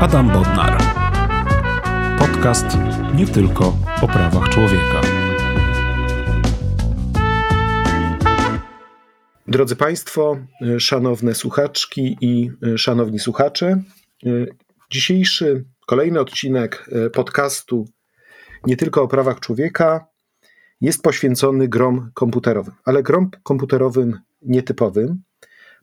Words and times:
Adam 0.00 0.32
Bodnar. 0.32 0.78
Podcast 2.18 2.66
nie 3.14 3.26
tylko 3.26 3.76
o 4.02 4.08
prawach 4.08 4.48
człowieka. 4.48 5.00
Drodzy 9.46 9.76
Państwo, 9.76 10.36
szanowne 10.78 11.34
słuchaczki 11.34 12.16
i 12.20 12.50
szanowni 12.76 13.18
słuchacze, 13.18 13.82
dzisiejszy 14.90 15.64
kolejny 15.86 16.20
odcinek 16.20 16.90
podcastu 17.12 17.84
nie 18.66 18.76
tylko 18.76 19.02
o 19.02 19.08
prawach 19.08 19.40
człowieka 19.40 20.06
jest 20.80 21.02
poświęcony 21.02 21.68
grom 21.68 22.10
komputerowym, 22.14 22.74
ale 22.84 23.02
grom 23.02 23.30
komputerowym 23.42 24.18
nietypowym, 24.42 25.22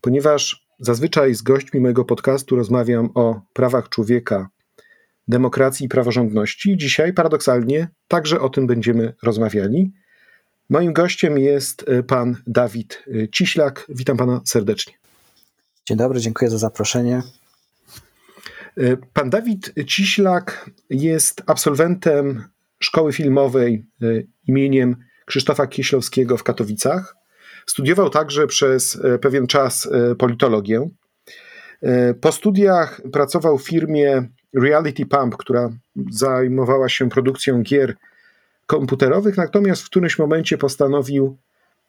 ponieważ 0.01 0.62
zazwyczaj 0.79 1.35
z 1.35 1.41
gośćmi 1.41 1.79
mojego 1.79 2.05
podcastu 2.05 2.55
rozmawiam 2.55 3.09
o 3.13 3.41
prawach 3.53 3.89
człowieka, 3.89 4.49
demokracji 5.27 5.85
i 5.85 5.89
praworządności. 5.89 6.77
Dzisiaj 6.77 7.13
paradoksalnie 7.13 7.87
także 8.07 8.41
o 8.41 8.49
tym 8.49 8.67
będziemy 8.67 9.13
rozmawiali. 9.23 9.93
Moim 10.69 10.93
gościem 10.93 11.37
jest 11.37 11.89
e, 11.89 12.03
pan 12.03 12.35
Dawid 12.47 13.03
e, 13.07 13.29
Ciślak. 13.29 13.85
Witam 13.89 14.17
pana 14.17 14.41
serdecznie. 14.45 14.93
Dzień 15.85 15.97
dobry, 15.97 16.19
dziękuję 16.19 16.51
za 16.51 16.57
zaproszenie. 16.57 17.21
E, 18.77 18.97
pan 19.13 19.29
Dawid 19.29 19.73
Ciślak 19.87 20.69
jest 20.89 21.43
absolwentem 21.47 22.43
szkoły 22.79 23.13
filmowej 23.13 23.85
imieniem 24.47 24.95
Krzysztofa 25.25 25.67
Kieślowskiego 25.67 26.37
w 26.37 26.43
Katowicach. 26.43 27.15
Studiował 27.65 28.09
także 28.09 28.47
przez 28.47 28.99
e, 29.03 29.19
pewien 29.19 29.47
czas 29.47 29.89
e, 29.91 30.15
politologię. 30.15 30.89
E, 31.81 32.13
po 32.13 32.31
studiach 32.31 33.01
pracował 33.11 33.57
w 33.57 33.67
firmie 33.67 34.27
Reality 34.53 35.05
Pump, 35.05 35.37
która 35.37 35.69
zajmowała 36.11 36.89
się 36.89 37.09
produkcją 37.09 37.63
gier 37.63 37.95
komputerowych, 38.65 39.37
natomiast 39.37 39.81
w 39.81 39.89
którymś 39.89 40.19
momencie 40.19 40.57
postanowił 40.57 41.37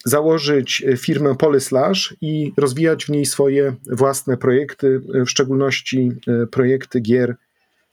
założyć 0.05 0.85
firmę 0.99 1.37
Polyslash 1.37 2.15
i 2.21 2.53
rozwijać 2.57 3.05
w 3.05 3.09
niej 3.09 3.27
swoje 3.27 3.75
własne 3.93 4.37
projekty, 4.37 5.01
w 5.01 5.31
szczególności 5.31 6.13
projekty 6.51 7.01
gier, 7.01 7.37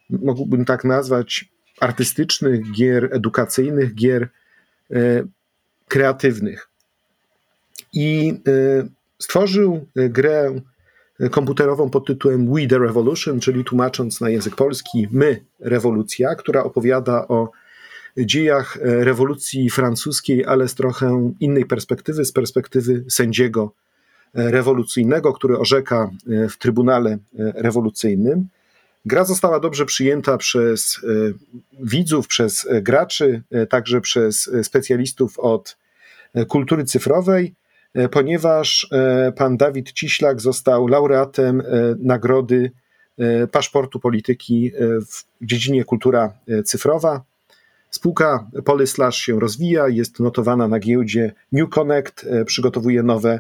mógłbym 0.10 0.66
tak 0.66 0.84
nazwać, 0.84 1.50
artystycznych, 1.80 2.72
gier 2.72 3.10
edukacyjnych, 3.12 3.96
gier 3.96 4.30
kreatywnych 5.88 6.71
i 7.94 8.34
y, 8.48 8.90
stworzył 9.20 9.88
y, 10.00 10.10
grę 10.10 10.62
komputerową 11.32 11.90
pod 11.90 12.06
tytułem 12.08 12.54
We 12.54 12.68
the 12.68 12.80
Revolution, 12.80 13.40
czyli 13.40 13.64
tłumacząc 13.64 14.22
na 14.22 14.30
język 14.30 14.56
polski 14.56 15.08
My 15.12 15.46
rewolucja, 15.60 16.36
która 16.36 16.64
opowiada 16.64 17.28
o 17.28 17.52
dziejach 18.18 18.78
rewolucji 18.82 19.70
francuskiej, 19.70 20.46
ale 20.46 20.68
z 20.68 20.76
trochę 20.76 21.32
innej 21.40 21.66
perspektywy, 21.66 22.26
z 22.26 22.32
perspektywy 22.32 23.06
sędziego 23.10 23.74
rewolucyjnego, 24.34 25.34
który 25.34 25.58
orzeka 25.58 26.10
w 26.50 26.58
Trybunale 26.58 27.18
Rewolucyjnym. 27.38 28.48
Gra 29.06 29.26
została 29.26 29.60
dobrze 29.60 29.86
przyjęta 29.86 30.38
przez 30.38 31.00
widzów, 31.80 32.28
przez 32.28 32.68
graczy, 32.82 33.42
także 33.70 34.02
przez 34.02 34.50
specjalistów 34.64 35.40
od 35.40 35.78
kultury 36.48 36.86
cyfrowej. 36.86 37.56
E, 37.94 38.10
ponieważ 38.10 38.88
e, 38.92 39.32
pan 39.32 39.58
Dawid 39.58 39.92
Ciślak 39.92 40.42
został 40.42 40.88
laureatem 40.88 41.62
e, 41.62 41.64
nagrody 42.00 42.72
paszportu 43.52 44.00
polityki 44.00 44.72
w 44.82 45.46
dziedzinie 45.46 45.84
kultura 45.84 46.34
cyfrowa. 46.66 47.22
Spółka 47.90 48.48
Polyslash 48.66 49.16
się 49.16 49.40
rozwija, 49.40 49.88
jest 49.88 50.20
notowana 50.20 50.68
na 50.68 50.80
giełdzie 50.80 51.34
New 51.52 51.70
Connect, 51.70 52.26
przygotowuje 52.46 53.04
nowe 53.04 53.40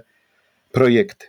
projekty. 0.71 1.25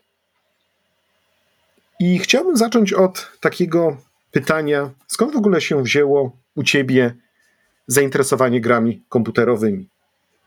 I 2.00 2.18
chciałbym 2.18 2.56
zacząć 2.56 2.92
od 2.92 3.30
takiego 3.40 3.96
pytania: 4.32 4.90
skąd 5.06 5.32
w 5.32 5.36
ogóle 5.36 5.60
się 5.60 5.82
wzięło 5.82 6.36
u 6.54 6.62
ciebie 6.62 7.14
zainteresowanie 7.86 8.60
grami 8.60 9.02
komputerowymi? 9.08 9.88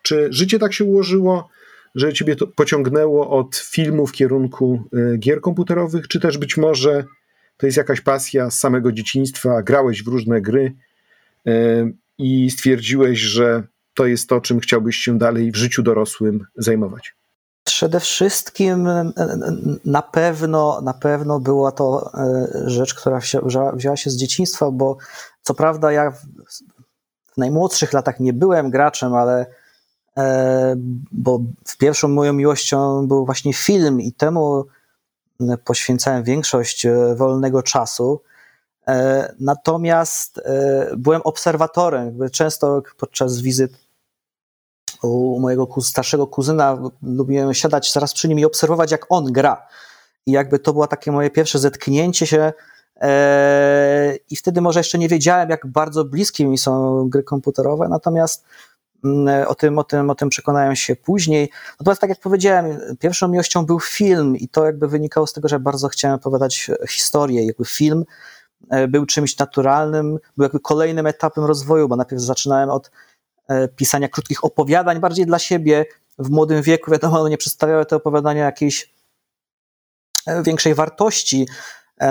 Czy 0.02 0.28
życie 0.30 0.60
tak 0.60 0.74
się 0.74 0.84
ułożyło, 0.84 1.50
że 1.96 2.14
ciebie 2.14 2.36
to 2.36 2.48
pociągnęło 2.48 3.30
od 3.30 3.56
filmu 3.56 4.08
w 4.08 4.12
kierunku 4.12 4.84
e, 5.14 5.18
gier 5.18 5.42
komputerowych, 5.42 6.08
czy 6.08 6.20
też 6.20 6.38
być 6.38 6.58
może 6.58 7.04
to 7.58 7.66
jest 7.66 7.78
jakaś 7.78 8.02
pasja 8.02 8.50
z 8.50 8.60
samego 8.60 8.92
dzieciństwa, 8.92 9.64
grałeś 9.64 10.04
w 10.04 10.08
różne 10.08 10.42
gry 10.42 10.74
e, 11.48 11.52
i 12.18 12.52
stwierdziłeś, 12.52 13.20
że 13.20 13.64
to 13.94 14.06
jest 14.06 14.30
to, 14.30 14.42
czym 14.42 14.60
chciałbyś 14.60 14.98
się 14.98 15.18
dalej 15.18 15.52
w 15.52 15.56
życiu 15.56 15.84
dorosłym 15.84 16.46
zajmować? 16.56 17.16
Przede 17.64 18.00
wszystkim 18.00 18.88
e, 18.88 19.12
na 19.86 20.02
pewno, 20.02 20.82
na 20.82 20.94
pewno 20.94 21.40
była 21.40 21.72
to 21.72 22.12
rzecz, 22.66 22.94
która 22.94 23.20
wzięła 23.74 23.98
się 23.98 24.10
z 24.10 24.18
dzieciństwa, 24.18 24.72
bo 24.72 24.98
co 25.42 25.54
prawda 25.54 25.92
ja 25.92 26.12
w 26.12 27.38
najmłodszych 27.38 27.94
latach 27.94 28.20
nie 28.20 28.34
byłem 28.34 28.70
graczem, 28.70 29.14
ale 29.14 29.46
bo 31.12 31.40
pierwszą 31.80 32.08
moją 32.08 32.34
miłością 32.34 33.08
był 33.08 33.26
właśnie 33.26 33.54
film 33.54 34.02
i 34.02 34.14
temu 34.14 34.66
poświęcałem 35.66 36.24
większość 36.24 36.86
e, 36.86 37.16
wolnego 37.16 37.64
czasu. 37.64 38.22
E, 38.88 39.34
natomiast 39.40 40.42
byłem 40.98 41.22
obserwatorem. 41.22 42.20
Często 42.32 42.84
podczas 42.98 43.40
wizyt 43.40 43.72
u 45.04 45.40
mojego 45.40 45.68
starszego 45.82 46.28
kuzyna 46.28 46.78
lubiłem 47.04 47.54
siadać 47.54 47.94
zaraz 47.94 48.14
przy 48.14 48.28
nim 48.28 48.40
i 48.40 48.46
obserwować, 48.46 48.92
jak 48.92 49.06
on 49.10 49.32
gra. 49.32 49.68
I 50.26 50.32
jakby 50.32 50.60
to 50.60 50.74
było 50.74 50.88
takie 50.88 51.12
moje 51.12 51.30
pierwsze 51.30 51.60
zetknięcie 51.60 52.28
się. 52.28 52.54
I 54.30 54.36
wtedy 54.36 54.62
może 54.62 54.80
jeszcze 54.80 54.98
nie 54.98 55.10
wiedziałem, 55.10 55.50
jak 55.50 55.68
bardzo 55.68 56.06
bliskie 56.06 56.46
mi 56.46 56.58
są 56.58 57.04
gry 57.10 57.24
komputerowe, 57.24 57.88
natomiast 57.90 58.44
Mm, 58.44 58.75
o 59.48 59.56
tym, 59.56 59.80
o 59.80 59.84
tym, 59.84 60.10
o 60.10 60.16
tym 60.16 60.30
przekonałem 60.30 60.76
się 60.76 60.96
później. 60.96 61.52
Natomiast 61.80 62.02
tak 62.02 62.10
jak 62.10 62.20
powiedziałem, 62.20 62.80
pierwszą 63.00 63.28
miłością 63.28 63.66
był 63.66 63.80
film 63.80 64.38
i 64.38 64.48
to 64.48 64.66
jakby 64.66 64.88
wynikało 64.88 65.28
z 65.28 65.34
tego, 65.34 65.48
że 65.48 65.60
bardzo 65.60 65.88
chciałem 65.88 66.16
opowiadać 66.16 66.72
historię. 66.90 67.46
Jakby 67.46 67.66
film 67.66 68.06
e, 68.70 68.88
był 68.88 69.06
czymś 69.06 69.38
naturalnym, 69.38 70.20
był 70.38 70.44
jakby 70.44 70.60
kolejnym 70.60 71.08
etapem 71.08 71.46
rozwoju, 71.46 71.88
bo 71.88 71.96
najpierw 71.96 72.22
zaczynałem 72.22 72.70
od 72.70 72.92
e, 73.48 73.68
pisania 73.68 74.08
krótkich 74.08 74.44
opowiadań 74.44 75.00
bardziej 75.00 75.26
dla 75.26 75.40
siebie. 75.40 75.86
W 76.20 76.30
młodym 76.30 76.62
wieku, 76.62 76.92
wiadomo, 76.92 77.30
nie 77.30 77.38
przedstawiały 77.38 77.86
te 77.86 77.96
opowiadania 77.96 78.46
jakiejś 78.46 78.94
e, 80.28 80.44
większej 80.44 80.74
wartości, 80.76 81.48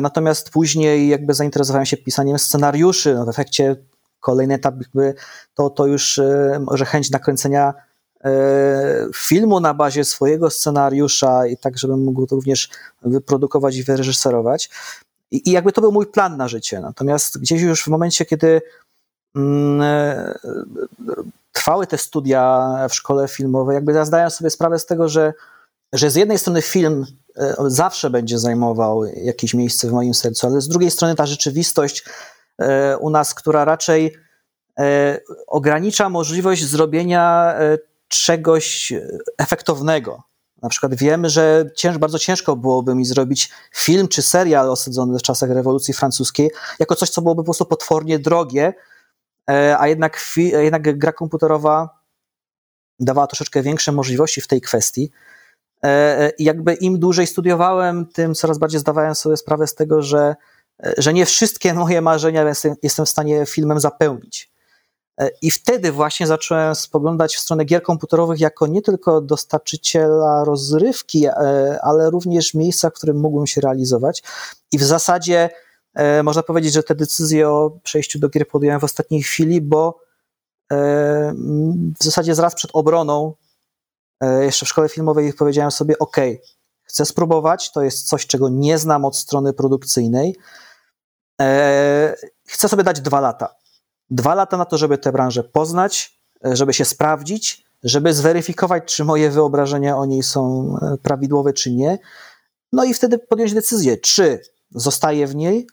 natomiast 0.01 0.51
później 0.51 1.09
jakby 1.09 1.35
zainteresowałem 1.35 1.87
się 1.87 1.97
pisaniem 1.97 2.39
scenariuszy. 2.39 3.15
No 3.15 3.25
w 3.25 3.29
efekcie 3.29 3.77
kolejny 4.25 4.55
etap 4.55 4.75
jakby 4.81 5.15
to, 5.55 5.71
to 5.71 5.87
już 5.87 6.19
e, 6.19 6.61
może 6.67 6.85
chęć 6.85 7.11
nakręcenia 7.11 7.75
e, 8.25 9.09
filmu 9.15 9.61
na 9.61 9.75
bazie 9.75 10.05
swojego 10.05 10.51
scenariusza 10.51 11.47
i 11.47 11.57
tak, 11.57 11.79
żebym 11.79 12.05
mógł 12.05 12.27
to 12.27 12.37
również 12.37 12.69
wyprodukować 13.03 13.77
i 13.77 13.85
wyreżyserować. 13.85 14.71
I, 15.31 15.49
I, 15.49 15.53
jakby 15.53 15.73
to 15.73 15.81
był 15.81 15.93
mój 15.93 16.07
plan 16.07 16.37
na 16.37 16.49
życie. 16.49 16.81
Natomiast 16.81 17.39
gdzieś 17.39 17.63
już 17.63 17.85
w 17.85 17.89
momencie, 17.89 18.25
kiedy 18.25 18.63
mm, 19.37 19.83
e, 19.83 20.39
trwały 21.53 21.87
te 21.87 21.99
studia 21.99 22.71
w 22.91 22.95
szkole 22.95 23.29
filmowej, 23.29 23.75
jakby 23.75 23.93
ja 23.93 24.05
zdałem 24.05 24.31
sobie 24.31 24.51
sprawę 24.51 24.79
z 24.79 24.87
tego, 24.87 25.09
że, 25.09 25.33
że 25.93 26.11
z 26.11 26.15
jednej 26.15 26.39
strony 26.39 26.63
film 26.63 27.07
zawsze 27.67 28.11
będzie 28.11 28.39
zajmował 28.39 29.05
jakieś 29.05 29.55
miejsce 29.55 29.89
w 29.89 29.93
moim 29.93 30.15
sercu, 30.15 30.47
ale 30.47 30.61
z 30.61 30.69
drugiej 30.69 30.91
strony 30.91 31.15
ta 31.15 31.27
rzeczywistość 31.27 32.05
u 33.01 33.11
nas, 33.11 33.35
która 33.35 33.65
raczej 33.65 34.17
e, 34.79 35.21
ogranicza 35.47 36.09
możliwość 36.09 36.65
zrobienia 36.65 37.55
e, 37.59 37.79
czegoś 38.09 38.93
efektownego. 39.39 40.23
Na 40.63 40.69
przykład 40.69 40.95
wiemy, 40.95 41.31
że 41.31 41.71
cięż, 41.77 41.99
bardzo 41.99 42.19
ciężko 42.19 42.57
byłoby 42.57 42.95
mi 42.95 43.05
zrobić 43.05 43.51
film 43.75 44.09
czy 44.09 44.23
serial 44.23 44.71
osadzony 44.71 45.19
w 45.19 45.23
czasach 45.23 45.51
rewolucji 45.51 45.95
francuskiej, 45.95 46.51
jako 46.79 46.95
coś, 46.95 47.11
co 47.11 47.23
byłoby 47.23 47.43
po 47.43 47.45
prostu 47.45 47.65
potwornie 47.65 48.19
drogie, 48.19 48.75
a 49.79 49.89
jednak, 49.89 50.21
jednak 50.37 50.99
gra 50.99 51.13
komputerowa 51.13 51.89
dawała 53.01 53.27
troszeczkę 53.27 53.63
większe 53.63 53.93
możliwości 53.93 54.41
w 54.41 54.47
tej 54.47 54.61
kwestii. 54.61 55.11
I 56.39 56.45
jakby 56.45 56.75
im 56.75 56.99
dłużej 56.99 57.27
studiowałem, 57.27 58.07
tym 58.07 58.35
coraz 58.35 58.59
bardziej 58.59 58.81
zdawałem 58.81 59.15
sobie 59.15 59.37
sprawę 59.37 59.67
z 59.67 59.75
tego, 59.75 60.03
że 60.03 60.35
że 60.99 61.13
nie 61.13 61.27
wszystkie 61.27 61.75
moje 61.75 62.01
marzenia 62.01 62.45
jestem 62.83 63.07
w 63.07 63.09
stanie 63.09 63.47
filmem 63.47 63.81
zapełnić. 63.81 64.55
I 65.43 65.51
wtedy 65.51 65.93
właśnie 65.93 66.27
zacząłem 66.27 66.75
spoglądać 66.75 67.37
w 67.37 67.41
stronę 67.41 67.65
gier 67.65 67.83
komputerowych 67.83 68.41
jako 68.41 68.67
nie 68.67 68.83
tylko 68.83 69.21
dostarczyciela 69.21 70.45
rozrywki, 70.45 71.27
e, 71.27 71.33
ale 71.83 72.11
również 72.11 72.55
miejsca, 72.55 72.91
w 72.91 72.93
którym 72.93 73.21
mógłbym 73.21 73.47
się 73.47 73.61
realizować. 73.61 74.23
I 74.73 74.79
w 74.79 74.85
zasadzie 74.85 75.51
można 76.23 76.43
powiedzieć, 76.43 76.73
że 76.73 76.83
te 76.83 76.95
decyzje 76.95 77.49
o 77.49 77.79
przejściu 77.83 78.19
do 78.19 78.29
gier 78.29 78.49
podjąłem 78.49 78.81
w 78.81 78.85
ostatniej 78.85 79.23
chwili, 79.23 79.61
bo 79.61 80.01
w 82.01 82.05
zasadzie 82.05 82.35
zaraz 82.35 82.55
przed 82.55 82.71
obroną, 82.75 83.35
jeszcze 84.41 84.67
w 84.67 84.69
szkole 84.69 84.89
filmowej 84.89 85.33
powiedziałem 85.33 85.71
sobie, 85.71 85.99
ok, 85.99 86.17
chcę 86.95 87.07
spróbować, 87.07 87.73
to 87.73 87.83
jest 87.83 88.09
coś, 88.09 88.27
czego 88.27 88.49
nie 88.49 88.79
znam 88.79 89.05
od 89.05 89.17
strony 89.17 89.53
produkcyjnej, 89.53 90.37
chcę 92.47 92.69
sobie 92.69 92.85
dać 92.85 93.01
dwa 93.01 93.21
lata. 93.21 93.55
Dwa 94.11 94.35
lata 94.35 94.57
na 94.57 94.65
to, 94.65 94.79
żeby 94.79 94.99
tę 94.99 95.13
branżę 95.13 95.45
poznać, 95.45 96.21
żeby 96.43 96.73
się 96.73 96.85
sprawdzić, 96.85 97.67
żeby 97.83 98.15
zweryfikować, 98.15 98.85
czy 98.85 99.05
moje 99.05 99.31
wyobrażenia 99.31 99.97
o 99.97 100.07
niej 100.07 100.23
są 100.23 100.75
e, 100.83 100.97
prawidłowe, 101.03 101.53
czy 101.53 101.73
nie. 101.73 101.99
No 102.73 102.85
i 102.85 102.95
wtedy 102.95 103.19
podjąć 103.19 103.55
decyzję, 103.55 103.97
czy 103.97 104.41
zostaję 104.71 105.27
w 105.27 105.35
niej, 105.35 105.67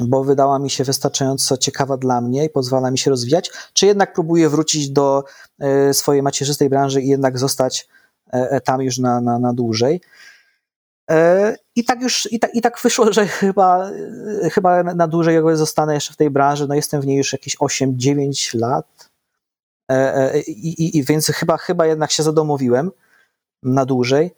bo 0.00 0.24
wydała 0.24 0.58
mi 0.58 0.70
się 0.70 0.84
wystarczająco 0.84 1.56
ciekawa 1.56 1.96
dla 1.96 2.20
mnie 2.20 2.44
i 2.44 2.50
pozwala 2.50 2.90
mi 2.90 2.98
się 2.98 3.10
rozwijać, 3.10 3.50
czy 3.72 3.86
jednak 3.86 4.14
próbuję 4.14 4.48
wrócić 4.48 4.90
do 4.90 5.24
e, 5.58 5.94
swojej 5.94 6.22
macierzystej 6.22 6.68
branży 6.68 7.02
i 7.02 7.08
jednak 7.08 7.38
zostać 7.38 7.88
e, 7.88 7.97
tam 8.64 8.82
już 8.82 8.98
na, 8.98 9.20
na, 9.20 9.38
na 9.38 9.52
dłużej. 9.52 10.00
I 11.76 11.84
tak 11.84 12.02
już, 12.02 12.32
i 12.32 12.38
tak, 12.38 12.54
i 12.54 12.60
tak 12.60 12.80
wyszło, 12.82 13.12
że 13.12 13.26
chyba, 13.26 13.90
chyba 14.52 14.82
na 14.82 15.08
dłużej 15.08 15.40
zostanę 15.54 15.94
jeszcze 15.94 16.12
w 16.12 16.16
tej 16.16 16.30
branży. 16.30 16.66
No 16.68 16.74
jestem 16.74 17.00
w 17.00 17.06
niej 17.06 17.16
już 17.16 17.32
jakieś 17.32 17.56
8-9 17.56 18.58
lat. 18.58 19.08
E, 19.90 20.34
e, 20.34 20.40
I, 20.40 20.98
i, 20.98 21.04
więc 21.04 21.26
chyba, 21.26 21.56
chyba 21.56 21.86
jednak 21.86 22.10
się 22.10 22.22
zadomowiłem 22.22 22.90
na 23.62 23.84
dłużej. 23.84 24.34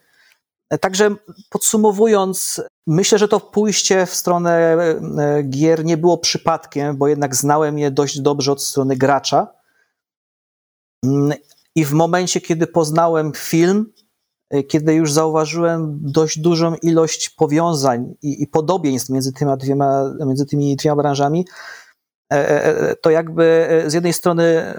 E, 0.70 0.78
także 0.78 1.14
podsumowując, 1.50 2.62
myślę, 2.86 3.18
że 3.18 3.28
to 3.28 3.40
pójście 3.40 4.06
w 4.06 4.14
stronę 4.14 4.76
gier 5.48 5.84
nie 5.84 5.96
było 5.96 6.18
przypadkiem, 6.18 6.96
bo 6.96 7.08
jednak 7.08 7.36
znałem 7.36 7.78
je 7.78 7.90
dość 7.90 8.20
dobrze 8.20 8.52
od 8.52 8.62
strony 8.62 8.96
gracza. 8.96 9.46
I 11.74 11.84
w 11.84 11.92
momencie, 11.92 12.40
kiedy 12.40 12.66
poznałem 12.66 13.32
film, 13.36 13.92
kiedy 14.68 14.94
już 14.94 15.12
zauważyłem 15.12 15.98
dość 16.02 16.38
dużą 16.38 16.74
ilość 16.74 17.30
powiązań 17.30 18.14
i, 18.22 18.42
i 18.42 18.46
podobieństw 18.46 19.10
między, 19.10 19.32
tymi 19.32 19.56
dwiema, 19.56 20.14
między 20.26 20.46
tymi 20.46 20.76
dwiema 20.76 20.96
branżami, 20.96 21.44
E, 22.32 22.50
e, 22.50 22.90
e, 22.90 22.96
to 22.96 23.10
jakby 23.10 23.68
z 23.86 23.94
jednej 23.94 24.12
strony 24.12 24.74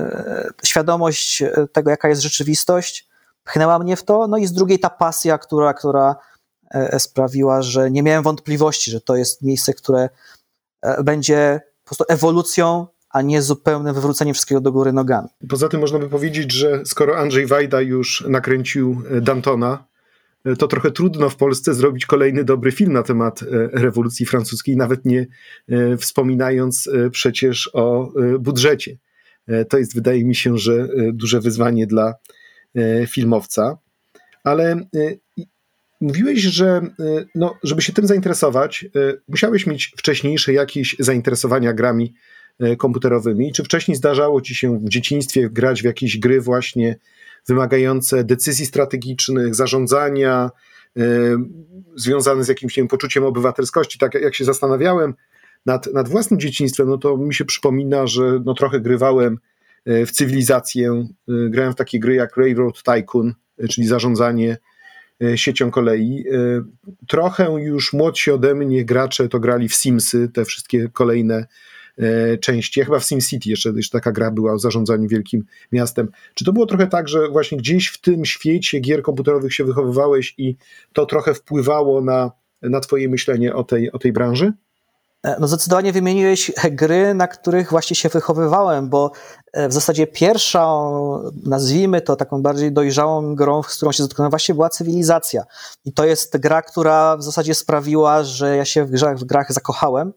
świadomość 0.63 1.43
tego, 1.71 1.89
jaka 1.89 2.09
jest 2.09 2.21
rzeczywistość, 2.21 3.07
pchnęła 3.43 3.79
mnie 3.79 3.95
w 3.95 4.03
to, 4.03 4.27
no 4.27 4.37
i 4.37 4.47
z 4.47 4.53
drugiej 4.53 4.79
ta 4.79 4.89
pasja, 4.89 5.37
która, 5.37 5.73
która 5.73 6.15
sprawiła, 6.97 7.61
że 7.61 7.91
nie 7.91 8.03
miałem 8.03 8.23
wątpliwości, 8.23 8.91
że 8.91 9.01
to 9.01 9.15
jest 9.15 9.41
miejsce, 9.41 9.73
które 9.73 10.09
będzie 11.03 11.61
po 11.83 11.87
prostu 11.87 12.03
ewolucją, 12.07 12.87
a 13.13 13.21
nie 13.21 13.41
zupełnym 13.41 13.93
wywróceniem 13.93 14.33
wszystkiego 14.33 14.61
do 14.61 14.71
góry 14.71 14.93
nogami. 14.93 15.27
Poza 15.49 15.69
tym 15.69 15.79
można 15.79 15.99
by 15.99 16.09
powiedzieć, 16.09 16.51
że 16.51 16.81
skoro 16.85 17.17
Andrzej 17.17 17.45
Wajda 17.45 17.81
już 17.81 18.23
nakręcił 18.27 19.01
Dantona, 19.21 19.91
to 20.57 20.67
trochę 20.67 20.91
trudno 20.91 21.29
w 21.29 21.35
Polsce 21.35 21.73
zrobić 21.73 22.05
kolejny 22.05 22.43
dobry 22.43 22.71
film 22.71 22.93
na 22.93 23.03
temat 23.03 23.43
e, 23.43 23.45
rewolucji 23.73 24.25
francuskiej, 24.25 24.77
nawet 24.77 25.05
nie 25.05 25.27
e, 25.69 25.97
wspominając 25.97 26.87
e, 26.87 27.09
przecież 27.09 27.69
o 27.73 28.13
budżecie. 28.39 28.97
To 29.69 29.77
jest, 29.77 29.95
wydaje 29.95 30.25
mi 30.25 30.35
się, 30.35 30.57
że 30.57 30.87
duże 31.13 31.39
wyzwanie 31.39 31.87
dla 31.87 32.13
filmowca. 33.07 33.77
Ale 34.43 34.79
mówiłeś, 36.01 36.41
że 36.41 36.81
no, 37.35 37.55
żeby 37.63 37.81
się 37.81 37.93
tym 37.93 38.07
zainteresować, 38.07 38.85
musiałeś 39.27 39.67
mieć 39.67 39.93
wcześniejsze 39.97 40.53
jakieś 40.53 40.95
zainteresowania 40.99 41.73
grami 41.73 42.13
komputerowymi. 42.77 43.51
Czy 43.53 43.63
wcześniej 43.63 43.97
zdarzało 43.97 44.41
ci 44.41 44.55
się 44.55 44.79
w 44.79 44.89
dzieciństwie 44.89 45.49
grać 45.49 45.81
w 45.81 45.85
jakieś 45.85 46.17
gry 46.17 46.41
właśnie 46.41 46.95
wymagające 47.47 48.23
decyzji 48.23 48.65
strategicznych, 48.65 49.55
zarządzania, 49.55 50.51
y, 50.97 51.01
związane 51.95 52.43
z 52.43 52.47
jakimś 52.47 52.75
wiem, 52.75 52.87
poczuciem 52.87 53.23
obywatelskości. 53.23 53.99
Tak 53.99 54.13
jak 54.13 54.35
się 54.35 54.45
zastanawiałem 54.45 55.13
nad, 55.65 55.93
nad 55.93 56.09
własnym 56.09 56.39
dzieciństwem, 56.39 56.87
no 56.87 56.97
to 56.97 57.17
mi 57.17 57.33
się 57.33 57.45
przypomina, 57.45 58.07
że 58.07 58.39
no 58.45 58.53
trochę 58.53 58.79
grywałem 58.79 59.37
y, 59.87 60.05
w 60.05 60.11
cywilizację, 60.11 61.07
grałem 61.27 61.73
w 61.73 61.75
takie 61.75 61.99
gry 61.99 62.15
jak 62.15 62.37
Railroad 62.37 62.83
Tycoon, 62.83 63.33
czyli 63.69 63.87
zarządzanie 63.87 64.57
siecią 65.35 65.71
kolei. 65.71 66.25
Trochę 67.07 67.61
już 67.63 67.93
młodsi 67.93 68.31
ode 68.31 68.55
mnie 68.55 68.85
gracze 68.85 69.29
to 69.29 69.39
grali 69.39 69.69
w 69.69 69.75
Simsy, 69.75 70.29
te 70.33 70.45
wszystkie 70.45 70.89
kolejne 70.93 71.35
E, 71.37 71.47
części. 72.41 72.79
Ja 72.79 72.85
chyba 72.85 72.99
w 72.99 73.03
SimCity 73.03 73.49
jeszcze, 73.49 73.69
jeszcze 73.69 73.99
taka 73.99 74.11
gra 74.11 74.31
była 74.31 74.53
o 74.53 74.59
zarządzaniu 74.59 75.07
wielkim 75.07 75.45
miastem. 75.71 76.11
Czy 76.33 76.45
to 76.45 76.53
było 76.53 76.65
trochę 76.65 76.87
tak, 76.87 77.07
że 77.07 77.29
właśnie 77.29 77.57
gdzieś 77.57 77.87
w 77.87 78.01
tym 78.01 78.25
świecie 78.25 78.79
gier 78.79 79.01
komputerowych 79.01 79.53
się 79.53 79.63
wychowywałeś 79.63 80.33
i 80.37 80.55
to 80.93 81.05
trochę 81.05 81.33
wpływało 81.33 82.01
na, 82.01 82.31
na 82.61 82.79
twoje 82.79 83.09
myślenie 83.09 83.55
o 83.55 83.63
tej, 83.63 83.91
o 83.91 83.99
tej 83.99 84.11
branży? 84.11 84.53
E, 85.23 85.35
no 85.39 85.47
zdecydowanie 85.47 85.93
wymieniłeś 85.93 86.51
gry, 86.71 87.13
na 87.13 87.27
których 87.27 87.69
właśnie 87.69 87.95
się 87.95 88.09
wychowywałem, 88.09 88.89
bo 88.89 89.11
e, 89.53 89.69
w 89.69 89.73
zasadzie 89.73 90.07
pierwsza, 90.07 90.75
nazwijmy 91.45 92.01
to 92.01 92.15
taką 92.15 92.41
bardziej 92.41 92.71
dojrzałą 92.71 93.35
grą, 93.35 93.63
z 93.63 93.77
którą 93.77 93.91
się 93.91 94.03
zetknąłem 94.03 94.29
właśnie 94.29 94.55
była 94.55 94.69
Cywilizacja. 94.69 95.43
I 95.85 95.93
to 95.93 96.05
jest 96.05 96.37
gra, 96.37 96.61
która 96.61 97.17
w 97.17 97.23
zasadzie 97.23 97.55
sprawiła, 97.55 98.23
że 98.23 98.57
ja 98.57 98.65
się 98.65 98.85
w 98.85 98.91
grach, 98.91 99.17
w 99.17 99.23
grach 99.23 99.53
zakochałem 99.53 100.13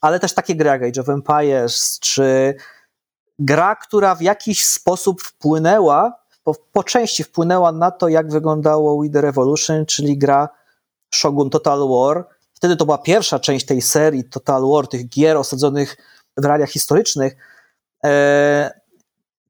ale 0.00 0.20
też 0.20 0.34
takie 0.34 0.56
gry 0.56 0.68
jak 0.68 0.82
Age 0.82 1.00
of 1.00 1.08
Empires, 1.08 1.98
czy 2.00 2.54
gra, 3.38 3.76
która 3.76 4.14
w 4.14 4.22
jakiś 4.22 4.64
sposób 4.64 5.22
wpłynęła, 5.22 6.12
po, 6.42 6.54
po 6.72 6.84
części 6.84 7.24
wpłynęła 7.24 7.72
na 7.72 7.90
to, 7.90 8.08
jak 8.08 8.30
wyglądało 8.30 9.02
We 9.02 9.08
The 9.08 9.20
Revolution, 9.20 9.86
czyli 9.86 10.18
gra 10.18 10.48
Shogun 11.14 11.50
Total 11.50 11.88
War. 11.88 12.26
Wtedy 12.52 12.76
to 12.76 12.84
była 12.84 12.98
pierwsza 12.98 13.38
część 13.38 13.66
tej 13.66 13.82
serii 13.82 14.24
Total 14.24 14.62
War, 14.62 14.88
tych 14.88 15.08
gier 15.08 15.36
osadzonych 15.36 15.96
w 16.36 16.44
realiach 16.44 16.70
historycznych. 16.70 17.36
E, 18.04 18.80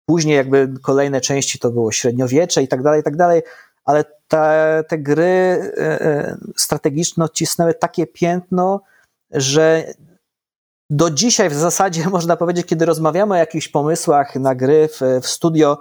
później 0.07 0.37
jakby 0.37 0.69
kolejne 0.83 1.21
części 1.21 1.59
to 1.59 1.71
było 1.71 1.93
średniowiecze 1.93 2.63
i 2.63 2.69
tak 2.69 2.83
dalej, 2.83 3.01
i 3.01 3.05
tak 3.05 3.17
dalej, 3.17 3.43
ale 3.85 4.05
te, 4.29 4.85
te 4.89 4.99
gry 4.99 5.25
e, 5.25 6.01
e 6.01 6.37
strategiczne 6.57 7.25
odcisnęły 7.25 7.75
takie 7.75 8.07
piętno, 8.07 8.81
że 9.31 9.95
do 10.91 11.11
dzisiaj 11.11 11.51
w 11.51 11.55
zasadzie 11.55 12.09
można 12.11 12.37
powiedzieć, 12.37 12.67
kiedy 12.67 12.87
rozmawiamy 12.87 13.35
o 13.35 13.37
jakichś 13.37 13.69
pomysłach 13.69 14.35
na 14.35 14.55
gry 14.55 14.89
w, 14.89 15.21
w 15.23 15.29
studio, 15.29 15.79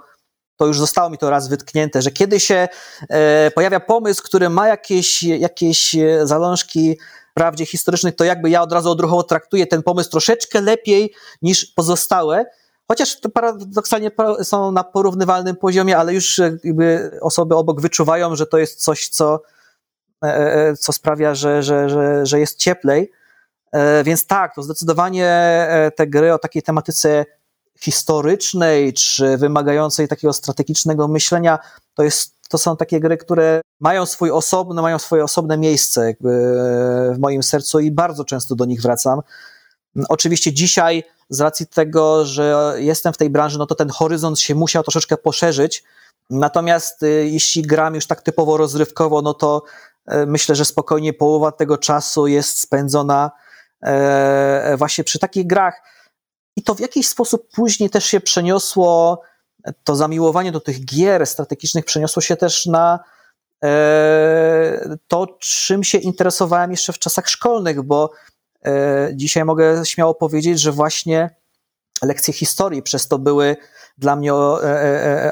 to 0.56 0.66
już 0.66 0.78
zostało 0.78 1.10
mi 1.10 1.18
to 1.18 1.30
raz 1.30 1.48
wytknięte, 1.48 2.02
że 2.02 2.10
kiedy 2.10 2.40
się 2.40 2.68
e, 3.08 3.50
pojawia 3.50 3.80
pomysł, 3.80 4.22
który 4.22 4.48
ma 4.48 4.68
jakieś, 4.68 5.22
jakieś 5.22 5.94
e, 5.94 6.26
zalążki 6.26 6.98
prawdzie 7.34 7.66
historycznych, 7.66 8.16
to 8.16 8.24
jakby 8.24 8.50
ja 8.50 8.62
od 8.62 8.72
razu 8.72 8.90
odruchowo 8.90 9.22
traktuję 9.22 9.66
ten 9.66 9.82
pomysł 9.82 10.10
troszeczkę 10.10 10.60
lepiej 10.60 11.14
niż 11.42 11.66
pozostałe, 11.66 12.46
chociaż 12.88 13.20
to 13.20 13.28
paradoksalnie 13.28 14.10
są 14.42 14.72
na 14.72 14.84
porównywalnym 14.84 15.56
poziomie, 15.56 15.98
ale 15.98 16.14
już 16.14 16.40
osoby 17.20 17.56
obok 17.56 17.80
wyczuwają, 17.80 18.36
że 18.36 18.46
to 18.46 18.58
jest 18.58 18.82
coś, 18.82 19.08
co, 19.08 19.42
e, 20.24 20.76
co 20.76 20.92
sprawia, 20.92 21.34
że, 21.34 21.62
że, 21.62 21.88
że, 21.88 22.26
że 22.26 22.40
jest 22.40 22.58
cieplej. 22.58 23.10
E, 23.72 24.04
więc 24.04 24.26
tak, 24.26 24.54
to 24.54 24.62
zdecydowanie 24.62 25.26
e, 25.26 25.90
te 25.96 26.06
gry 26.06 26.34
o 26.34 26.38
takiej 26.38 26.62
tematyce 26.62 27.26
historycznej, 27.80 28.92
czy 28.92 29.36
wymagającej 29.36 30.08
takiego 30.08 30.32
strategicznego 30.32 31.08
myślenia, 31.08 31.58
to, 31.94 32.02
jest, 32.02 32.34
to 32.48 32.58
są 32.58 32.76
takie 32.76 33.00
gry, 33.00 33.16
które 33.16 33.60
mają 33.80 34.06
swój 34.06 34.30
osobny, 34.30 34.82
mają 34.82 34.98
swoje 34.98 35.24
osobne 35.24 35.58
miejsce 35.58 36.14
w 36.20 37.18
moim 37.18 37.42
sercu 37.42 37.80
i 37.80 37.90
bardzo 37.90 38.24
często 38.24 38.54
do 38.54 38.64
nich 38.64 38.82
wracam. 38.82 39.20
Oczywiście 40.08 40.52
dzisiaj, 40.52 41.04
z 41.30 41.40
racji 41.40 41.66
tego, 41.66 42.24
że 42.24 42.74
jestem 42.76 43.12
w 43.12 43.16
tej 43.16 43.30
branży, 43.30 43.58
no 43.58 43.66
to 43.66 43.74
ten 43.74 43.88
horyzont 43.88 44.40
się 44.40 44.54
musiał 44.54 44.82
troszeczkę 44.82 45.16
poszerzyć. 45.16 45.84
Natomiast 46.30 47.04
jeśli 47.24 47.62
gram 47.62 47.94
już 47.94 48.06
tak 48.06 48.22
typowo 48.22 48.56
rozrywkowo, 48.56 49.22
no 49.22 49.34
to 49.34 49.62
e, 50.06 50.26
myślę, 50.26 50.54
że 50.54 50.64
spokojnie 50.64 51.12
połowa 51.12 51.52
tego 51.52 51.78
czasu 51.78 52.26
jest 52.26 52.60
spędzona 52.60 53.30
E, 53.30 53.47
właśnie 54.76 55.04
przy 55.04 55.18
takich 55.18 55.46
grach. 55.46 55.82
I 56.56 56.62
to 56.62 56.74
w 56.74 56.80
jakiś 56.80 57.08
sposób 57.08 57.48
później 57.54 57.90
też 57.90 58.04
się 58.04 58.20
przeniosło, 58.20 59.22
to 59.84 59.96
zamiłowanie 59.96 60.52
do 60.52 60.60
tych 60.60 60.84
gier 60.84 61.26
strategicznych 61.26 61.84
przeniosło 61.84 62.22
się 62.22 62.36
też 62.36 62.66
na 62.66 62.98
e, 63.64 64.96
to, 65.08 65.26
czym 65.40 65.84
się 65.84 65.98
interesowałem 65.98 66.70
jeszcze 66.70 66.92
w 66.92 66.98
czasach 66.98 67.28
szkolnych, 67.28 67.82
bo 67.82 68.10
e, 68.64 69.10
dzisiaj 69.14 69.44
mogę 69.44 69.86
śmiało 69.86 70.14
powiedzieć, 70.14 70.60
że 70.60 70.72
właśnie 70.72 71.36
lekcje 72.02 72.34
historii 72.34 72.82
przez 72.82 73.08
to 73.08 73.18
były 73.18 73.56
dla 73.98 74.16
mnie 74.16 74.32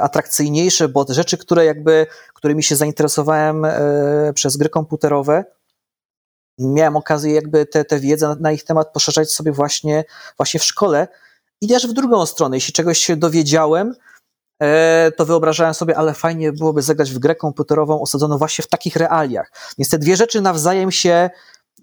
atrakcyjniejsze, 0.01 0.89
bo 0.89 1.05
te 1.05 1.15
rzeczy, 1.15 1.39
które 1.39 1.65
jakby, 1.65 2.07
którymi 2.35 2.63
się 2.63 2.77
zainteresowałem 2.77 3.67
przez 4.35 4.57
gry 4.57 4.69
komputerowe, 4.69 5.45
miałem 6.59 6.97
okazję 6.97 7.35
jakby 7.35 7.67
tę 7.67 8.01
wiedzę 8.01 8.29
na, 8.29 8.37
na, 8.41 8.53
ich 8.53 8.65
temat 8.65 8.93
poszerzać 8.93 9.33
sobie 9.33 9.53
właśnie, 9.53 10.05
właśnie 10.37 10.61
w 10.61 10.65
szkole. 10.65 11.09
I 11.61 11.69
też 11.69 11.87
w 11.87 11.93
drugą 11.93 12.27
stronę, 12.27 12.57
jeśli 12.57 12.73
czegoś 12.73 12.99
się 12.99 13.17
dowiedziałem, 13.17 13.95
e, 14.63 15.13
to 15.17 15.27
wyobrażałem 15.27 15.75
sobie, 15.75 15.97
ale 15.97 16.15
fajnie 16.15 16.53
byłoby 16.53 16.83
zagrać 16.83 17.11
w 17.11 17.19
grę 17.19 17.35
komputerową 17.35 18.01
osadzoną 18.01 18.39
właśnie 18.39 18.63
w 18.63 18.69
takich 18.69 18.97
realiach. 18.97 19.53
Więc 19.79 19.91
te 19.91 19.99
dwie 19.99 20.17
rzeczy 20.17 20.41
nawzajem 20.41 20.93
się 20.93 21.31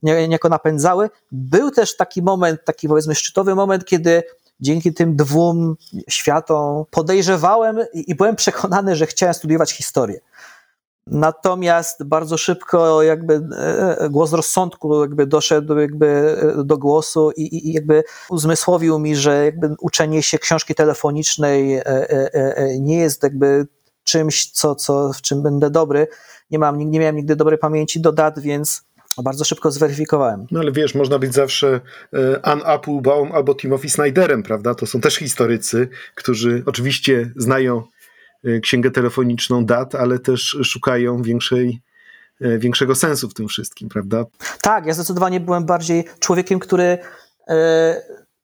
niejako 0.03 0.49
napędzały. 0.49 1.09
Był 1.31 1.71
też 1.71 1.97
taki 1.97 2.21
moment, 2.21 2.65
taki 2.65 2.87
powiedzmy 2.87 3.15
szczytowy 3.15 3.55
moment, 3.55 3.85
kiedy 3.85 4.23
dzięki 4.59 4.93
tym 4.93 5.15
dwóm 5.15 5.75
światom 6.09 6.85
podejrzewałem 6.91 7.79
i 7.93 8.15
byłem 8.15 8.35
przekonany, 8.35 8.95
że 8.95 9.05
chciałem 9.05 9.33
studiować 9.33 9.71
historię. 9.71 10.19
Natomiast 11.07 12.03
bardzo 12.03 12.37
szybko 12.37 13.03
jakby 13.03 13.33
e, 13.33 13.99
e, 13.99 14.09
głos 14.09 14.33
rozsądku 14.33 15.01
jakby 15.01 15.27
doszedł 15.27 15.77
jakby 15.77 16.07
e, 16.07 16.63
do 16.63 16.77
głosu 16.77 17.31
i, 17.37 17.69
i 17.69 17.73
jakby 17.73 18.03
uzmysłowił 18.29 18.99
mi, 18.99 19.15
że 19.15 19.45
jakby 19.45 19.75
uczenie 19.79 20.23
się 20.23 20.39
książki 20.39 20.75
telefonicznej 20.75 21.81
nie 22.79 22.97
jest 22.97 23.23
jakby 23.23 23.67
czymś, 24.03 24.51
co, 24.51 24.75
co, 24.75 25.13
w 25.13 25.21
czym 25.21 25.43
będę 25.43 25.69
dobry. 25.69 26.07
Nie, 26.51 26.59
mam, 26.59 26.77
nie 26.77 26.99
miałem 26.99 27.15
nigdy 27.15 27.35
dobrej 27.35 27.59
pamięci 27.59 28.01
do 28.01 28.11
dat, 28.11 28.39
więc 28.39 28.83
bardzo 29.23 29.45
szybko 29.45 29.71
zweryfikowałem. 29.71 30.45
No 30.51 30.59
ale 30.59 30.71
wiesz, 30.71 30.95
można 30.95 31.19
być 31.19 31.33
zawsze 31.33 31.81
Ann 32.43 32.61
Applebaum 32.65 33.31
albo 33.31 33.55
Timothy 33.55 33.89
Snyderem, 33.89 34.43
prawda? 34.43 34.75
To 34.75 34.85
są 34.85 35.01
też 35.01 35.15
historycy, 35.15 35.87
którzy 36.15 36.63
oczywiście 36.65 37.31
znają 37.35 37.83
księgę 38.63 38.91
telefoniczną 38.91 39.65
dat, 39.65 39.95
ale 39.95 40.19
też 40.19 40.57
szukają 40.63 41.21
większej, 41.21 41.81
y, 42.41 42.59
większego 42.59 42.95
sensu 42.95 43.29
w 43.29 43.33
tym 43.33 43.47
wszystkim, 43.47 43.89
prawda? 43.89 44.25
Tak, 44.61 44.85
ja 44.85 44.93
zdecydowanie 44.93 45.39
byłem 45.39 45.65
bardziej 45.65 46.05
człowiekiem, 46.19 46.59
który 46.59 46.97
y, 47.49 47.53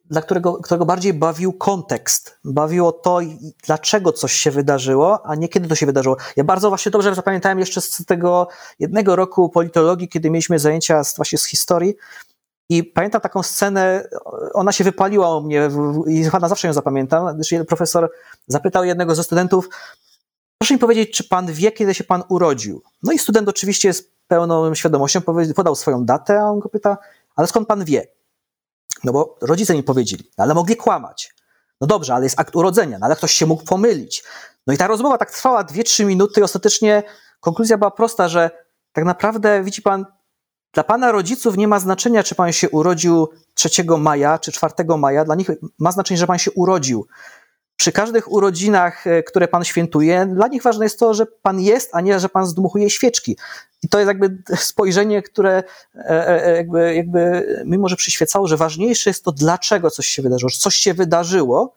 dla 0.09 0.21
którego, 0.21 0.53
którego 0.53 0.85
bardziej 0.85 1.13
bawił 1.13 1.53
kontekst. 1.53 2.39
Bawiło 2.43 2.91
to, 2.91 3.19
dlaczego 3.65 4.11
coś 4.11 4.33
się 4.33 4.51
wydarzyło, 4.51 5.25
a 5.25 5.35
nie 5.35 5.49
kiedy 5.49 5.67
to 5.67 5.75
się 5.75 5.85
wydarzyło. 5.85 6.17
Ja 6.35 6.43
bardzo 6.43 6.69
właśnie 6.69 6.91
dobrze 6.91 7.15
zapamiętałem 7.15 7.59
jeszcze 7.59 7.81
z 7.81 8.05
tego 8.05 8.47
jednego 8.79 9.15
roku 9.15 9.49
politologii, 9.49 10.09
kiedy 10.09 10.29
mieliśmy 10.29 10.59
zajęcia 10.59 11.03
z, 11.03 11.15
właśnie 11.15 11.37
z 11.37 11.45
historii, 11.45 11.95
i 12.69 12.83
pamiętam 12.83 13.21
taką 13.21 13.43
scenę, 13.43 14.09
ona 14.53 14.71
się 14.71 14.83
wypaliła 14.83 15.37
u 15.37 15.41
mnie 15.41 15.69
i 16.07 16.23
chyba 16.23 16.49
zawsze 16.49 16.67
ją 16.67 16.73
zapamiętam. 16.73 17.39
Profesor 17.67 18.11
zapytał 18.47 18.83
jednego 18.83 19.15
ze 19.15 19.23
studentów, 19.23 19.69
proszę 20.57 20.73
mi 20.73 20.79
powiedzieć, 20.79 21.17
czy 21.17 21.23
pan 21.23 21.53
wie, 21.53 21.71
kiedy 21.71 21.93
się 21.93 22.03
pan 22.03 22.23
urodził? 22.29 22.83
No 23.03 23.11
i 23.11 23.19
student 23.19 23.49
oczywiście 23.49 23.93
z 23.93 24.03
pełną 24.27 24.75
świadomością 24.75 25.21
podał 25.55 25.75
swoją 25.75 26.05
datę, 26.05 26.41
a 26.41 26.43
on 26.43 26.59
go 26.59 26.69
pyta, 26.69 26.97
ale 27.35 27.47
skąd 27.47 27.67
pan 27.67 27.85
wie? 27.85 28.07
No 29.03 29.11
bo 29.13 29.37
rodzice 29.41 29.75
mi 29.75 29.83
powiedzieli, 29.83 30.31
ale 30.37 30.53
mogli 30.53 30.75
kłamać. 30.75 31.35
No 31.81 31.87
dobrze, 31.87 32.13
ale 32.13 32.25
jest 32.25 32.39
akt 32.39 32.55
urodzenia, 32.55 32.99
no 32.99 33.05
ale 33.05 33.15
ktoś 33.15 33.31
się 33.31 33.45
mógł 33.45 33.63
pomylić. 33.63 34.23
No 34.67 34.73
i 34.73 34.77
ta 34.77 34.87
rozmowa 34.87 35.17
tak 35.17 35.31
trwała 35.31 35.63
2-3 35.63 36.05
minuty 36.05 36.39
i 36.39 36.43
ostatecznie 36.43 37.03
konkluzja 37.39 37.77
była 37.77 37.91
prosta, 37.91 38.27
że 38.27 38.51
tak 38.93 39.05
naprawdę, 39.05 39.63
widzi 39.63 39.81
pan, 39.81 40.05
dla 40.73 40.83
pana 40.83 41.11
rodziców 41.11 41.57
nie 41.57 41.67
ma 41.67 41.79
znaczenia, 41.79 42.23
czy 42.23 42.35
pan 42.35 42.51
się 42.51 42.69
urodził 42.69 43.29
3 43.53 43.69
maja 43.97 44.39
czy 44.39 44.51
4 44.51 44.73
maja. 44.97 45.25
Dla 45.25 45.35
nich 45.35 45.47
ma 45.79 45.91
znaczenie, 45.91 46.17
że 46.17 46.27
pan 46.27 46.39
się 46.39 46.51
urodził. 46.51 47.07
Przy 47.75 47.91
każdych 47.91 48.31
urodzinach, 48.31 49.07
e, 49.07 49.23
które 49.23 49.47
pan 49.47 49.63
świętuje, 49.63 50.25
dla 50.25 50.47
nich 50.47 50.63
ważne 50.63 50.85
jest 50.85 50.99
to, 50.99 51.13
że 51.13 51.25
pan 51.25 51.59
jest, 51.59 51.89
a 51.93 52.01
nie, 52.01 52.19
że 52.19 52.29
pan 52.29 52.45
zdmuchuje 52.45 52.89
świeczki. 52.89 53.37
I 53.83 53.89
to 53.89 53.99
jest 53.99 54.07
jakby 54.07 54.37
spojrzenie, 54.57 55.21
które 55.21 55.63
e, 55.95 56.45
e, 56.45 56.55
jakby, 56.55 56.95
jakby 56.95 57.47
mimo, 57.65 57.89
że 57.89 57.95
przyświecało, 57.95 58.47
że 58.47 58.57
ważniejsze 58.57 59.09
jest 59.09 59.23
to, 59.23 59.31
dlaczego 59.31 59.89
coś 59.89 60.07
się 60.07 60.21
wydarzyło, 60.21 60.49
coś 60.49 60.75
się 60.75 60.93
wydarzyło, 60.93 61.73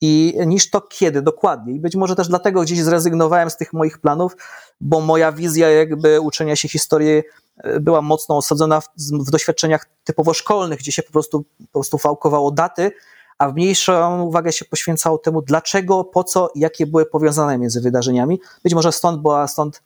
i 0.00 0.34
niż 0.46 0.70
to 0.70 0.80
kiedy 0.80 1.22
dokładnie. 1.22 1.74
I 1.74 1.80
być 1.80 1.96
może 1.96 2.16
też 2.16 2.28
dlatego 2.28 2.62
gdzieś 2.62 2.82
zrezygnowałem 2.82 3.50
z 3.50 3.56
tych 3.56 3.72
moich 3.72 3.98
planów, 3.98 4.36
bo 4.80 5.00
moja 5.00 5.32
wizja 5.32 5.70
jakby 5.70 6.20
uczenia 6.20 6.56
się 6.56 6.68
historii 6.68 7.22
e, 7.56 7.80
była 7.80 8.02
mocno 8.02 8.36
osadzona 8.36 8.80
w, 8.80 8.88
w 9.12 9.30
doświadczeniach 9.30 9.86
typowo 10.04 10.34
szkolnych, 10.34 10.78
gdzie 10.78 10.92
się 10.92 11.02
po 11.02 11.12
prostu, 11.12 11.44
po 11.58 11.72
prostu 11.72 11.98
fałkowało 11.98 12.50
daty, 12.50 12.92
a 13.38 13.48
w 13.48 13.54
mniejszą 13.54 14.22
uwagę 14.22 14.52
się 14.52 14.64
poświęcało 14.64 15.18
temu, 15.18 15.42
dlaczego, 15.42 16.04
po 16.04 16.24
co, 16.24 16.52
jakie 16.54 16.86
były 16.86 17.06
powiązane 17.06 17.58
między 17.58 17.80
wydarzeniami. 17.80 18.40
Być 18.64 18.74
może 18.74 18.92
stąd 18.92 19.22
była 19.22 19.48
stąd 19.48 19.82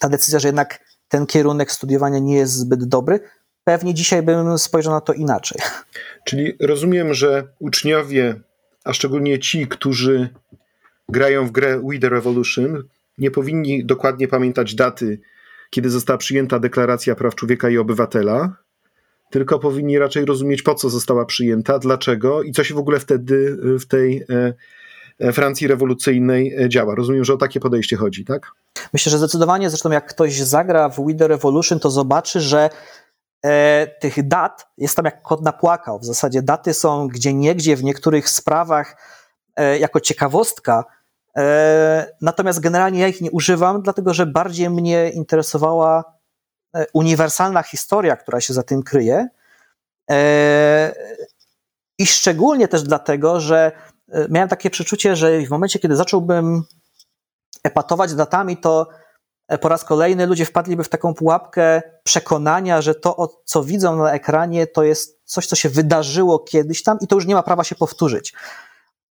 ta 0.00 0.08
decyzja, 0.08 0.38
że 0.38 0.48
jednak 0.48 0.80
ten 1.08 1.26
kierunek 1.26 1.72
studiowania 1.72 2.18
nie 2.18 2.36
jest 2.36 2.52
zbyt 2.52 2.84
dobry. 2.84 3.20
Pewnie 3.64 3.94
dzisiaj 3.94 4.22
bym 4.22 4.58
spojrzał 4.58 4.92
na 4.92 5.00
to 5.00 5.12
inaczej. 5.12 5.58
Czyli 6.24 6.56
rozumiem, 6.60 7.14
że 7.14 7.48
uczniowie 7.58 8.40
a 8.86 8.92
szczególnie 8.92 9.38
ci, 9.38 9.66
którzy 9.66 10.28
grają 11.08 11.46
w 11.46 11.50
grę 11.50 11.80
We 11.84 11.98
the 11.98 12.08
Revolution, 12.08 12.82
nie 13.18 13.30
powinni 13.30 13.84
dokładnie 13.84 14.28
pamiętać 14.28 14.74
daty, 14.74 15.20
kiedy 15.70 15.90
została 15.90 16.18
przyjęta 16.18 16.58
Deklaracja 16.58 17.14
Praw 17.14 17.34
Człowieka 17.34 17.70
i 17.70 17.78
Obywatela, 17.78 18.56
tylko 19.30 19.58
powinni 19.58 19.98
raczej 19.98 20.24
rozumieć, 20.24 20.62
po 20.62 20.74
co 20.74 20.90
została 20.90 21.24
przyjęta, 21.24 21.78
dlaczego 21.78 22.42
i 22.42 22.52
co 22.52 22.64
się 22.64 22.74
w 22.74 22.78
ogóle 22.78 23.00
wtedy 23.00 23.56
w 23.80 23.86
tej 23.86 24.24
e, 24.30 24.54
e, 25.18 25.32
Francji 25.32 25.66
rewolucyjnej 25.66 26.54
e, 26.54 26.68
działa. 26.68 26.94
Rozumiem, 26.94 27.24
że 27.24 27.34
o 27.34 27.36
takie 27.36 27.60
podejście 27.60 27.96
chodzi, 27.96 28.24
tak? 28.24 28.52
Myślę, 28.92 29.10
że 29.10 29.18
zdecydowanie, 29.18 29.70
zresztą 29.70 29.90
jak 29.90 30.06
ktoś 30.06 30.40
zagra 30.40 30.88
w 30.88 31.06
We 31.06 31.14
the 31.14 31.28
Revolution, 31.28 31.80
to 31.80 31.90
zobaczy, 31.90 32.40
że 32.40 32.70
e, 33.46 33.86
tych 34.00 34.28
dat 34.28 34.66
jest 34.78 34.96
tam 34.96 35.04
jak 35.04 35.22
kod 35.22 35.42
napłakał. 35.42 35.98
W 35.98 36.04
zasadzie 36.04 36.42
daty 36.42 36.74
są 36.74 37.08
gdzie 37.08 37.34
niegdzie 37.34 37.76
w 37.76 37.84
niektórych 37.84 38.28
sprawach 38.28 38.96
e, 39.56 39.78
jako 39.78 40.00
ciekawostka, 40.00 40.84
e, 41.36 42.12
natomiast 42.20 42.60
generalnie 42.60 43.00
ja 43.00 43.08
ich 43.08 43.20
nie 43.20 43.30
używam, 43.30 43.82
dlatego 43.82 44.14
że 44.14 44.26
bardziej 44.26 44.70
mnie 44.70 45.10
interesowała 45.10 46.16
uniwersalna 46.94 47.62
historia, 47.62 48.16
która 48.16 48.40
się 48.40 48.54
za 48.54 48.62
tym 48.62 48.82
kryje. 48.82 49.28
I 51.98 52.06
szczególnie 52.06 52.68
też 52.68 52.82
dlatego, 52.82 53.40
że 53.40 53.72
miałem 54.28 54.48
takie 54.48 54.70
przeczucie, 54.70 55.16
że 55.16 55.40
w 55.40 55.50
momencie, 55.50 55.78
kiedy 55.78 55.96
zacząłbym 55.96 56.64
epatować 57.64 58.14
datami, 58.14 58.56
to 58.56 58.88
po 59.60 59.68
raz 59.68 59.84
kolejny 59.84 60.26
ludzie 60.26 60.44
wpadliby 60.44 60.84
w 60.84 60.88
taką 60.88 61.14
pułapkę 61.14 61.82
przekonania, 62.02 62.82
że 62.82 62.94
to, 62.94 63.42
co 63.44 63.64
widzą 63.64 63.96
na 63.96 64.12
ekranie, 64.12 64.66
to 64.66 64.82
jest 64.82 65.20
coś, 65.24 65.46
co 65.46 65.56
się 65.56 65.68
wydarzyło 65.68 66.38
kiedyś 66.38 66.82
tam 66.82 66.98
i 67.00 67.06
to 67.06 67.16
już 67.16 67.26
nie 67.26 67.34
ma 67.34 67.42
prawa 67.42 67.64
się 67.64 67.74
powtórzyć. 67.74 68.34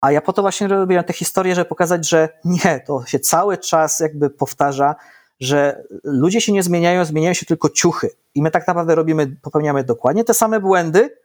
A 0.00 0.12
ja 0.12 0.20
po 0.20 0.32
to 0.32 0.42
właśnie 0.42 0.68
robiłem 0.68 1.04
tę 1.04 1.12
historię, 1.12 1.54
żeby 1.54 1.68
pokazać, 1.68 2.08
że 2.08 2.28
nie, 2.44 2.80
to 2.86 3.06
się 3.06 3.18
cały 3.18 3.58
czas 3.58 4.00
jakby 4.00 4.30
powtarza, 4.30 4.94
że 5.40 5.84
ludzie 6.04 6.40
się 6.40 6.52
nie 6.52 6.62
zmieniają, 6.62 7.04
zmieniają 7.04 7.34
się 7.34 7.46
tylko 7.46 7.68
ciuchy. 7.68 8.10
I 8.34 8.42
my 8.42 8.50
tak 8.50 8.66
naprawdę 8.66 8.94
robimy, 8.94 9.36
popełniamy 9.42 9.84
dokładnie 9.84 10.24
te 10.24 10.34
same 10.34 10.60
błędy, 10.60 11.16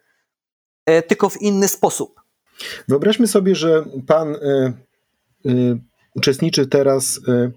e, 0.85 1.01
tylko 1.01 1.29
w 1.29 1.41
inny 1.41 1.67
sposób. 1.67 2.21
Wyobraźmy 2.87 3.27
sobie, 3.27 3.55
że 3.55 3.85
pan 4.07 4.35
y, 4.35 4.73
y, 5.45 5.79
uczestniczy 6.15 6.67
teraz 6.67 7.17
y, 7.27 7.51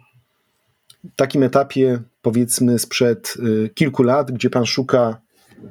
takim 1.17 1.43
etapie, 1.43 2.03
powiedzmy 2.23 2.79
sprzed 2.79 3.35
y, 3.37 3.71
kilku 3.75 4.03
lat, 4.03 4.33
gdzie 4.33 4.51
pan 4.51 4.67
szuka 4.67 5.21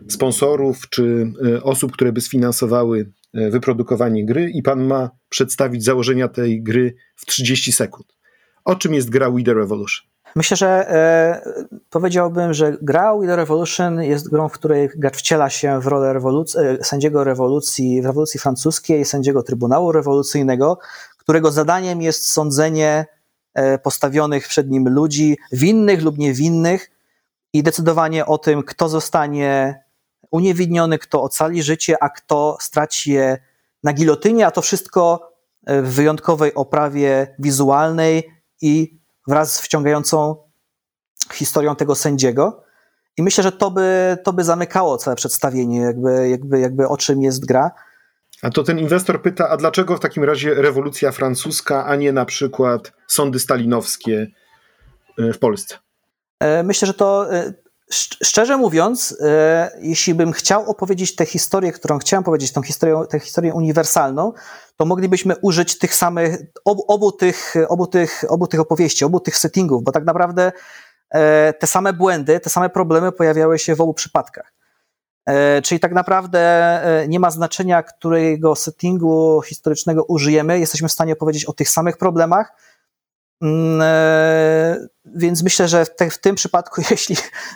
sponsorów 0.08 0.90
czy 0.90 1.34
y, 1.46 1.64
osób, 1.64 1.92
które 1.92 2.12
by 2.12 2.22
sfinansowały 2.22 3.12
y, 3.36 3.50
wyprodukowanie 3.52 4.26
gry, 4.26 4.50
i 4.50 4.62
pan 4.62 4.84
ma 4.84 5.10
przedstawić 5.30 5.84
założenia 5.84 6.28
tej 6.28 6.64
gry 6.64 6.96
w 7.16 7.26
30 7.26 7.72
sekund. 7.72 8.08
O 8.66 8.76
czym 8.76 8.94
jest 8.94 9.10
gra 9.10 9.32
We 9.32 9.54
Revolution? 9.54 10.12
Myślę, 10.36 10.58
że 10.58 10.68
e, 10.68 11.42
powiedziałbym, 11.90 12.54
że 12.54 12.78
gra 12.82 13.18
We 13.18 13.36
Revolution 13.36 14.02
jest 14.02 14.30
grą, 14.30 14.50
w 14.50 14.52
której 14.52 14.90
gracz 14.96 15.18
wciela 15.18 15.50
się 15.50 15.82
w 15.82 15.88
rolę 15.88 16.20
rewoluc- 16.20 16.60
e, 16.60 16.84
sędziego 16.84 17.24
rewolucji, 17.24 18.02
w 18.02 18.06
rewolucji 18.06 18.40
francuskiej, 18.40 19.06
sędziego 19.06 19.44
Trybunału 19.44 19.92
Rewolucyjnego, 19.92 20.80
którego 21.18 21.52
zadaniem 21.52 22.02
jest 22.02 22.30
sądzenie 22.30 23.06
postawionych 23.84 24.48
przed 24.48 24.70
nim 24.70 24.90
ludzi, 24.90 25.38
winnych 25.52 26.02
lub 26.02 26.18
niewinnych, 26.18 26.92
i 27.54 27.64
decydowanie 27.64 28.26
o 28.26 28.38
tym, 28.38 28.64
kto 28.64 28.90
zostanie 28.90 29.84
uniewinniony, 30.32 31.00
kto 31.00 31.24
ocali 31.24 31.64
życie, 31.64 32.04
a 32.04 32.10
kto 32.10 32.58
straci 32.60 33.12
je 33.12 33.38
na 33.84 33.94
gilotynie, 33.94 34.48
a 34.48 34.52
to 34.52 34.62
wszystko 34.62 35.32
w 35.68 35.90
wyjątkowej 35.90 36.54
oprawie 36.54 37.36
wizualnej 37.40 38.32
i 38.62 39.00
wraz 39.28 39.54
z 39.54 39.62
wciągającą 39.62 40.36
historią 41.34 41.76
tego 41.76 41.96
sędziego. 41.96 42.64
I 43.18 43.24
myślę, 43.24 43.44
że 43.44 43.52
to 43.52 43.72
by, 43.72 44.18
to 44.24 44.34
by 44.34 44.44
zamykało 44.44 44.98
całe 44.98 45.16
przedstawienie, 45.16 45.80
jakby, 45.80 46.30
jakby, 46.30 46.60
jakby 46.60 46.88
o 46.88 46.98
czym 46.98 47.22
jest 47.22 47.46
gra. 47.46 47.72
A 48.42 48.50
to 48.50 48.64
ten 48.64 48.80
inwestor 48.80 49.22
pyta, 49.22 49.50
a 49.50 49.58
dlaczego 49.58 49.98
w 49.98 50.00
takim 50.00 50.24
razie 50.24 50.54
rewolucja 50.54 51.12
francuska, 51.12 51.86
a 51.86 51.96
nie 51.96 52.14
na 52.14 52.26
przykład 52.26 52.92
sądy 53.08 53.40
stalinowskie 53.40 54.28
e, 55.20 55.34
w 55.34 55.40
Polsce? 55.40 55.78
E, 56.40 56.64
myślę, 56.64 56.86
że 56.86 56.94
to 56.94 57.34
e, 57.34 57.54
Szczerze 58.24 58.58
mówiąc, 58.58 59.18
jeśli 59.82 60.14
bym 60.14 60.32
chciał 60.32 60.70
opowiedzieć 60.70 61.16
tę 61.16 61.26
historię, 61.26 61.72
którą 61.72 62.00
chciałem 62.00 62.24
powiedzieć, 62.24 62.52
tą 62.52 62.62
historię, 62.62 62.96
tę 63.10 63.20
historię 63.20 63.54
uniwersalną, 63.54 64.34
to 64.78 64.86
moglibyśmy 64.86 65.36
użyć 65.42 65.78
tych 65.78 65.96
samych, 65.96 66.38
obu, 66.66 66.86
obu, 66.88 67.12
tych, 67.12 67.54
obu, 67.70 67.88
tych, 67.88 68.24
obu 68.30 68.48
tych 68.48 68.60
opowieści, 68.60 69.06
obu 69.06 69.20
tych 69.20 69.38
settingów, 69.38 69.84
bo 69.84 69.92
tak 69.92 70.06
naprawdę 70.06 70.52
te 71.60 71.68
same 71.68 71.94
błędy, 71.94 72.40
te 72.40 72.50
same 72.50 72.70
problemy 72.70 73.12
pojawiały 73.12 73.60
się 73.60 73.76
w 73.76 73.82
obu 73.82 73.94
przypadkach. 73.94 74.54
E, 75.26 75.62
czyli 75.62 75.80
tak 75.80 75.92
naprawdę 75.92 76.82
nie 77.08 77.20
ma 77.20 77.32
znaczenia, 77.32 77.84
którego 77.84 78.56
settingu 78.56 79.42
historycznego 79.42 80.04
użyjemy, 80.04 80.60
jesteśmy 80.60 80.88
w 80.88 80.92
stanie 80.92 81.14
opowiedzieć 81.14 81.46
o 81.46 81.54
tych 81.54 81.70
samych 81.70 81.98
problemach, 81.98 82.54
Mm, 83.42 83.82
e, 83.82 84.88
więc 85.06 85.44
myślę, 85.44 85.68
że 85.68 85.86
w, 85.86 85.96
te, 85.96 86.10
w, 86.10 86.18
tym 86.18 86.36
przypadku, 86.36 86.82
jeśli, 86.92 87.16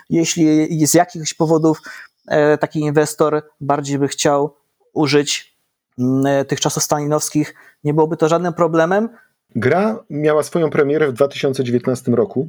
jeśli 0.10 0.88
z 0.88 0.94
jakichś 0.94 1.34
powodów 1.34 1.82
e, 2.28 2.58
taki 2.58 2.80
inwestor 2.80 3.44
bardziej 3.62 4.00
by 4.00 4.08
chciał 4.08 4.56
użyć 4.94 5.58
mm, 6.00 6.26
e, 6.26 6.46
tych 6.46 6.60
czasów 6.60 6.84
stalinowskich, 6.84 7.56
nie 7.84 7.94
byłoby 7.94 8.18
to 8.18 8.30
żadnym 8.30 8.54
problemem. 8.54 9.10
Gra 9.56 10.04
miała 10.10 10.44
swoją 10.44 10.70
premierę 10.70 11.08
w 11.08 11.14
2019 11.14 12.12
roku, 12.12 12.48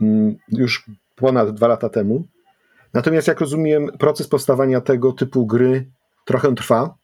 mm, 0.00 0.36
już 0.48 0.90
ponad 1.16 1.50
dwa 1.50 1.66
lata 1.68 1.88
temu. 1.88 2.22
Natomiast, 2.94 3.28
jak 3.28 3.40
rozumiem, 3.40 3.90
proces 3.98 4.28
powstawania 4.28 4.80
tego 4.80 5.12
typu 5.12 5.46
gry 5.46 5.86
trochę 6.24 6.54
trwa. 6.54 6.94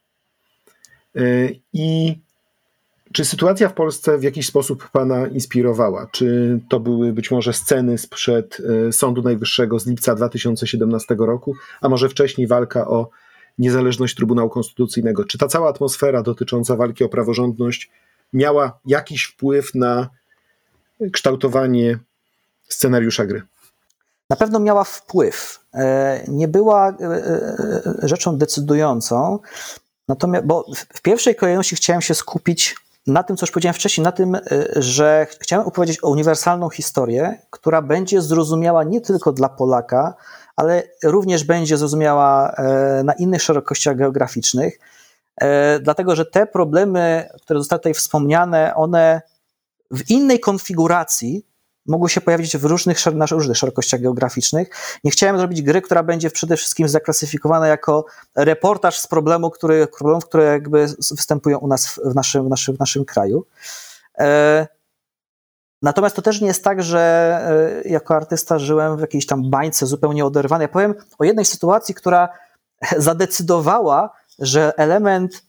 I 1.73 2.17
czy 3.13 3.25
sytuacja 3.25 3.69
w 3.69 3.73
Polsce 3.73 4.17
w 4.17 4.23
jakiś 4.23 4.47
sposób 4.47 4.89
Pana 4.89 5.27
inspirowała? 5.27 6.07
Czy 6.11 6.59
to 6.69 6.79
były 6.79 7.13
być 7.13 7.31
może 7.31 7.53
sceny 7.53 7.97
sprzed 7.97 8.57
e, 8.87 8.93
Sądu 8.93 9.21
Najwyższego 9.21 9.79
z 9.79 9.87
lipca 9.87 10.15
2017 10.15 11.15
roku, 11.19 11.55
a 11.81 11.89
może 11.89 12.09
wcześniej 12.09 12.47
walka 12.47 12.87
o 12.87 13.09
niezależność 13.57 14.15
Trybunału 14.15 14.49
Konstytucyjnego? 14.49 15.25
Czy 15.25 15.37
ta 15.37 15.47
cała 15.47 15.69
atmosfera 15.69 16.23
dotycząca 16.23 16.75
walki 16.75 17.03
o 17.03 17.09
praworządność 17.09 17.91
miała 18.33 18.79
jakiś 18.85 19.23
wpływ 19.23 19.75
na 19.75 20.09
kształtowanie 21.11 21.99
scenariusza 22.67 23.25
gry? 23.25 23.41
Na 24.29 24.35
pewno 24.35 24.59
miała 24.59 24.83
wpływ. 24.83 25.59
E, 25.73 26.23
nie 26.27 26.47
była 26.47 26.89
e, 26.89 26.93
rzeczą 28.03 28.37
decydującą, 28.37 29.39
natomiast, 30.07 30.45
bo 30.45 30.65
w 30.93 31.01
pierwszej 31.01 31.35
kolejności 31.35 31.75
chciałem 31.75 32.01
się 32.01 32.15
skupić 32.15 32.75
na 33.07 33.23
tym, 33.23 33.37
co 33.37 33.43
już 33.43 33.51
powiedziałem 33.51 33.73
wcześniej, 33.73 34.03
na 34.03 34.11
tym, 34.11 34.37
że 34.75 35.27
chciałem 35.39 35.67
opowiedzieć 35.67 36.03
o 36.03 36.09
uniwersalną 36.09 36.69
historię, 36.69 37.41
która 37.49 37.81
będzie 37.81 38.21
zrozumiała 38.21 38.83
nie 38.83 39.01
tylko 39.01 39.31
dla 39.31 39.49
Polaka, 39.49 40.13
ale 40.55 40.83
również 41.03 41.43
będzie 41.43 41.77
zrozumiała 41.77 42.51
e, 42.51 43.03
na 43.03 43.13
innych 43.13 43.41
szerokościach 43.41 43.95
geograficznych, 43.95 44.79
e, 45.41 45.79
dlatego 45.79 46.15
że 46.15 46.25
te 46.25 46.45
problemy, 46.45 47.29
które 47.41 47.59
zostały 47.59 47.79
tutaj 47.79 47.93
wspomniane, 47.93 48.75
one 48.75 49.21
w 49.91 50.09
innej 50.09 50.39
konfiguracji 50.39 51.45
mogły 51.89 52.09
się 52.09 52.21
pojawić 52.21 52.57
w 52.57 52.65
różnych, 52.65 53.05
na 53.13 53.25
różnych 53.25 53.57
szerokościach 53.57 54.01
geograficznych. 54.01 54.69
Nie 55.03 55.11
chciałem 55.11 55.37
zrobić 55.37 55.61
gry, 55.61 55.81
która 55.81 56.03
będzie 56.03 56.29
przede 56.29 56.57
wszystkim 56.57 56.87
zaklasyfikowana 56.87 57.67
jako 57.67 58.05
reportaż 58.35 58.99
z 58.99 59.07
problemu, 59.07 59.49
który, 59.49 59.87
problemów, 59.87 60.25
które 60.25 60.43
jakby 60.43 60.87
występują 61.11 61.57
u 61.57 61.67
nas 61.67 61.99
w 62.05 62.15
naszym, 62.15 62.45
w 62.45 62.49
naszym, 62.49 62.75
w 62.75 62.79
naszym 62.79 63.05
kraju. 63.05 63.45
E, 64.19 64.67
natomiast 65.81 66.15
to 66.15 66.21
też 66.21 66.41
nie 66.41 66.47
jest 66.47 66.63
tak, 66.63 66.83
że 66.83 67.01
e, 67.85 67.89
jako 67.89 68.15
artysta 68.15 68.59
żyłem 68.59 68.97
w 68.97 69.01
jakiejś 69.01 69.25
tam 69.25 69.49
bańce 69.49 69.85
zupełnie 69.85 70.25
oderwanej. 70.25 70.65
Ja 70.65 70.69
powiem 70.73 70.95
o 71.19 71.23
jednej 71.23 71.45
sytuacji, 71.45 71.95
która 71.95 72.29
zadecydowała, 72.97 74.09
że 74.39 74.73
element 74.77 75.43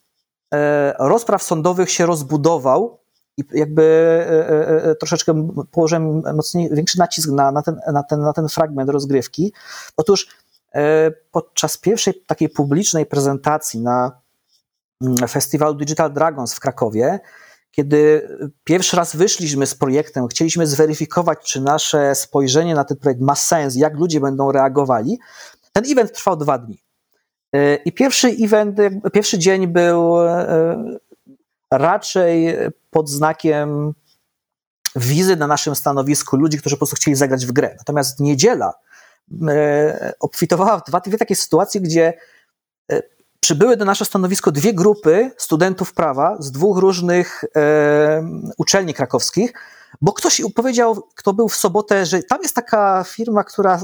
e, 0.54 0.94
rozpraw 0.98 1.42
sądowych 1.42 1.90
się 1.90 2.06
rozbudował 2.06 2.99
i 3.40 3.58
jakby 3.58 3.82
e, 3.82 4.50
e, 4.50 4.84
e, 4.84 4.94
troszeczkę 4.94 5.48
położyłem 5.70 6.22
mocniej, 6.34 6.70
większy 6.72 6.98
nacisk 6.98 7.30
na, 7.30 7.52
na, 7.52 7.62
ten, 7.62 7.80
na, 7.92 8.02
ten, 8.02 8.20
na 8.20 8.32
ten 8.32 8.48
fragment 8.48 8.90
rozgrywki. 8.90 9.52
Otóż 9.96 10.28
podczas 11.30 11.76
pierwszej 11.76 12.14
takiej 12.26 12.48
publicznej 12.48 13.06
prezentacji 13.06 13.80
na 13.80 14.20
mm, 15.02 15.28
festiwalu 15.28 15.74
Digital 15.74 16.12
Dragons 16.12 16.54
w 16.54 16.60
Krakowie, 16.60 17.20
kiedy 17.70 18.28
pierwszy 18.64 18.96
raz 18.96 19.16
wyszliśmy 19.16 19.66
z 19.66 19.74
projektem, 19.74 20.28
chcieliśmy 20.28 20.66
zweryfikować, 20.66 21.38
czy 21.44 21.60
nasze 21.60 22.14
spojrzenie 22.14 22.74
na 22.74 22.84
ten 22.84 22.96
projekt 22.96 23.20
ma 23.20 23.34
sens, 23.34 23.76
jak 23.76 23.94
ludzie 23.94 24.20
będą 24.20 24.52
reagowali. 24.52 25.18
Ten 25.72 25.84
event 25.92 26.12
trwał 26.12 26.36
dwa 26.36 26.58
dni. 26.58 26.82
I 27.84 27.92
pierwszy 27.92 28.28
event, 28.28 28.78
pierwszy 29.12 29.38
dzień 29.38 29.66
był 29.66 30.14
raczej 31.70 32.56
pod 32.90 33.08
znakiem 33.08 33.94
wizy 34.96 35.36
na 35.36 35.46
naszym 35.46 35.74
stanowisku 35.74 36.36
ludzi, 36.36 36.58
którzy 36.58 36.76
po 36.76 36.78
prostu 36.78 36.96
chcieli 36.96 37.14
zagrać 37.14 37.46
w 37.46 37.52
grę. 37.52 37.74
Natomiast 37.78 38.20
niedziela 38.20 38.74
e, 39.48 40.12
obfitowała 40.20 40.78
w 40.78 41.02
dwie 41.04 41.18
takie 41.18 41.36
sytuacje, 41.36 41.80
gdzie 41.80 42.14
e, 42.92 43.02
przybyły 43.40 43.76
do 43.76 43.84
naszego 43.84 44.06
stanowisko 44.06 44.52
dwie 44.52 44.74
grupy 44.74 45.30
studentów 45.36 45.94
prawa 45.94 46.36
z 46.38 46.52
dwóch 46.52 46.78
różnych 46.78 47.44
e, 47.56 48.28
uczelni 48.58 48.94
krakowskich, 48.94 49.52
bo 50.00 50.12
ktoś 50.12 50.42
powiedział, 50.54 51.08
kto 51.14 51.32
był 51.32 51.48
w 51.48 51.56
sobotę, 51.56 52.06
że 52.06 52.22
tam 52.22 52.42
jest 52.42 52.54
taka 52.54 53.04
firma, 53.08 53.44
która 53.44 53.82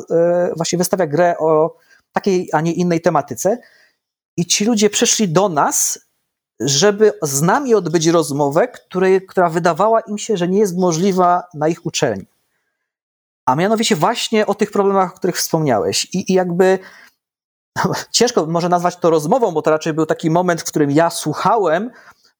właśnie 0.56 0.78
wystawia 0.78 1.06
grę 1.06 1.38
o 1.38 1.76
takiej, 2.12 2.48
a 2.52 2.60
nie 2.60 2.72
innej 2.72 3.00
tematyce. 3.00 3.58
I 4.36 4.46
ci 4.46 4.64
ludzie 4.64 4.90
przyszli 4.90 5.28
do 5.28 5.48
nas 5.48 6.05
żeby 6.60 7.12
z 7.22 7.42
nami 7.42 7.74
odbyć 7.74 8.06
rozmowę, 8.06 8.68
której, 8.68 9.26
która 9.26 9.50
wydawała 9.50 10.00
im 10.00 10.18
się, 10.18 10.36
że 10.36 10.48
nie 10.48 10.58
jest 10.58 10.76
możliwa 10.76 11.42
na 11.54 11.68
ich 11.68 11.86
uczelni. 11.86 12.26
A 13.46 13.54
mianowicie 13.54 13.96
właśnie 13.96 14.46
o 14.46 14.54
tych 14.54 14.70
problemach, 14.70 15.12
o 15.12 15.16
których 15.16 15.36
wspomniałeś. 15.36 16.04
I, 16.04 16.32
i 16.32 16.34
jakby 16.34 16.78
ciężko 18.10 18.46
może 18.46 18.68
nazwać 18.68 18.96
to 18.96 19.10
rozmową, 19.10 19.52
bo 19.52 19.62
to 19.62 19.70
raczej 19.70 19.92
był 19.92 20.06
taki 20.06 20.30
moment, 20.30 20.62
w 20.62 20.64
którym 20.64 20.90
ja 20.90 21.10
słuchałem, 21.10 21.90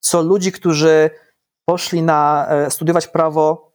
co 0.01 0.23
ludzi, 0.23 0.53
którzy 0.53 1.11
poszli 1.65 2.03
na 2.03 2.47
e, 2.49 2.71
studiować 2.71 3.07
prawo, 3.07 3.73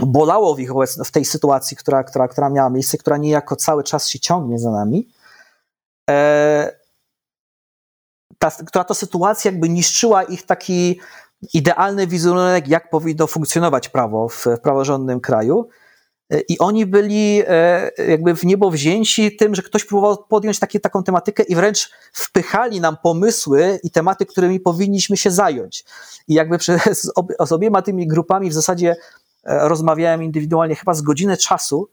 bolało 0.00 0.54
w 0.54 0.60
ich 0.60 0.70
w 1.04 1.10
tej 1.10 1.24
sytuacji, 1.24 1.76
która, 1.76 2.04
która, 2.04 2.28
która 2.28 2.50
miała 2.50 2.70
miejsce, 2.70 2.98
która 2.98 3.16
niejako 3.16 3.56
cały 3.56 3.84
czas 3.84 4.08
się 4.08 4.18
ciągnie 4.18 4.58
za 4.58 4.70
nami. 4.70 5.08
E, 6.10 6.79
ta, 8.40 8.50
która 8.66 8.84
to 8.84 8.94
sytuacja 8.94 9.50
jakby 9.50 9.68
niszczyła 9.68 10.22
ich 10.22 10.46
taki 10.46 11.00
idealny 11.54 12.06
wizerunek, 12.06 12.68
jak 12.68 12.90
powinno 12.90 13.26
funkcjonować 13.26 13.88
prawo 13.88 14.28
w, 14.28 14.46
w 14.46 14.60
praworządnym 14.60 15.20
kraju. 15.20 15.68
I 16.48 16.58
oni 16.58 16.86
byli 16.86 17.42
e, 17.46 17.90
jakby 18.08 18.36
w 18.36 18.44
niebo 18.44 18.70
wzięci 18.70 19.36
tym, 19.36 19.54
że 19.54 19.62
ktoś 19.62 19.84
próbował 19.84 20.24
podjąć 20.28 20.58
takie, 20.58 20.80
taką 20.80 21.02
tematykę 21.02 21.42
i 21.42 21.54
wręcz 21.54 21.90
wpychali 22.12 22.80
nam 22.80 22.96
pomysły 23.02 23.80
i 23.82 23.90
tematy, 23.90 24.26
którymi 24.26 24.60
powinniśmy 24.60 25.16
się 25.16 25.30
zająć. 25.30 25.84
I 26.28 26.34
jakby 26.34 26.58
przez, 26.58 27.12
z 27.46 27.52
obiema 27.52 27.82
tymi 27.82 28.06
grupami 28.06 28.50
w 28.50 28.54
zasadzie 28.54 28.90
e, 29.44 29.68
rozmawiałem 29.68 30.22
indywidualnie 30.22 30.76
chyba 30.76 30.94
z 30.94 31.02
godzinę 31.02 31.36
czasu, 31.36 31.88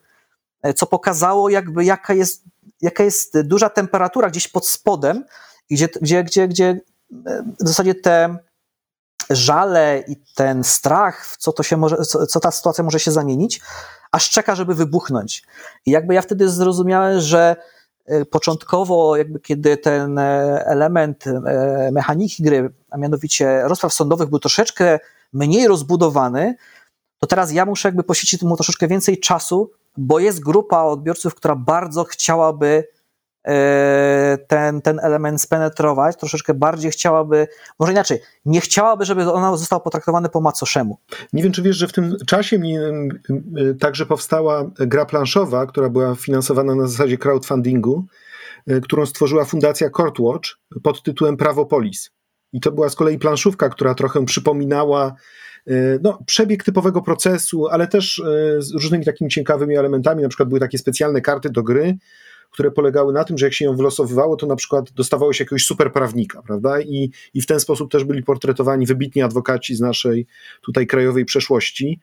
e, 0.62 0.74
co 0.74 0.86
pokazało 0.86 1.50
jakby 1.50 1.86
jaka 1.86 2.14
jest, 2.14 2.44
jaka 2.82 3.04
jest 3.04 3.42
duża 3.42 3.70
temperatura 3.70 4.30
gdzieś 4.30 4.48
pod 4.48 4.68
spodem, 4.68 5.24
gdzie, 5.72 5.88
gdzie, 6.02 6.24
gdzie, 6.24 6.48
gdzie 6.48 6.80
e, 7.26 7.44
w 7.60 7.68
zasadzie 7.68 7.96
te 7.96 8.38
żale 9.30 10.04
i 10.08 10.16
ten 10.36 10.64
strach, 10.64 11.26
w 11.26 11.38
co, 11.38 11.54
to 11.54 11.64
się 11.64 11.78
może, 11.78 11.98
co, 11.98 12.28
co 12.28 12.40
ta 12.40 12.52
sytuacja 12.52 12.84
może 12.84 13.00
się 13.00 13.12
zamienić, 13.12 13.62
aż 14.12 14.30
czeka, 14.30 14.56
żeby 14.56 14.76
wybuchnąć. 14.76 15.44
I 15.86 15.92
jakby 15.92 16.14
ja 16.14 16.22
wtedy 16.22 16.50
zrozumiałem, 16.50 17.20
że 17.20 17.56
e, 18.06 18.26
początkowo, 18.26 19.16
jakby 19.16 19.40
kiedy 19.40 19.78
ten 19.78 20.20
e, 20.20 20.66
element 20.66 21.26
mechaniki 21.92 22.44
gry, 22.44 22.74
a 22.92 22.98
mianowicie 22.98 23.62
rozpraw 23.64 23.94
sądowych 23.94 24.30
był 24.30 24.40
troszeczkę 24.40 25.00
mniej 25.34 25.68
rozbudowany, 25.68 26.56
to 27.20 27.28
teraz 27.28 27.52
ja 27.52 27.66
muszę 27.66 27.88
jakby 27.88 28.04
poświęcić 28.04 28.42
mu 28.42 28.56
troszeczkę 28.56 28.88
więcej 28.88 29.20
czasu, 29.20 29.72
bo 29.98 30.20
jest 30.20 30.40
grupa 30.40 30.84
odbiorców, 30.84 31.36
która 31.36 31.56
bardzo 31.56 32.04
chciałaby 32.04 32.88
ten, 34.48 34.82
ten 34.82 35.00
element 35.00 35.42
spenetrować, 35.42 36.18
troszeczkę 36.18 36.54
bardziej 36.54 36.92
chciałaby, 36.92 37.48
może 37.80 37.92
inaczej, 37.92 38.20
nie 38.46 38.62
chciałaby, 38.62 39.06
żeby 39.06 39.32
ona 39.32 39.58
została 39.58 39.80
potraktowana 39.80 40.30
po 40.30 40.42
macoszemu. 40.42 40.98
Nie 41.34 41.44
wiem, 41.44 41.52
czy 41.52 41.62
wiesz, 41.62 41.78
że 41.78 41.88
w 41.88 41.94
tym 41.94 42.18
czasie 42.28 42.60
mi 42.60 42.78
także 43.80 44.06
powstała 44.06 44.72
gra 44.80 45.06
planszowa, 45.06 45.66
która 45.66 45.90
była 45.90 46.16
finansowana 46.16 46.76
na 46.76 46.88
zasadzie 46.88 47.18
crowdfundingu, 47.18 48.06
e, 48.68 48.82
którą 48.82 49.06
stworzyła 49.06 49.46
Fundacja 49.46 49.90
Courtwatch 49.90 50.50
pod 50.84 51.04
tytułem 51.04 51.38
Prawo 51.38 51.66
Polis. 51.66 52.12
I 52.54 52.62
to 52.62 52.72
była 52.72 52.90
z 52.90 52.96
kolei 52.96 53.18
planszówka, 53.18 53.70
która 53.70 53.96
trochę 53.96 54.26
przypominała 54.26 55.16
no, 56.02 56.20
przebieg 56.26 56.64
typowego 56.64 57.02
procesu, 57.02 57.68
ale 57.68 57.88
też 57.88 58.22
z 58.58 58.74
różnymi 58.74 59.06
takimi 59.06 59.32
ciekawymi 59.32 59.78
elementami. 59.78 60.24
Na 60.24 60.30
przykład 60.30 60.50
były 60.50 60.60
takie 60.60 60.78
specjalne 60.78 61.22
karty 61.22 61.50
do 61.50 61.64
gry, 61.64 61.98
które 62.52 62.72
polegały 62.72 63.14
na 63.14 63.24
tym, 63.24 63.38
że 63.38 63.46
jak 63.46 63.54
się 63.54 63.66
ją 63.66 63.76
wylosowywało, 63.76 64.36
to 64.36 64.48
na 64.48 64.56
przykład 64.56 64.92
dostawało 64.92 65.34
się 65.34 65.44
jakiegoś 65.44 65.64
superprawnika, 65.64 66.42
prawda? 66.42 66.82
I, 66.82 67.12
I 67.34 67.42
w 67.42 67.46
ten 67.46 67.60
sposób 67.60 67.92
też 67.92 68.04
byli 68.04 68.24
portretowani 68.24 68.86
wybitni 68.86 69.22
adwokaci 69.22 69.76
z 69.76 69.80
naszej 69.80 70.28
tutaj 70.62 70.88
krajowej 70.88 71.26
przeszłości. 71.26 72.00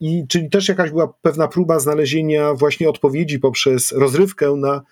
I 0.00 0.24
czyli 0.28 0.50
też 0.50 0.68
jakaś 0.68 0.90
była 0.90 1.14
pewna 1.22 1.48
próba 1.48 1.78
znalezienia 1.78 2.54
właśnie 2.54 2.88
odpowiedzi 2.88 3.38
poprzez 3.38 3.92
rozrywkę 3.92 4.56
na 4.56 4.82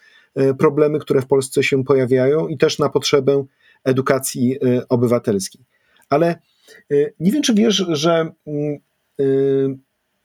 problemy, 0.59 0.99
które 0.99 1.23
w 1.23 1.27
Polsce 1.27 1.63
się 1.63 1.85
pojawiają 1.85 2.49
i 2.49 2.59
też 2.59 2.79
na 2.79 2.89
potrzebę 2.89 3.45
edukacji 3.85 4.59
obywatelskiej. 4.89 5.65
Ale 6.09 6.39
nie 7.21 7.33
wiem, 7.33 7.43
czy 7.43 7.55
wiesz, 7.55 7.85
że 7.89 8.33
mm, 8.47 8.79
y, 9.21 9.79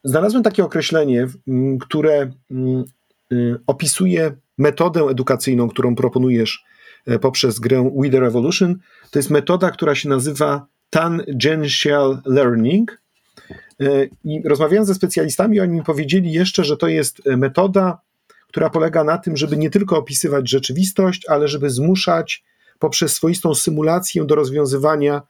znalazłem 0.04 0.42
takie 0.42 0.64
określenie, 0.64 1.28
mm, 1.48 1.78
które 1.78 2.32
mm, 2.50 2.80
y, 2.80 2.84
opisuje 3.66 4.32
metodę 4.58 5.00
edukacyjną, 5.00 5.68
którą 5.68 5.94
proponujesz 5.94 6.64
e, 7.06 7.18
poprzez 7.18 7.58
grę 7.58 7.90
We 7.96 8.10
the 8.10 8.20
Revolution. 8.20 8.78
To 9.10 9.18
jest 9.18 9.30
metoda, 9.30 9.70
która 9.70 9.94
się 9.94 10.08
nazywa 10.08 10.66
Tangential 10.90 12.22
Learning. 12.24 13.00
E, 13.80 14.06
I 14.24 14.42
rozmawiając 14.44 14.88
ze 14.88 14.94
specjalistami, 14.94 15.60
oni 15.60 15.72
mi 15.72 15.82
powiedzieli 15.82 16.32
jeszcze, 16.32 16.64
że 16.64 16.76
to 16.76 16.88
jest 16.88 17.22
metoda, 17.26 17.98
która 18.48 18.70
polega 18.70 19.04
na 19.04 19.18
tym, 19.18 19.36
żeby 19.36 19.56
nie 19.56 19.70
tylko 19.70 19.98
opisywać 19.98 20.50
rzeczywistość, 20.50 21.26
ale 21.28 21.48
żeby 21.48 21.70
zmuszać 21.70 22.44
poprzez 22.78 23.14
swoistą 23.14 23.54
symulację 23.54 24.24
do 24.24 24.34
rozwiązywania 24.34 25.22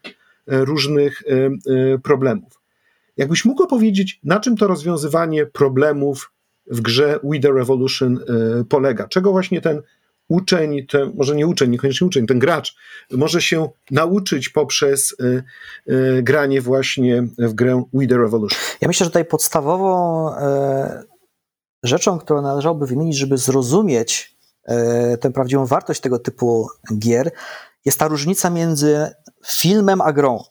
E, 0.50 0.64
różnych 0.64 1.22
e, 1.22 1.50
e, 1.72 1.98
problemów. 1.98 2.60
Jakbyś 3.16 3.44
mógł 3.44 3.66
powiedzieć, 3.66 4.20
na 4.24 4.40
czym 4.40 4.56
to 4.56 4.66
rozwiązywanie 4.66 5.46
problemów 5.46 6.32
w 6.66 6.80
grze 6.80 7.20
We 7.24 7.38
the 7.40 7.52
Revolution 7.52 8.18
polega? 8.68 9.08
Czego 9.08 9.30
właśnie 9.30 9.60
ten 9.60 9.82
uczeń, 10.28 10.86
ten, 10.86 11.12
może 11.14 11.36
nie 11.36 11.46
uczeń, 11.46 11.70
niekoniecznie 11.70 12.06
uczeń, 12.06 12.26
ten 12.26 12.38
gracz 12.38 12.76
może 13.10 13.42
się 13.42 13.68
nauczyć 13.90 14.48
poprzez 14.48 15.16
granie 16.22 16.60
właśnie 16.60 17.22
w 17.38 17.52
grę 17.52 17.84
We 17.92 18.06
the 18.06 18.18
Revolution? 18.18 18.58
Ja 18.80 18.88
myślę, 18.88 19.04
że 19.04 19.10
tutaj 19.10 19.24
podstawową 19.24 20.30
rzeczą, 21.82 22.18
którą 22.18 22.42
należałoby 22.42 22.86
wymienić, 22.86 23.16
żeby 23.16 23.38
zrozumieć 23.38 24.36
tę 25.20 25.30
prawdziwą 25.34 25.66
wartość 25.66 26.00
tego 26.00 26.18
typu 26.18 26.68
gier, 26.98 27.30
jest 27.84 27.98
ta 27.98 28.08
różnica 28.08 28.50
między 28.50 29.10
filmem 29.46 30.00
a 30.00 30.12
grą. 30.12 30.44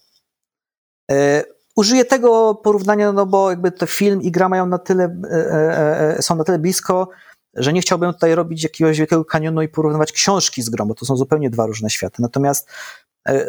E, 1.79 1.81
użyję 1.81 2.05
tego 2.05 2.55
porównania, 2.55 3.11
no 3.11 3.25
bo 3.25 3.49
jakby 3.49 3.71
to 3.71 3.87
film 3.87 4.21
i 4.21 4.31
gra 4.31 4.49
mają 4.49 4.65
na 4.65 4.77
tyle, 4.77 5.21
e, 5.31 6.17
e, 6.17 6.21
są 6.21 6.35
na 6.35 6.43
tyle 6.43 6.59
blisko, 6.59 7.09
że 7.53 7.73
nie 7.73 7.81
chciałbym 7.81 8.13
tutaj 8.13 8.35
robić 8.35 8.63
jakiegoś 8.63 8.97
wielkiego 8.97 9.25
kanionu 9.25 9.61
i 9.61 9.67
porównywać 9.67 10.11
książki 10.11 10.61
z 10.61 10.69
grą, 10.69 10.87
bo 10.87 10.95
to 10.95 11.05
są 11.05 11.17
zupełnie 11.17 11.49
dwa 11.49 11.65
różne 11.65 11.89
światy. 11.89 12.21
Natomiast 12.21 12.69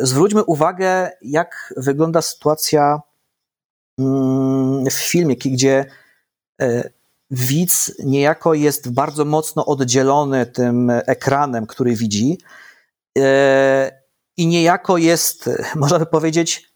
zwróćmy 0.01 0.45
uwagę, 0.45 1.11
jak 1.23 1.75
wygląda 1.77 2.23
sytuacja 2.23 3.01
mm, 3.99 4.85
w 4.87 4.93
filmie, 4.93 5.37
gdzie 5.37 5.85
widz 7.31 7.93
niejako 8.05 8.55
jest 8.55 8.93
bardzo 8.93 9.25
mocno 9.25 9.67
oddzielony 9.67 10.47
tym 10.47 10.91
ekranem, 10.91 11.67
który 11.67 11.97
widzi 11.97 12.39
i 14.37 14.47
niejako 14.47 14.99
jest, 14.99 15.51
można 15.77 15.99
by 15.99 16.07
powiedzieć, 16.07 16.63
e, 16.67 16.70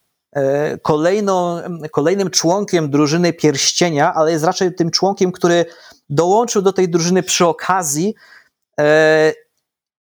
kolejną, 0.82 1.60
kolejnym 1.90 2.30
członkiem 2.30 2.90
drużyny 2.90 3.32
pierścienia, 3.32 4.14
ale 4.14 4.32
jest 4.32 4.44
raczej 4.44 4.74
tym 4.74 4.90
członkiem, 4.90 5.32
który 5.32 5.64
dołączył 6.10 6.62
do 6.62 6.72
tej 6.72 6.88
drużyny 6.88 7.22
przy 7.22 7.46
okazji 7.46 8.14
e, 8.80 9.32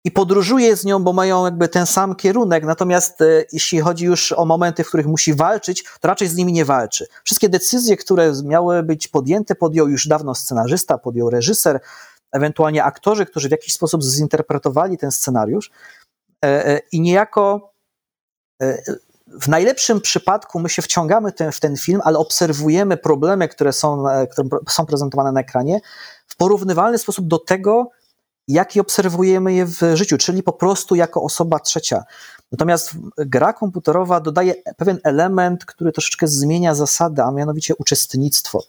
i 0.06 0.12
podróżuje 0.12 0.76
z 0.76 0.86
nią, 0.86 1.04
bo 1.04 1.14
mają 1.14 1.46
jakby 1.46 1.68
ten 1.68 1.86
sam 1.86 2.16
kierunek, 2.16 2.64
natomiast 2.64 3.22
e, 3.22 3.26
jeśli 3.52 3.80
chodzi 3.80 4.06
już 4.06 4.32
o 4.32 4.46
momenty, 4.46 4.84
w 4.84 4.88
których 4.88 5.08
musi 5.08 5.34
walczyć, 5.34 5.84
to 5.84 6.08
raczej 6.08 6.28
z 6.28 6.36
nimi 6.36 6.54
nie 6.54 6.66
walczy. 6.66 7.08
Wszystkie 7.24 7.50
decyzje, 7.50 7.98
które 7.98 8.34
miały 8.44 8.84
być 8.84 9.08
podjęte, 9.08 9.56
podjął 9.56 9.88
już 9.88 10.08
dawno 10.08 10.36
scenarzysta, 10.36 10.98
podjął 10.98 11.30
reżyser, 11.30 11.80
ewentualnie 12.32 12.84
aktorzy, 12.84 13.26
którzy 13.26 13.48
w 13.48 13.52
jakiś 13.52 13.74
sposób 13.74 14.04
zinterpretowali 14.04 14.98
ten 14.98 15.12
scenariusz. 15.12 15.72
E, 16.46 16.68
e, 16.68 16.82
I 16.92 17.02
niejako 17.02 17.74
e, 18.62 18.84
w 19.42 19.48
najlepszym 19.48 20.02
przypadku 20.02 20.60
my 20.60 20.70
się 20.70 20.82
wciągamy 20.82 21.32
ten, 21.32 21.52
w 21.52 21.60
ten 21.60 21.78
film, 21.78 22.02
ale 22.04 22.18
obserwujemy 22.18 22.98
problemy, 22.98 23.48
które 23.48 23.74
są, 23.74 24.04
które 24.32 24.60
są 24.70 24.86
prezentowane 24.86 25.32
na 25.32 25.40
ekranie, 25.40 25.80
w 26.28 26.36
porównywalny 26.36 26.98
sposób 26.98 27.28
do 27.28 27.40
tego, 27.40 27.90
jaki 28.48 28.80
obserwujemy 28.80 29.54
je 29.54 29.66
w 29.66 29.80
życiu, 29.94 30.18
czyli 30.18 30.44
po 30.44 30.54
prostu 30.54 30.96
jako 30.96 31.24
osoba 31.24 31.60
trzecia. 31.60 32.04
Natomiast 32.52 32.92
gra 33.18 33.54
komputerowa 33.54 34.20
dodaje 34.20 34.56
pewien 34.78 35.00
element, 35.04 35.66
który 35.66 35.92
troszeczkę 35.92 36.28
zmienia 36.28 36.76
zasady, 36.76 37.22
a 37.24 37.32
mianowicie 37.32 37.76
uczestnictwo. 37.76 38.64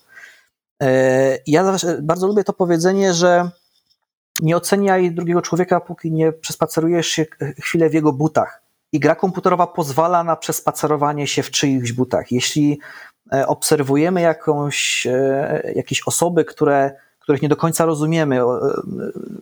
Ja 1.46 1.76
bardzo 2.02 2.26
lubię 2.26 2.44
to 2.44 2.52
powiedzenie, 2.52 3.14
że 3.14 3.50
nie 4.42 4.56
oceniaj 4.56 5.12
drugiego 5.12 5.42
człowieka, 5.42 5.80
póki 5.80 6.12
nie 6.12 6.32
przespacerujesz 6.32 7.06
się 7.06 7.26
chwilę 7.62 7.90
w 7.90 7.94
jego 7.94 8.12
butach. 8.12 8.62
I 8.92 9.00
gra 9.00 9.14
komputerowa 9.14 9.66
pozwala 9.66 10.24
na 10.24 10.36
przespacerowanie 10.36 11.26
się 11.26 11.42
w 11.42 11.50
czyichś 11.50 11.92
butach. 11.92 12.32
Jeśli 12.32 12.78
e, 13.32 13.46
obserwujemy 13.46 14.20
jakąś, 14.20 15.06
e, 15.06 15.72
jakieś 15.74 16.02
osoby, 16.02 16.44
które, 16.44 16.96
których 17.18 17.42
nie 17.42 17.48
do 17.48 17.56
końca 17.56 17.84
rozumiemy, 17.84 18.42
e, 18.42 18.58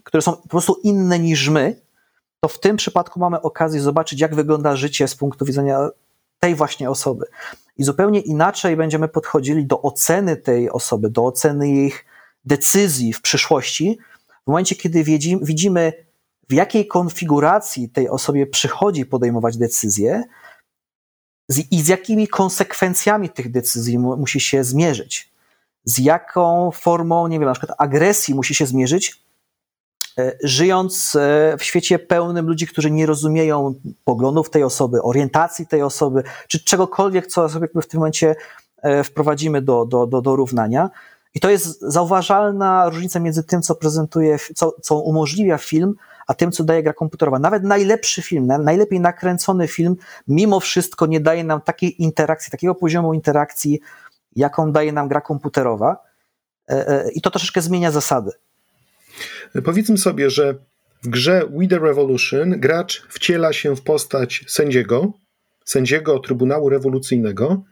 które 0.05 0.23
są 0.23 0.33
po 0.37 0.49
prostu 0.49 0.81
inne 0.83 1.19
niż 1.19 1.49
my, 1.49 1.81
to 2.41 2.49
w 2.49 2.61
tym 2.61 2.77
przypadku 2.77 3.21
mamy 3.21 3.41
okazję 3.41 3.81
zobaczyć, 3.81 4.21
jak 4.21 4.35
wygląda 4.35 4.77
życie 4.77 5.09
z 5.09 5.15
punktu 5.15 5.45
widzenia 5.45 5.89
tej 6.41 6.55
właśnie 6.55 6.91
osoby. 6.91 7.27
I 7.77 7.85
zupełnie 7.85 8.21
inaczej 8.21 8.77
będziemy 8.77 9.09
podchodzili 9.09 9.67
do 9.67 9.83
oceny 9.83 10.37
tej 10.37 10.71
osoby, 10.71 11.11
do 11.11 11.25
oceny 11.25 11.69
ich 11.69 12.05
decyzji 12.45 13.13
w 13.13 13.23
przyszłości, 13.23 13.99
w 14.45 14.47
momencie, 14.47 14.77
kiedy 14.77 15.05
widzimy, 15.43 15.93
w 16.51 16.53
jakiej 16.53 16.87
konfiguracji 16.87 17.89
tej 17.89 18.09
osobie 18.09 18.47
przychodzi 18.47 19.07
podejmować 19.07 19.57
decyzje 19.57 20.25
i 21.71 21.83
z 21.83 21.89
jakimi 21.89 22.29
konsekwencjami 22.29 23.31
tych 23.31 23.51
decyzji 23.51 23.99
musi 23.99 24.41
się 24.41 24.65
zmierzyć, 24.65 25.33
z 25.85 25.99
jaką 25.99 26.71
formą, 26.71 27.27
nie 27.27 27.39
wiem, 27.39 27.49
na 27.49 27.55
przykład 27.55 27.77
agresji 27.81 28.35
musi 28.35 28.55
się 28.55 28.67
zmierzyć, 28.67 29.23
e, 30.19 30.33
żyjąc 30.43 31.17
e, 31.17 31.57
w 31.59 31.63
świecie 31.63 31.99
pełnym 31.99 32.47
ludzi, 32.47 32.67
którzy 32.67 32.91
nie 32.91 33.07
rozumieją 33.07 33.75
poglądów 34.05 34.51
tej 34.51 34.63
osoby, 34.63 35.03
orientacji 35.03 35.67
tej 35.67 35.83
osoby, 35.83 36.23
czy 36.49 36.65
czegokolwiek, 36.65 37.27
co 37.27 37.49
sobie 37.49 37.69
w 37.83 37.87
tym 37.87 38.01
momencie 38.01 38.35
e, 38.83 39.05
wprowadzimy 39.05 39.63
do, 39.63 39.85
do, 39.85 40.07
do, 40.07 40.23
do 40.23 40.37
równania. 40.37 40.91
I 41.35 41.41
to 41.41 41.51
jest 41.51 41.81
zauważalna 41.81 42.89
różnica 42.89 43.21
między 43.21 43.45
tym, 43.45 43.63
co 43.63 43.75
prezentuje, 43.75 44.39
co, 44.55 44.75
co 44.83 45.01
umożliwia 45.01 45.59
film, 45.59 45.95
a 46.29 46.35
tym, 46.35 46.53
co 46.53 46.64
daje 46.64 46.83
gra 46.83 46.93
komputerowa. 46.93 47.38
Nawet 47.38 47.64
najlepszy 47.64 48.23
film, 48.23 48.47
najlepiej 48.47 49.01
nakręcony 49.01 49.69
film, 49.69 49.97
mimo 50.29 50.61
wszystko 50.61 51.07
nie 51.07 51.21
daje 51.21 51.45
nam 51.45 51.61
takiej 51.61 52.03
interakcji, 52.03 52.51
takiego 52.51 52.75
poziomu 52.75 53.14
interakcji, 53.14 53.81
jaką 54.37 54.73
daje 54.73 54.93
nam 54.93 55.09
gra 55.09 55.21
komputerowa. 55.21 55.97
E, 56.71 56.88
e, 56.88 57.11
I 57.11 57.21
to 57.21 57.31
troszeczkę 57.31 57.61
zmienia 57.61 57.91
zasady. 57.91 58.31
Powiedzmy 59.64 59.99
sobie, 59.99 60.31
że 60.31 60.55
w 61.03 61.09
grze 61.09 61.47
We 61.51 61.67
the 61.67 61.79
Revolution 61.79 62.51
gracz 62.61 63.07
wciela 63.09 63.53
się 63.53 63.77
w 63.77 63.83
postać 63.83 64.45
sędziego, 64.49 65.12
sędziego 65.64 66.19
Trybunału 66.19 66.69
Rewolucyjnego, 66.69 67.62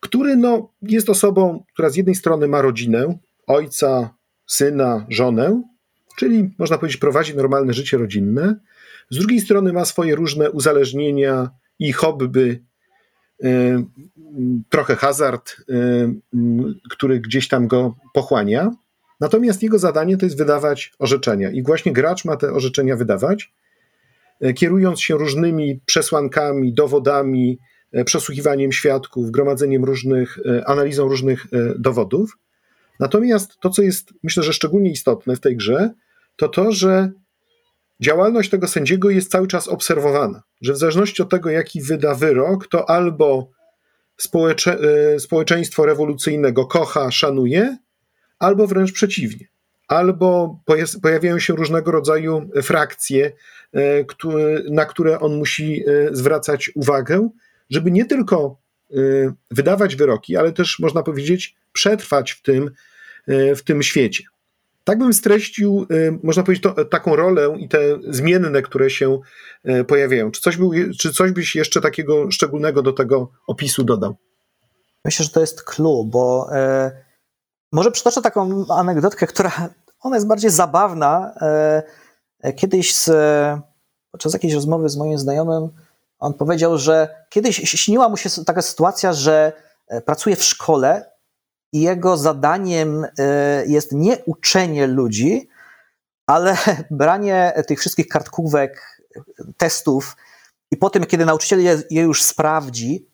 który 0.00 0.36
no, 0.36 0.68
jest 0.82 1.10
osobą, 1.10 1.64
która 1.72 1.90
z 1.90 1.96
jednej 1.96 2.14
strony 2.14 2.48
ma 2.48 2.62
rodzinę, 2.62 3.18
ojca, 3.46 4.10
syna, 4.46 5.06
żonę, 5.08 5.62
czyli 6.16 6.50
można 6.58 6.78
powiedzieć 6.78 7.00
prowadzi 7.00 7.36
normalne 7.36 7.72
życie 7.72 7.98
rodzinne, 7.98 8.60
z 9.10 9.18
drugiej 9.18 9.40
strony 9.40 9.72
ma 9.72 9.84
swoje 9.84 10.14
różne 10.14 10.50
uzależnienia 10.50 11.50
i 11.78 11.92
hobby, 11.92 12.62
y, 13.44 13.84
trochę 14.68 14.96
hazard, 14.96 15.56
y, 15.60 15.64
który 16.90 17.20
gdzieś 17.20 17.48
tam 17.48 17.68
go 17.68 17.94
pochłania. 18.14 18.70
Natomiast 19.20 19.62
jego 19.62 19.78
zadanie 19.78 20.16
to 20.16 20.26
jest 20.26 20.38
wydawać 20.38 20.92
orzeczenia 20.98 21.50
i 21.50 21.62
właśnie 21.62 21.92
gracz 21.92 22.24
ma 22.24 22.36
te 22.36 22.52
orzeczenia 22.52 22.96
wydawać, 22.96 23.52
y, 24.44 24.52
kierując 24.52 25.00
się 25.00 25.14
różnymi 25.14 25.80
przesłankami, 25.86 26.72
dowodami, 26.72 27.58
E, 27.94 28.04
przesłuchiwaniem 28.04 28.72
świadków, 28.72 29.30
gromadzeniem 29.30 29.84
różnych, 29.84 30.38
e, 30.46 30.68
analizą 30.68 31.08
różnych 31.08 31.46
e, 31.46 31.74
dowodów. 31.78 32.38
Natomiast 33.00 33.58
to, 33.60 33.70
co 33.70 33.82
jest 33.82 34.14
myślę, 34.22 34.42
że 34.42 34.52
szczególnie 34.52 34.90
istotne 34.90 35.36
w 35.36 35.40
tej 35.40 35.56
grze, 35.56 35.94
to 36.36 36.48
to, 36.48 36.72
że 36.72 37.10
działalność 38.00 38.50
tego 38.50 38.68
sędziego 38.68 39.10
jest 39.10 39.30
cały 39.30 39.46
czas 39.46 39.68
obserwowana, 39.68 40.42
że 40.60 40.72
w 40.72 40.76
zależności 40.76 41.22
od 41.22 41.30
tego, 41.30 41.50
jaki 41.50 41.82
wyda 41.82 42.14
wyrok, 42.14 42.68
to 42.68 42.90
albo 42.90 43.50
społecze, 44.16 44.78
społeczeństwo 45.18 45.86
rewolucyjnego 45.86 46.66
kocha, 46.66 47.10
szanuje, 47.10 47.78
albo 48.38 48.66
wręcz 48.66 48.92
przeciwnie. 48.92 49.46
Albo 49.88 50.58
pojawiają 51.02 51.38
się 51.38 51.54
różnego 51.54 51.90
rodzaju 51.90 52.50
frakcje, 52.62 53.32
na 54.70 54.84
które 54.84 55.20
on 55.20 55.36
musi 55.36 55.84
zwracać 56.12 56.70
uwagę, 56.74 57.28
żeby 57.70 57.90
nie 57.90 58.04
tylko 58.04 58.58
wydawać 59.50 59.96
wyroki, 59.96 60.36
ale 60.36 60.52
też 60.52 60.78
można 60.78 61.02
powiedzieć 61.02 61.56
przetrwać 61.72 62.32
w 62.32 62.42
tym, 62.42 62.70
w 63.28 63.60
tym 63.64 63.82
świecie. 63.82 64.24
Tak 64.84 64.98
bym 64.98 65.12
streścił, 65.12 65.86
y, 65.90 66.18
można 66.22 66.42
powiedzieć, 66.42 66.62
to, 66.62 66.84
taką 66.84 67.16
rolę 67.16 67.54
i 67.58 67.68
te 67.68 67.78
zmienne, 68.08 68.62
które 68.62 68.90
się 68.90 69.20
y, 69.68 69.84
pojawiają. 69.84 70.30
Czy 70.30 70.40
coś, 70.40 70.56
był, 70.56 70.72
czy 71.00 71.12
coś 71.12 71.32
byś 71.32 71.56
jeszcze 71.56 71.80
takiego 71.80 72.30
szczególnego 72.30 72.82
do 72.82 72.92
tego 72.92 73.30
opisu 73.46 73.84
dodał? 73.84 74.16
Myślę, 75.04 75.24
że 75.24 75.30
to 75.30 75.40
jest 75.40 75.62
clue, 75.62 76.04
bo 76.04 76.48
e, 76.52 76.90
może 77.72 77.90
przytoczę 77.90 78.22
taką 78.22 78.66
anegdotkę, 78.68 79.26
która 79.26 79.68
ona 80.00 80.16
jest 80.16 80.26
bardziej 80.26 80.50
zabawna. 80.50 81.34
E, 82.40 82.52
kiedyś 82.52 82.96
z, 82.96 83.10
podczas 84.10 84.32
jakiejś 84.32 84.54
rozmowy 84.54 84.88
z 84.88 84.96
moim 84.96 85.18
znajomym 85.18 85.68
on 86.24 86.34
powiedział, 86.34 86.78
że 86.78 87.08
kiedyś 87.30 87.56
śniła 87.56 88.08
mu 88.08 88.16
się 88.16 88.30
taka 88.46 88.62
sytuacja, 88.62 89.12
że 89.12 89.52
e, 89.88 90.00
pracuje 90.00 90.36
w 90.36 90.44
szkole 90.44 91.10
i 91.74 91.80
jego 91.80 92.16
zadaniem 92.16 93.06
e, 93.18 93.66
jest 93.66 93.92
nie 93.92 94.18
uczenie 94.26 94.86
ludzi, 94.86 95.48
ale 96.26 96.56
branie 96.90 97.52
tych 97.66 97.80
wszystkich 97.80 98.08
kartkówek, 98.08 99.00
testów 99.56 100.16
i 100.70 100.76
potem, 100.76 101.06
kiedy 101.06 101.24
nauczyciel 101.24 101.62
je, 101.62 101.82
je 101.90 102.02
już 102.02 102.22
sprawdzi, 102.22 103.08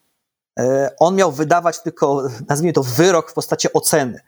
e, 0.59 0.90
on 0.99 1.16
miał 1.16 1.33
wydawać 1.33 1.83
tylko, 1.83 2.29
nazwijmy 2.49 2.73
to, 2.73 2.83
wyrok 2.83 3.31
w 3.31 3.35
postaci 3.35 3.73
oceny. 3.73 4.20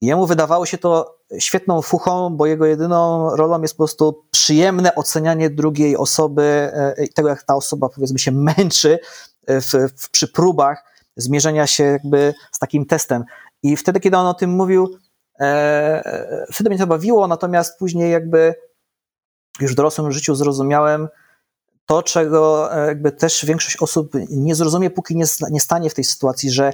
Jemu 0.00 0.26
wydawało 0.26 0.66
się 0.66 0.78
to 0.78 1.18
świetną 1.38 1.82
fuchą, 1.82 2.36
bo 2.36 2.46
jego 2.46 2.66
jedyną 2.66 3.30
rolą 3.36 3.62
jest 3.62 3.74
po 3.74 3.78
prostu 3.78 4.24
przyjemne 4.30 4.94
ocenianie 4.94 5.50
drugiej 5.50 5.96
osoby 5.96 6.42
e, 6.74 7.04
i 7.04 7.08
tego, 7.08 7.28
jak 7.28 7.42
ta 7.42 7.54
osoba, 7.54 7.88
powiedzmy, 7.88 8.18
się 8.18 8.32
męczy 8.32 8.98
w, 9.48 9.72
w, 9.96 10.10
przy 10.10 10.28
próbach 10.28 10.92
zmierzenia 11.16 11.66
się 11.66 11.84
jakby 11.84 12.34
z 12.52 12.58
takim 12.58 12.86
testem. 12.86 13.24
I 13.62 13.76
wtedy, 13.76 14.00
kiedy 14.00 14.16
on 14.16 14.26
o 14.26 14.34
tym 14.34 14.50
mówił, 14.50 14.98
e, 15.40 16.44
wtedy 16.52 16.70
mnie 16.70 16.78
to 16.78 16.86
bawiło, 16.86 17.28
natomiast 17.28 17.78
później 17.78 18.12
jakby 18.12 18.54
już 19.60 19.72
w 19.72 19.74
dorosłym 19.74 20.12
życiu 20.12 20.34
zrozumiałem 20.34 21.08
to, 21.86 22.02
czego 22.02 22.74
e, 22.76 22.86
jakby 22.86 23.12
też 23.12 23.44
większość 23.44 23.76
osób 23.76 24.12
nie 24.30 24.54
zrozumie, 24.54 24.90
póki 24.90 25.16
nie, 25.16 25.24
nie 25.50 25.60
stanie 25.60 25.90
w 25.90 25.94
tej 25.94 26.04
sytuacji, 26.04 26.50
że 26.50 26.72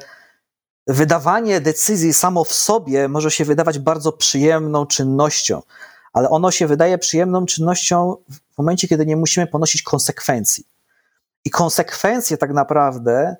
wydawanie 0.87 1.61
decyzji 1.61 2.14
samo 2.14 2.44
w 2.44 2.53
sobie 2.53 3.09
może 3.09 3.31
się 3.31 3.44
wydawać 3.44 3.79
bardzo 3.79 4.12
przyjemną 4.12 4.87
czynnością, 4.87 5.62
ale 6.12 6.31
ono 6.31 6.51
się 6.51 6.66
wydaje 6.66 6.98
przyjemną 6.98 7.46
czynnością 7.46 8.16
w 8.55 8.59
momencie, 8.59 8.88
kiedy 8.88 9.07
nie 9.07 9.16
musimy 9.16 9.46
ponosić 9.46 9.83
konsekwencji. 9.83 10.64
I 11.44 11.51
konsekwencje 11.51 12.37
tak 12.37 12.53
naprawdę 12.53 13.37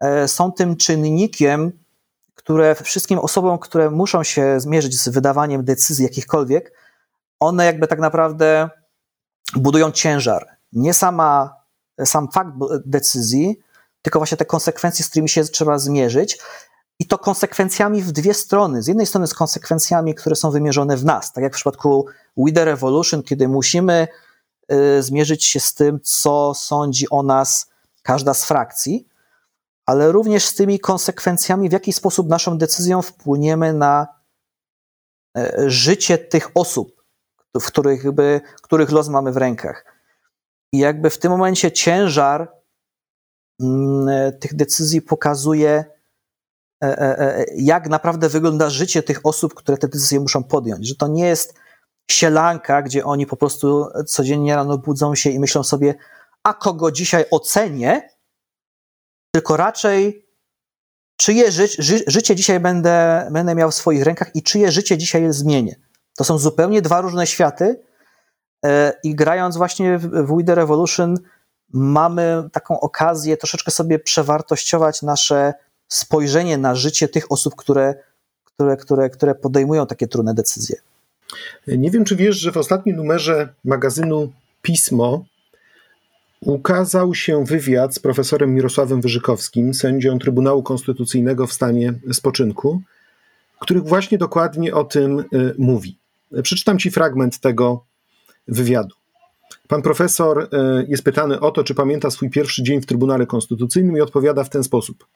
e, 0.00 0.28
są 0.28 0.52
tym 0.52 0.76
czynnikiem, 0.76 1.72
które 2.34 2.74
wszystkim 2.74 3.18
osobom, 3.18 3.58
które 3.58 3.90
muszą 3.90 4.22
się 4.22 4.60
zmierzyć 4.60 5.00
z 5.00 5.08
wydawaniem 5.08 5.64
decyzji 5.64 6.04
jakichkolwiek, 6.04 6.72
one 7.40 7.64
jakby 7.64 7.86
tak 7.86 7.98
naprawdę 7.98 8.70
budują 9.56 9.90
ciężar. 9.90 10.48
Nie 10.72 10.94
sama, 10.94 11.56
sam 12.04 12.28
fakt 12.32 12.50
decyzji, 12.86 13.60
tylko 14.02 14.18
właśnie 14.18 14.36
te 14.36 14.44
konsekwencje, 14.44 15.04
z 15.04 15.08
którymi 15.08 15.28
się 15.28 15.44
trzeba 15.44 15.78
zmierzyć. 15.78 16.38
I 16.98 17.06
to 17.06 17.18
konsekwencjami 17.18 18.02
w 18.02 18.12
dwie 18.12 18.34
strony. 18.34 18.82
Z 18.82 18.86
jednej 18.86 19.06
strony 19.06 19.26
z 19.26 19.34
konsekwencjami, 19.34 20.14
które 20.14 20.36
są 20.36 20.50
wymierzone 20.50 20.96
w 20.96 21.04
nas, 21.04 21.32
tak 21.32 21.44
jak 21.44 21.52
w 21.52 21.56
przypadku 21.56 22.06
We 22.36 22.52
the 22.52 22.64
Revolution, 22.64 23.22
kiedy 23.22 23.48
musimy 23.48 24.08
y, 24.72 25.02
zmierzyć 25.02 25.44
się 25.44 25.60
z 25.60 25.74
tym, 25.74 26.00
co 26.02 26.54
sądzi 26.54 27.10
o 27.10 27.22
nas 27.22 27.70
każda 28.02 28.34
z 28.34 28.44
frakcji, 28.44 29.08
ale 29.92 30.12
również 30.12 30.46
z 30.46 30.54
tymi 30.54 30.80
konsekwencjami, 30.80 31.68
w 31.68 31.72
jaki 31.72 31.92
sposób 31.92 32.28
naszą 32.28 32.58
decyzją 32.58 33.02
wpłyniemy 33.02 33.72
na 33.72 34.06
e, 35.36 35.54
życie 35.66 36.18
tych 36.18 36.50
osób, 36.54 37.02
w 37.60 37.66
których, 37.66 38.04
jakby, 38.04 38.40
których 38.62 38.90
los 38.90 39.08
mamy 39.08 39.32
w 39.32 39.36
rękach. 39.36 39.84
I 40.72 40.78
jakby 40.78 41.10
w 41.10 41.18
tym 41.18 41.32
momencie 41.32 41.72
ciężar 41.72 42.52
mm, 43.60 44.08
e, 44.08 44.32
tych 44.32 44.56
decyzji 44.56 45.02
pokazuje, 45.02 45.84
e, 46.84 47.44
jak 47.56 47.88
naprawdę 47.88 48.28
wygląda 48.28 48.70
życie 48.70 49.02
tych 49.02 49.26
osób, 49.26 49.54
które 49.54 49.78
te 49.78 49.88
decyzje 49.88 50.20
muszą 50.20 50.44
podjąć. 50.44 50.88
Że 50.88 50.94
to 50.94 51.08
nie 51.08 51.26
jest 51.26 51.54
sielanka, 52.10 52.82
gdzie 52.82 53.04
oni 53.04 53.26
po 53.26 53.36
prostu 53.36 53.86
codziennie 54.06 54.56
rano 54.56 54.78
budzą 54.78 55.14
się 55.14 55.30
i 55.30 55.40
myślą 55.40 55.62
sobie, 55.62 55.94
a 56.42 56.54
kogo 56.54 56.92
dzisiaj 56.92 57.24
ocenię, 57.30 58.11
tylko 59.32 59.56
raczej 59.56 60.26
czyje 61.16 61.52
ży, 61.52 61.68
ży, 61.78 62.04
życie 62.06 62.36
dzisiaj 62.36 62.60
będę, 62.60 63.28
będę 63.30 63.54
miał 63.54 63.70
w 63.70 63.74
swoich 63.74 64.02
rękach 64.02 64.36
i 64.36 64.42
czyje 64.42 64.72
życie 64.72 64.98
dzisiaj 64.98 65.32
zmienię. 65.32 65.76
To 66.16 66.24
są 66.24 66.38
zupełnie 66.38 66.82
dwa 66.82 67.00
różne 67.00 67.26
światy 67.26 67.80
e, 68.64 68.92
i 69.04 69.14
grając 69.14 69.56
właśnie 69.56 69.98
w, 69.98 70.06
w 70.08 70.44
The 70.46 70.54
Revolution 70.54 71.16
mamy 71.72 72.48
taką 72.52 72.80
okazję 72.80 73.36
troszeczkę 73.36 73.70
sobie 73.70 73.98
przewartościować 73.98 75.02
nasze 75.02 75.54
spojrzenie 75.88 76.58
na 76.58 76.74
życie 76.74 77.08
tych 77.08 77.32
osób, 77.32 77.56
które, 77.56 77.94
które, 78.44 78.76
które, 78.76 79.10
które 79.10 79.34
podejmują 79.34 79.86
takie 79.86 80.08
trudne 80.08 80.34
decyzje. 80.34 80.76
Nie 81.66 81.90
wiem, 81.90 82.04
czy 82.04 82.16
wiesz, 82.16 82.36
że 82.36 82.52
w 82.52 82.56
ostatnim 82.56 82.96
numerze 82.96 83.54
magazynu 83.64 84.32
Pismo 84.62 85.24
ukazał 86.42 87.14
się 87.14 87.44
wywiad 87.44 87.94
z 87.94 87.98
profesorem 87.98 88.54
Mirosławem 88.54 89.00
Wyżykowskim, 89.00 89.74
sędzią 89.74 90.18
Trybunału 90.18 90.62
Konstytucyjnego 90.62 91.46
w 91.46 91.52
stanie 91.52 91.94
spoczynku, 92.12 92.82
który 93.60 93.80
właśnie 93.80 94.18
dokładnie 94.18 94.74
o 94.74 94.84
tym 94.84 95.18
y, 95.20 95.24
mówi. 95.58 95.98
Przeczytam 96.42 96.78
ci 96.78 96.90
fragment 96.90 97.40
tego 97.40 97.84
wywiadu. 98.48 98.94
Pan 99.68 99.82
profesor 99.82 100.42
y, 100.42 100.48
jest 100.88 101.04
pytany 101.04 101.40
o 101.40 101.50
to, 101.50 101.64
czy 101.64 101.74
pamięta 101.74 102.10
swój 102.10 102.30
pierwszy 102.30 102.62
dzień 102.62 102.80
w 102.80 102.86
Trybunale 102.86 103.26
Konstytucyjnym 103.26 103.96
i 103.96 104.00
odpowiada 104.00 104.44
w 104.44 104.50
ten 104.50 104.64
sposób. 104.64 105.06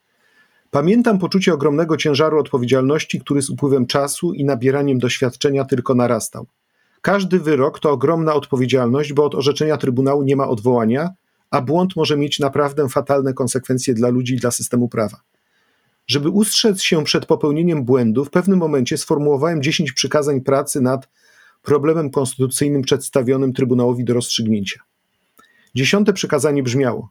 Pamiętam 0.70 1.18
poczucie 1.18 1.54
ogromnego 1.54 1.96
ciężaru 1.96 2.38
odpowiedzialności, 2.38 3.20
który 3.20 3.42
z 3.42 3.50
upływem 3.50 3.86
czasu 3.86 4.32
i 4.32 4.44
nabieraniem 4.44 4.98
doświadczenia 4.98 5.64
tylko 5.64 5.94
narastał. 5.94 6.46
Każdy 7.06 7.40
wyrok 7.40 7.80
to 7.80 7.90
ogromna 7.90 8.34
odpowiedzialność, 8.34 9.12
bo 9.12 9.24
od 9.24 9.34
orzeczenia 9.34 9.76
Trybunału 9.76 10.22
nie 10.22 10.36
ma 10.36 10.48
odwołania, 10.48 11.10
a 11.50 11.60
błąd 11.62 11.96
może 11.96 12.16
mieć 12.16 12.38
naprawdę 12.38 12.88
fatalne 12.88 13.34
konsekwencje 13.34 13.94
dla 13.94 14.08
ludzi 14.08 14.34
i 14.34 14.36
dla 14.36 14.50
systemu 14.50 14.88
prawa. 14.88 15.20
Żeby 16.06 16.28
ustrzec 16.28 16.82
się 16.82 17.04
przed 17.04 17.26
popełnieniem 17.26 17.84
błędu, 17.84 18.24
w 18.24 18.30
pewnym 18.30 18.58
momencie 18.58 18.98
sformułowałem 18.98 19.62
10 19.62 19.92
przykazań 19.92 20.40
pracy 20.40 20.80
nad 20.80 21.08
problemem 21.62 22.10
konstytucyjnym 22.10 22.82
przedstawionym 22.82 23.52
Trybunałowi 23.52 24.04
do 24.04 24.14
rozstrzygnięcia. 24.14 24.80
Dziesiąte 25.74 26.12
przykazanie 26.12 26.62
brzmiało: 26.62 27.10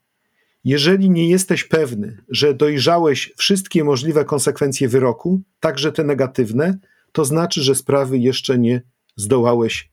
Jeżeli 0.63 1.09
nie 1.09 1.29
jesteś 1.29 1.63
pewny, 1.63 2.17
że 2.29 2.53
dojrzałeś 2.53 3.33
wszystkie 3.37 3.83
możliwe 3.83 4.25
konsekwencje 4.25 4.87
wyroku, 4.87 5.41
także 5.59 5.91
te 5.91 6.03
negatywne, 6.03 6.77
to 7.11 7.25
znaczy, 7.25 7.61
że 7.61 7.75
sprawy 7.75 8.17
jeszcze 8.17 8.57
nie 8.59 8.81
zdołałeś 9.15 9.89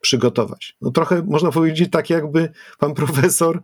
przygotować. 0.00 0.76
No 0.80 0.90
trochę 0.90 1.22
można 1.22 1.50
powiedzieć 1.50 1.90
tak, 1.90 2.10
jakby 2.10 2.48
pan 2.78 2.94
profesor 3.00 3.62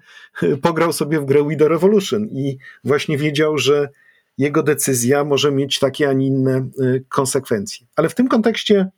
pograł 0.63 0.93
sobie 0.93 1.21
w 1.21 1.25
grę 1.25 1.45
We 1.45 1.69
Revolution 1.69 2.27
i 2.27 2.59
właśnie 2.85 3.19
wiedział, 3.19 3.59
że 3.59 3.89
jego 4.39 4.63
decyzja 4.63 5.25
może 5.25 5.53
mieć 5.53 5.79
takie, 5.79 6.09
a 6.09 6.13
nie 6.13 6.27
inne 6.27 6.71
y, 6.81 7.05
konsekwencje. 7.09 7.87
Ale 7.97 8.09
w 8.09 8.15
tym 8.15 8.29
kontekście 8.29 8.89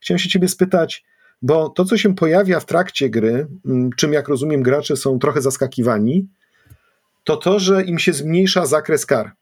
chciałem 0.00 0.18
się 0.18 0.28
ciebie 0.28 0.48
spytać, 0.48 1.04
bo 1.42 1.68
to, 1.68 1.84
co 1.84 1.98
się 1.98 2.14
pojawia 2.14 2.60
w 2.60 2.66
trakcie 2.66 3.10
gry, 3.10 3.46
mm, 3.66 3.90
czym 3.96 4.12
jak 4.12 4.28
rozumiem 4.28 4.62
gracze 4.62 4.96
są 4.96 5.18
trochę 5.18 5.42
zaskakiwani, 5.42 6.28
to 7.24 7.36
to, 7.36 7.58
że 7.58 7.84
im 7.84 7.98
się 7.98 8.12
zmniejsza 8.12 8.66
zakres 8.66 9.06
kar. 9.06 9.32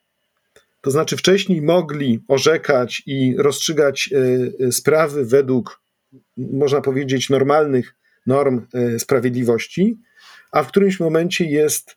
To 0.80 0.90
znaczy 0.90 1.16
wcześniej 1.16 1.62
mogli 1.62 2.20
orzekać 2.28 3.02
i 3.06 3.36
rozstrzygać 3.38 4.10
y, 4.12 4.52
y, 4.60 4.72
sprawy 4.72 5.24
według 5.24 5.80
można 6.38 6.80
powiedzieć, 6.80 7.30
normalnych 7.30 7.94
norm 8.26 8.66
e, 8.74 8.98
sprawiedliwości, 8.98 9.98
a 10.52 10.62
w 10.62 10.68
którymś 10.68 11.00
momencie 11.00 11.44
jest 11.44 11.96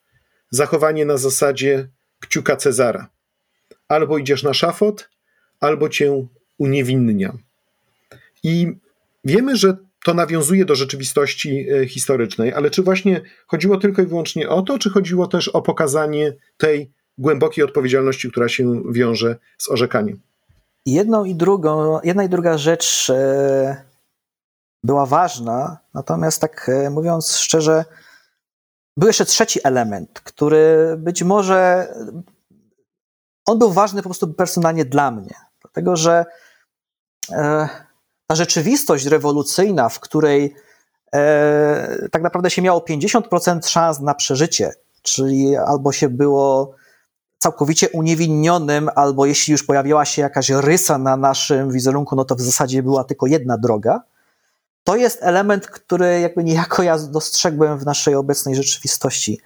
zachowanie 0.50 1.06
na 1.06 1.18
zasadzie 1.18 1.88
kciuka 2.20 2.56
Cezara. 2.56 3.10
Albo 3.88 4.18
idziesz 4.18 4.44
na 4.44 4.54
szafot, 4.54 5.10
albo 5.60 5.90
cię 5.90 6.28
uniewinniam. 6.58 7.38
I 8.44 8.68
wiemy, 9.24 9.56
że 9.56 9.78
to 10.04 10.14
nawiązuje 10.14 10.66
do 10.66 10.76
rzeczywistości 10.76 11.70
e, 11.70 11.88
historycznej, 11.88 12.54
ale 12.54 12.70
czy 12.70 12.84
właśnie 12.84 13.22
chodziło 13.48 13.78
tylko 13.78 14.02
i 14.02 14.06
wyłącznie 14.06 14.50
o 14.50 14.62
to, 14.62 14.80
czy 14.80 14.90
chodziło 14.90 15.28
też 15.28 15.48
o 15.48 15.62
pokazanie 15.62 16.34
tej 16.58 16.92
głębokiej 17.18 17.64
odpowiedzialności, 17.64 18.32
która 18.32 18.50
się 18.50 18.84
wiąże 18.92 19.36
z 19.58 19.70
orzekaniem. 19.70 20.20
Jedną 20.86 21.26
i 21.26 21.36
drugą, 21.36 22.00
jedna 22.04 22.24
i 22.24 22.30
druga 22.30 22.58
rzecz 22.58 23.10
e, 23.10 23.91
była 24.84 25.06
ważna, 25.06 25.78
natomiast 25.94 26.42
tak 26.42 26.70
e, 26.70 26.90
mówiąc 26.90 27.36
szczerze, 27.36 27.86
był 28.98 29.08
jeszcze 29.08 29.26
trzeci 29.26 29.60
element, 29.64 30.20
który 30.20 30.96
być 30.98 31.24
może 31.24 31.88
on 33.46 33.60
był 33.60 33.72
ważny 33.72 34.02
po 34.02 34.10
prostu 34.10 34.34
personalnie 34.34 34.86
dla 34.86 35.12
mnie, 35.12 35.36
dlatego 35.62 35.96
że 35.96 36.26
e, 37.32 37.70
ta 38.28 38.36
rzeczywistość 38.36 39.06
rewolucyjna, 39.06 39.90
w 39.90 40.00
której 40.00 40.56
e, 41.16 42.10
tak 42.12 42.22
naprawdę 42.22 42.50
się 42.50 42.62
miało 42.62 42.80
50% 42.80 43.68
szans 43.68 44.00
na 44.00 44.14
przeżycie, 44.14 44.72
czyli 45.02 45.56
albo 45.56 45.92
się 45.92 46.10
było 46.10 46.76
całkowicie 47.38 47.90
uniewinnionym, 47.90 48.90
albo 48.96 49.26
jeśli 49.26 49.52
już 49.52 49.64
pojawiła 49.64 50.06
się 50.06 50.22
jakaś 50.22 50.50
rysa 50.50 50.98
na 50.98 51.18
naszym 51.18 51.72
wizerunku, 51.72 52.16
no 52.16 52.26
to 52.26 52.36
w 52.36 52.42
zasadzie 52.42 52.84
była 52.84 53.04
tylko 53.04 53.28
jedna 53.28 53.58
droga. 53.58 54.02
To 54.84 54.96
jest 54.96 55.20
element, 55.22 55.68
który 55.68 56.20
jakby 56.20 56.44
niejako 56.44 56.84
ja 56.84 56.98
dostrzegłem 56.98 57.78
w 57.78 57.86
naszej 57.86 58.16
obecnej 58.16 58.56
rzeczywistości. 58.56 59.42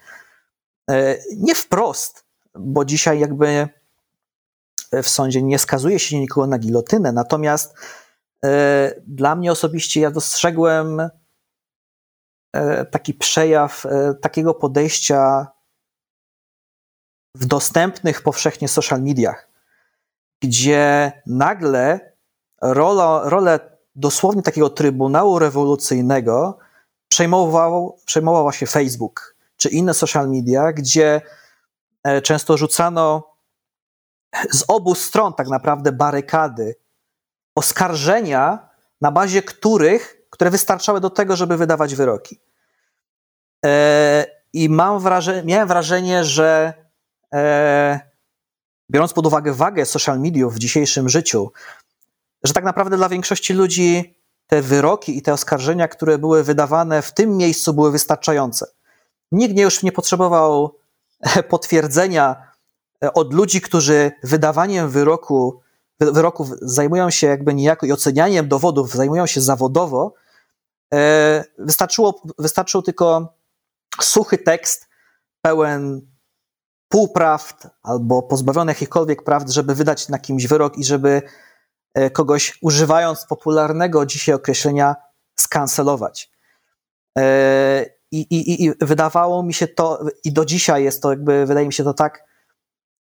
E, 0.90 1.18
nie 1.38 1.56
wprost, 1.56 2.26
bo 2.56 2.86
dzisiaj 2.86 3.20
jakby 3.20 3.70
w 5.04 5.10
sądzie 5.10 5.42
nie 5.42 5.60
skazuje 5.60 6.00
się 6.00 6.20
nikogo 6.20 6.48
na 6.48 6.58
gilotynę, 6.58 7.12
natomiast 7.12 7.76
e, 8.46 9.02
dla 9.08 9.36
mnie 9.36 9.52
osobiście 9.52 10.02
ja 10.02 10.12
dostrzegłem 10.12 11.10
e, 12.54 12.86
taki 12.86 13.14
przejaw 13.14 13.86
takiego 14.22 14.54
podejścia 14.54 15.48
w 17.36 17.46
dostępnych 17.46 18.22
powszechnie 18.22 18.68
social 18.68 19.02
mediach, 19.02 19.50
gdzie 20.42 21.12
nagle 21.26 22.14
rola, 22.62 23.22
rolę 23.24 23.75
dosłownie 23.96 24.42
takiego 24.42 24.70
trybunału 24.70 25.40
rewolucyjnego 25.40 26.58
przejmował, 27.08 27.98
przejmowała 28.06 28.52
się 28.52 28.66
Facebook 28.66 29.36
czy 29.58 29.70
inne 29.70 29.94
social 29.94 30.30
media, 30.30 30.74
gdzie 30.74 31.22
e, 32.04 32.22
często 32.22 32.58
rzucano 32.58 33.36
z 34.52 34.64
obu 34.68 34.96
stron 34.96 35.34
tak 35.34 35.48
naprawdę 35.48 35.92
barykady, 35.92 36.76
oskarżenia, 37.56 38.70
na 39.02 39.12
bazie 39.12 39.42
których, 39.42 40.28
które 40.30 40.50
wystarczały 40.52 41.00
do 41.00 41.10
tego, 41.10 41.36
żeby 41.36 41.58
wydawać 41.58 41.96
wyroki. 41.96 42.40
E, 43.66 44.26
I 44.54 44.70
mam 44.70 45.00
wrażenie, 45.00 45.44
miałem 45.44 45.68
wrażenie, 45.68 46.24
że 46.24 46.74
e, 47.34 48.00
biorąc 48.92 49.14
pod 49.14 49.26
uwagę 49.26 49.54
wagę 49.54 49.86
social 49.86 50.20
mediów 50.20 50.56
w 50.56 50.60
dzisiejszym 50.60 51.10
życiu, 51.10 51.52
że 52.46 52.54
tak 52.54 52.64
naprawdę 52.64 52.98
dla 52.98 53.10
większości 53.10 53.54
ludzi 53.54 54.16
te 54.48 54.62
wyroki 54.62 55.18
i 55.18 55.22
te 55.22 55.34
oskarżenia, 55.34 55.88
które 55.88 56.18
były 56.18 56.44
wydawane 56.44 57.02
w 57.02 57.14
tym 57.14 57.38
miejscu, 57.38 57.74
były 57.74 57.92
wystarczające. 57.92 58.66
Nikt 59.32 59.60
już 59.60 59.84
nie 59.84 59.92
potrzebował 59.92 60.76
potwierdzenia 61.50 62.52
e, 63.04 63.14
od 63.14 63.34
ludzi, 63.34 63.62
którzy 63.62 64.12
wydawaniem 64.24 64.90
wyroku, 64.90 65.62
wyroków 66.00 66.50
zajmują 66.62 67.10
się 67.10 67.28
jakby 67.28 67.54
niejako 67.54 67.86
i 67.86 67.92
ocenianiem 67.92 68.48
dowodów 68.48 68.92
zajmują 68.92 69.26
się 69.26 69.42
zawodowo. 69.42 70.14
E, 70.94 71.44
wystarczyło, 71.58 72.22
wystarczył 72.40 72.82
tylko 72.82 73.34
suchy 74.02 74.38
tekst 74.38 74.88
pełen 75.42 76.02
półprawd 76.88 77.68
albo 77.84 78.24
pozbawiony 78.24 78.72
jakichkolwiek 78.72 79.24
prawd, 79.24 79.50
żeby 79.50 79.76
wydać 79.76 80.10
na 80.10 80.20
kimś 80.20 80.48
wyrok 80.48 80.78
i 80.78 80.84
żeby 80.84 81.22
kogoś 82.14 82.58
używając 82.62 83.26
popularnego 83.26 84.06
dzisiaj 84.06 84.36
określenia 84.36 84.96
skancelować. 85.36 86.32
E, 87.18 87.86
I, 88.12 88.22
i, 88.22 88.66
I 88.66 88.72
wydawało 88.82 89.44
mi 89.44 89.54
się 89.54 89.68
to, 89.68 90.06
i 90.24 90.34
do 90.34 90.46
dzisiaj 90.46 90.84
jest 90.84 91.02
to 91.02 91.10
jakby, 91.10 91.46
wydaje 91.46 91.68
mi 91.68 91.74
się 91.74 91.84
to 91.84 91.94
tak 91.94 92.26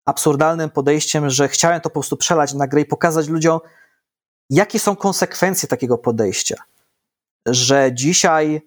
absurdalnym 0.05 0.69
podejściem, 0.69 1.29
że 1.29 1.47
chciałem 1.47 1.81
to 1.81 1.89
po 1.89 1.93
prostu 1.93 2.17
przelać 2.17 2.53
na 2.53 2.67
grę 2.67 2.81
i 2.81 2.85
pokazać 2.85 3.27
ludziom, 3.27 3.59
jakie 4.49 4.79
są 4.79 4.95
konsekwencje 4.95 5.69
takiego 5.69 5.97
podejścia. 5.97 6.55
Że 7.45 7.89
dzisiaj 7.93 8.61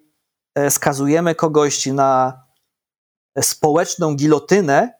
e, 0.55 0.71
skazujemy 0.71 1.35
kogoś 1.35 1.85
na 1.85 2.43
społeczną 3.41 4.15
gilotynę 4.15 4.93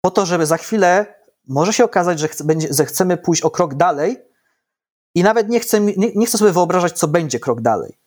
po 0.00 0.10
to, 0.10 0.26
żeby 0.26 0.46
za 0.46 0.56
chwilę 0.56 1.15
może 1.46 1.72
się 1.72 1.84
okazać, 1.84 2.18
że, 2.18 2.28
chce, 2.28 2.44
będzie, 2.44 2.68
że 2.70 2.84
chcemy 2.84 3.16
pójść 3.16 3.42
o 3.42 3.50
krok 3.50 3.74
dalej 3.74 4.16
i 5.14 5.22
nawet 5.22 5.48
nie 5.48 5.60
chcę, 5.60 5.80
nie, 5.80 6.12
nie 6.14 6.26
chcę 6.26 6.38
sobie 6.38 6.52
wyobrażać, 6.52 6.98
co 6.98 7.08
będzie 7.08 7.40
krok 7.40 7.60
dalej. 7.60 7.98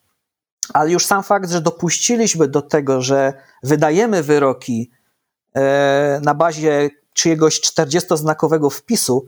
Ale 0.73 0.91
już 0.91 1.06
sam 1.06 1.23
fakt, 1.23 1.49
że 1.49 1.62
dopuściliśmy 1.62 2.47
do 2.47 2.62
tego, 2.62 3.02
że 3.02 3.34
wydajemy 3.63 4.23
wyroki 4.23 4.91
e, 5.56 6.19
na 6.23 6.34
bazie 6.34 6.89
czyjegoś 7.13 7.62
40-znakowego 7.62 8.69
wpisu, 8.69 9.28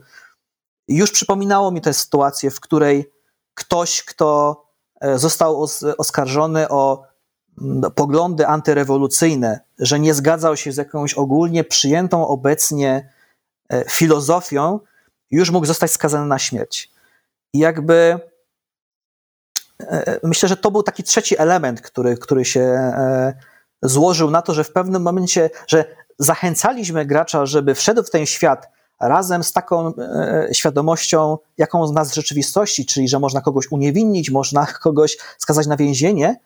już 0.88 1.12
przypominało 1.12 1.70
mi 1.70 1.80
tę 1.80 1.94
sytuację, 1.94 2.50
w 2.50 2.60
której 2.60 3.12
ktoś, 3.54 4.02
kto 4.02 4.62
e, 5.00 5.18
został 5.18 5.62
os, 5.62 5.84
oskarżony 5.98 6.68
o 6.68 7.12
poglądy 7.94 8.46
antyrewolucyjne, 8.46 9.60
że 9.78 10.00
nie 10.00 10.14
zgadzał 10.14 10.56
się 10.56 10.72
z 10.72 10.76
jakąś 10.76 11.14
ogólnie 11.14 11.64
przyjętą 11.64 12.26
obecnie 12.26 13.12
filozofią, 13.90 14.80
już 15.30 15.50
mógł 15.50 15.66
zostać 15.66 15.90
skazany 15.92 16.26
na 16.26 16.38
śmierć. 16.38 16.90
I 17.52 17.58
jakby 17.58 18.20
e, 19.80 20.20
myślę, 20.22 20.48
że 20.48 20.56
to 20.56 20.70
był 20.70 20.82
taki 20.82 21.02
trzeci 21.02 21.38
element, 21.38 21.80
który, 21.80 22.16
który 22.16 22.44
się 22.44 22.60
e, 22.60 23.34
złożył 23.82 24.30
na 24.30 24.42
to, 24.42 24.54
że 24.54 24.64
w 24.64 24.72
pewnym 24.72 25.02
momencie, 25.02 25.50
że 25.66 25.84
zachęcaliśmy 26.18 27.06
gracza, 27.06 27.46
żeby 27.46 27.74
wszedł 27.74 28.02
w 28.02 28.10
ten 28.10 28.26
świat 28.26 28.68
razem 29.00 29.44
z 29.44 29.52
taką 29.52 29.92
świadomością, 30.52 31.38
jaką 31.58 31.86
z 31.86 31.92
nas 31.92 32.10
w 32.10 32.14
rzeczywistości, 32.14 32.86
czyli 32.86 33.08
że 33.08 33.18
można 33.18 33.40
kogoś 33.40 33.72
uniewinnić, 33.72 34.30
można 34.30 34.66
kogoś 34.82 35.16
skazać 35.38 35.66
na 35.66 35.76
więzienie, 35.76 36.40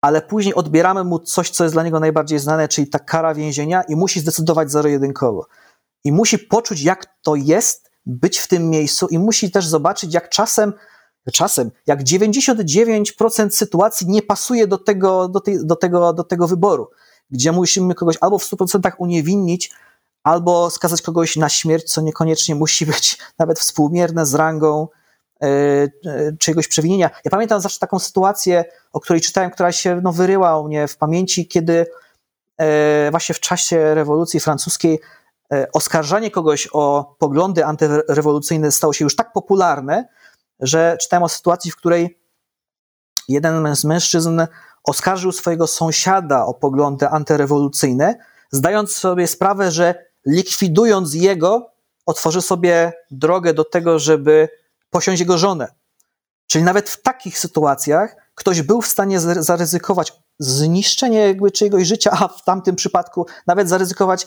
ale 0.00 0.22
później 0.22 0.54
odbieramy 0.54 1.04
mu 1.04 1.18
coś, 1.18 1.50
co 1.50 1.64
jest 1.64 1.74
dla 1.74 1.82
niego 1.82 2.00
najbardziej 2.00 2.38
znane, 2.38 2.68
czyli 2.68 2.86
ta 2.86 2.98
kara 2.98 3.34
więzienia 3.34 3.82
i 3.82 3.96
musi 3.96 4.20
zdecydować 4.20 4.70
zero-jedynkowo 4.70 5.46
i 6.04 6.12
musi 6.12 6.38
poczuć, 6.38 6.82
jak 6.82 7.16
to 7.22 7.34
jest 7.34 7.90
być 8.06 8.38
w 8.38 8.48
tym 8.48 8.70
miejscu 8.70 9.06
i 9.06 9.18
musi 9.18 9.50
też 9.50 9.66
zobaczyć, 9.66 10.14
jak 10.14 10.28
czasem, 10.28 10.72
czasem, 11.32 11.70
jak 11.86 12.02
99% 12.02 13.50
sytuacji 13.50 14.08
nie 14.08 14.22
pasuje 14.22 14.66
do 14.66 14.78
tego, 14.78 15.28
do, 15.28 15.40
tej, 15.40 15.66
do, 15.66 15.76
tego, 15.76 16.12
do 16.12 16.24
tego 16.24 16.48
wyboru, 16.48 16.90
gdzie 17.30 17.52
musimy 17.52 17.94
kogoś 17.94 18.16
albo 18.20 18.38
w 18.38 18.44
100% 18.44 18.90
uniewinnić, 18.98 19.72
albo 20.22 20.70
skazać 20.70 21.02
kogoś 21.02 21.36
na 21.36 21.48
śmierć, 21.48 21.92
co 21.92 22.00
niekoniecznie 22.00 22.54
musi 22.54 22.86
być 22.86 23.18
nawet 23.38 23.58
współmierne 23.58 24.26
z 24.26 24.34
rangą 24.34 24.88
yy, 25.40 26.36
czyjegoś 26.38 26.68
przewinienia. 26.68 27.10
Ja 27.24 27.30
pamiętam 27.30 27.60
zawsze 27.60 27.78
taką 27.78 27.98
sytuację, 27.98 28.64
o 28.92 29.00
której 29.00 29.22
czytałem, 29.22 29.50
która 29.50 29.72
się 29.72 30.00
no, 30.02 30.12
wyryła 30.12 30.58
u 30.58 30.68
mnie 30.68 30.88
w 30.88 30.96
pamięci, 30.96 31.48
kiedy 31.48 31.86
yy, 32.58 32.66
właśnie 33.10 33.34
w 33.34 33.40
czasie 33.40 33.94
rewolucji 33.94 34.40
francuskiej 34.40 35.00
E, 35.00 35.21
oskarżanie 35.72 36.30
kogoś 36.30 36.68
o 36.72 37.14
poglądy 37.18 37.64
antyrewolucyjne 37.64 38.72
stało 38.72 38.92
się 38.92 39.04
już 39.04 39.16
tak 39.16 39.32
popularne, 39.32 40.08
że 40.60 40.96
czytałem 41.00 41.22
o 41.22 41.28
sytuacji, 41.28 41.70
w 41.70 41.76
której 41.76 42.18
jeden 43.28 43.76
z 43.76 43.84
mężczyzn 43.84 44.40
oskarżył 44.84 45.32
swojego 45.32 45.66
sąsiada 45.66 46.46
o 46.46 46.54
poglądy 46.54 47.08
antyrewolucyjne, 47.08 48.18
zdając 48.50 48.96
sobie 48.96 49.26
sprawę, 49.26 49.70
że 49.70 50.04
likwidując 50.26 51.14
jego, 51.14 51.70
otworzy 52.06 52.42
sobie 52.42 52.92
drogę 53.10 53.54
do 53.54 53.64
tego, 53.64 53.98
żeby 53.98 54.48
posiąść 54.90 55.20
jego 55.20 55.38
żonę. 55.38 55.68
Czyli 56.46 56.64
nawet 56.64 56.90
w 56.90 57.02
takich 57.02 57.38
sytuacjach 57.38 58.16
ktoś 58.34 58.62
był 58.62 58.82
w 58.82 58.86
stanie 58.86 59.20
zaryzykować 59.20 60.12
zniszczenie 60.38 61.18
jakby 61.18 61.50
czyjegoś 61.50 61.86
życia, 61.86 62.10
a 62.20 62.28
w 62.28 62.44
tamtym 62.44 62.76
przypadku 62.76 63.26
nawet 63.46 63.68
zaryzykować 63.68 64.26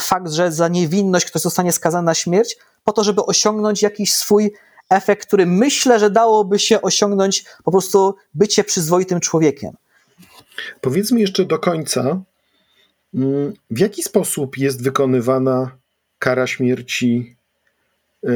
fakt, 0.00 0.32
że 0.32 0.52
za 0.52 0.68
niewinność 0.68 1.26
ktoś 1.26 1.42
zostanie 1.42 1.72
skazany 1.72 2.06
na 2.06 2.14
śmierć, 2.14 2.56
po 2.84 2.92
to, 2.92 3.04
żeby 3.04 3.24
osiągnąć 3.24 3.82
jakiś 3.82 4.12
swój 4.12 4.52
efekt, 4.90 5.26
który 5.26 5.46
myślę, 5.46 5.98
że 5.98 6.10
dałoby 6.10 6.58
się 6.58 6.82
osiągnąć 6.82 7.44
po 7.64 7.70
prostu 7.70 8.14
bycie 8.34 8.64
przyzwoitym 8.64 9.20
człowiekiem. 9.20 9.72
Powiedzmy 10.80 11.20
jeszcze 11.20 11.44
do 11.44 11.58
końca, 11.58 12.22
mm, 13.14 13.52
w 13.70 13.78
jaki 13.78 14.02
sposób 14.02 14.58
jest 14.58 14.82
wykonywana 14.82 15.70
kara 16.18 16.46
śmierci 16.46 17.36
e, 18.24 18.28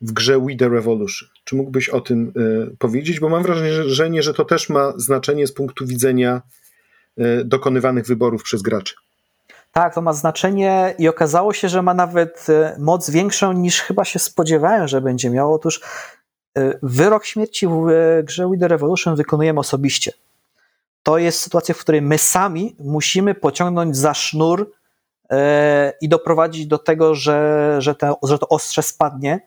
w 0.00 0.12
grze 0.12 0.40
We 0.40 0.56
The 0.56 0.68
Revolution? 0.68 1.28
Czy 1.44 1.56
mógłbyś 1.56 1.88
o 1.88 2.00
tym 2.00 2.32
e, 2.36 2.76
powiedzieć? 2.76 3.20
Bo 3.20 3.28
mam 3.28 3.42
wrażenie, 3.42 4.22
że 4.22 4.34
to 4.34 4.44
też 4.44 4.68
ma 4.68 4.92
znaczenie 4.96 5.46
z 5.46 5.52
punktu 5.52 5.86
widzenia 5.86 6.42
dokonywanych 7.44 8.06
wyborów 8.06 8.42
przez 8.42 8.62
graczy. 8.62 8.94
Tak, 9.72 9.94
to 9.94 10.00
ma 10.00 10.12
znaczenie 10.12 10.94
i 10.98 11.08
okazało 11.08 11.52
się, 11.52 11.68
że 11.68 11.82
ma 11.82 11.94
nawet 11.94 12.46
e, 12.48 12.76
moc 12.78 13.10
większą 13.10 13.52
niż 13.52 13.80
chyba 13.80 14.04
się 14.04 14.18
spodziewałem, 14.18 14.88
że 14.88 15.00
będzie 15.00 15.30
miało. 15.30 15.54
Otóż 15.54 15.80
e, 16.58 16.72
wyrok 16.82 17.24
śmierci 17.24 17.66
w 17.66 17.88
e, 17.88 18.22
grze 18.22 18.48
We 18.48 18.58
The 18.58 18.68
Revolution 18.68 19.16
wykonujemy 19.16 19.60
osobiście. 19.60 20.12
To 21.02 21.18
jest 21.18 21.40
sytuacja, 21.40 21.74
w 21.74 21.78
której 21.78 22.02
my 22.02 22.18
sami 22.18 22.76
musimy 22.78 23.34
pociągnąć 23.34 23.96
za 23.96 24.14
sznur 24.14 24.72
i 26.00 26.08
doprowadzić 26.08 26.66
do 26.66 26.78
tego, 26.78 27.14
że, 27.14 27.76
że, 27.78 27.94
te, 27.94 28.14
że 28.22 28.38
to 28.38 28.48
ostrze 28.48 28.82
spadnie 28.82 29.40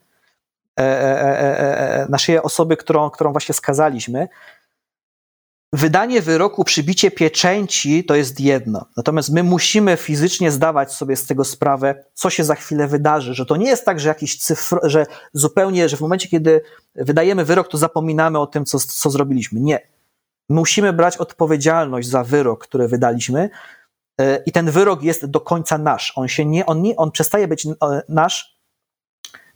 na 2.08 2.18
szyję 2.18 2.42
osoby, 2.42 2.76
którą, 2.76 3.10
którą 3.10 3.32
właśnie 3.32 3.54
skazaliśmy. 3.54 4.28
Wydanie 5.74 6.22
wyroku, 6.22 6.64
przybicie 6.64 7.10
pieczęci 7.10 8.04
to 8.04 8.14
jest 8.14 8.40
jedno. 8.40 8.86
Natomiast 8.96 9.32
my 9.32 9.42
musimy 9.42 9.96
fizycznie 9.96 10.50
zdawać 10.50 10.92
sobie 10.92 11.16
z 11.16 11.26
tego 11.26 11.44
sprawę, 11.44 12.04
co 12.14 12.30
się 12.30 12.44
za 12.44 12.54
chwilę 12.54 12.88
wydarzy, 12.88 13.34
że 13.34 13.46
to 13.46 13.56
nie 13.56 13.66
jest 13.66 13.84
tak, 13.84 14.00
że 14.00 14.08
jakiś 14.08 14.38
cyfr, 14.38 14.78
że 14.82 15.06
zupełnie, 15.32 15.88
że 15.88 15.96
w 15.96 16.00
momencie, 16.00 16.28
kiedy 16.28 16.60
wydajemy 16.94 17.44
wyrok, 17.44 17.68
to 17.68 17.78
zapominamy 17.78 18.38
o 18.38 18.46
tym, 18.46 18.64
co, 18.64 18.78
co 18.78 19.10
zrobiliśmy. 19.10 19.60
Nie. 19.60 19.80
Musimy 20.48 20.92
brać 20.92 21.16
odpowiedzialność 21.16 22.08
za 22.08 22.24
wyrok, 22.24 22.66
który 22.66 22.88
wydaliśmy 22.88 23.50
e, 24.20 24.42
i 24.46 24.52
ten 24.52 24.70
wyrok 24.70 25.02
jest 25.02 25.26
do 25.26 25.40
końca 25.40 25.78
nasz. 25.78 26.12
On 26.16 26.28
się 26.28 26.46
nie, 26.46 26.66
on, 26.66 26.82
nie, 26.82 26.96
on 26.96 27.10
przestaje 27.10 27.48
być 27.48 27.66
e, 27.66 27.72
nasz, 28.08 28.58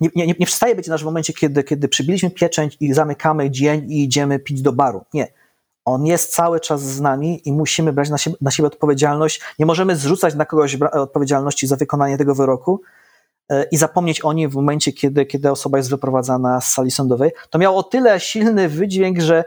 nie, 0.01 0.11
nie, 0.17 0.27
nie 0.27 0.47
przestaje 0.47 0.75
być 0.75 0.89
nasz 0.89 1.03
w 1.03 1.05
momencie, 1.05 1.33
kiedy, 1.33 1.65
kiedy 1.65 1.89
przybiliśmy 1.89 2.31
pieczęć 2.31 2.77
i 2.81 2.95
zamykamy 2.95 3.51
dzień 3.51 3.93
i 3.93 4.05
idziemy 4.05 4.39
pić 4.39 4.63
do 4.63 4.73
baru. 4.73 5.05
Nie 5.15 5.38
on 5.89 6.07
jest 6.07 6.35
cały 6.35 6.61
czas 6.61 6.83
z 6.83 7.01
nami 7.01 7.49
i 7.49 7.53
musimy 7.53 7.93
brać 7.93 8.11
na 8.11 8.19
siebie, 8.19 8.37
na 8.41 8.51
siebie 8.51 8.67
odpowiedzialność. 8.67 9.41
Nie 9.59 9.67
możemy 9.67 9.97
zrzucać 9.97 10.35
na 10.35 10.45
kogoś 10.45 10.75
odpowiedzialności 10.93 11.67
za 11.67 11.77
wykonanie 11.77 12.19
tego 12.19 12.35
wyroku 12.35 12.81
e, 13.49 13.65
i 13.65 13.77
zapomnieć 13.77 14.21
o 14.21 14.33
nim 14.33 14.51
w 14.51 14.55
momencie, 14.55 14.93
kiedy, 14.93 15.27
kiedy 15.27 15.51
osoba 15.51 15.79
jest 15.79 15.91
wyprowadzana 15.91 16.61
z 16.61 16.73
sali 16.73 16.91
sądowej. 16.91 17.31
To 17.51 17.59
miało 17.59 17.79
o 17.79 17.83
tyle 17.83 18.21
silny 18.21 18.69
wydźwięk, 18.69 19.21
że 19.21 19.45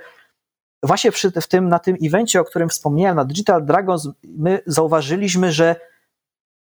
właśnie 0.84 1.12
przy, 1.12 1.32
w 1.32 1.48
tym, 1.48 1.70
na 1.70 1.80
tym 1.80 1.98
evencie, 2.04 2.42
o 2.42 2.46
którym 2.46 2.70
wspomniałem, 2.70 3.16
na 3.16 3.26
Digital 3.26 3.66
Dragons, 3.66 4.10
my 4.24 4.62
zauważyliśmy, 4.66 5.52
że 5.52 5.76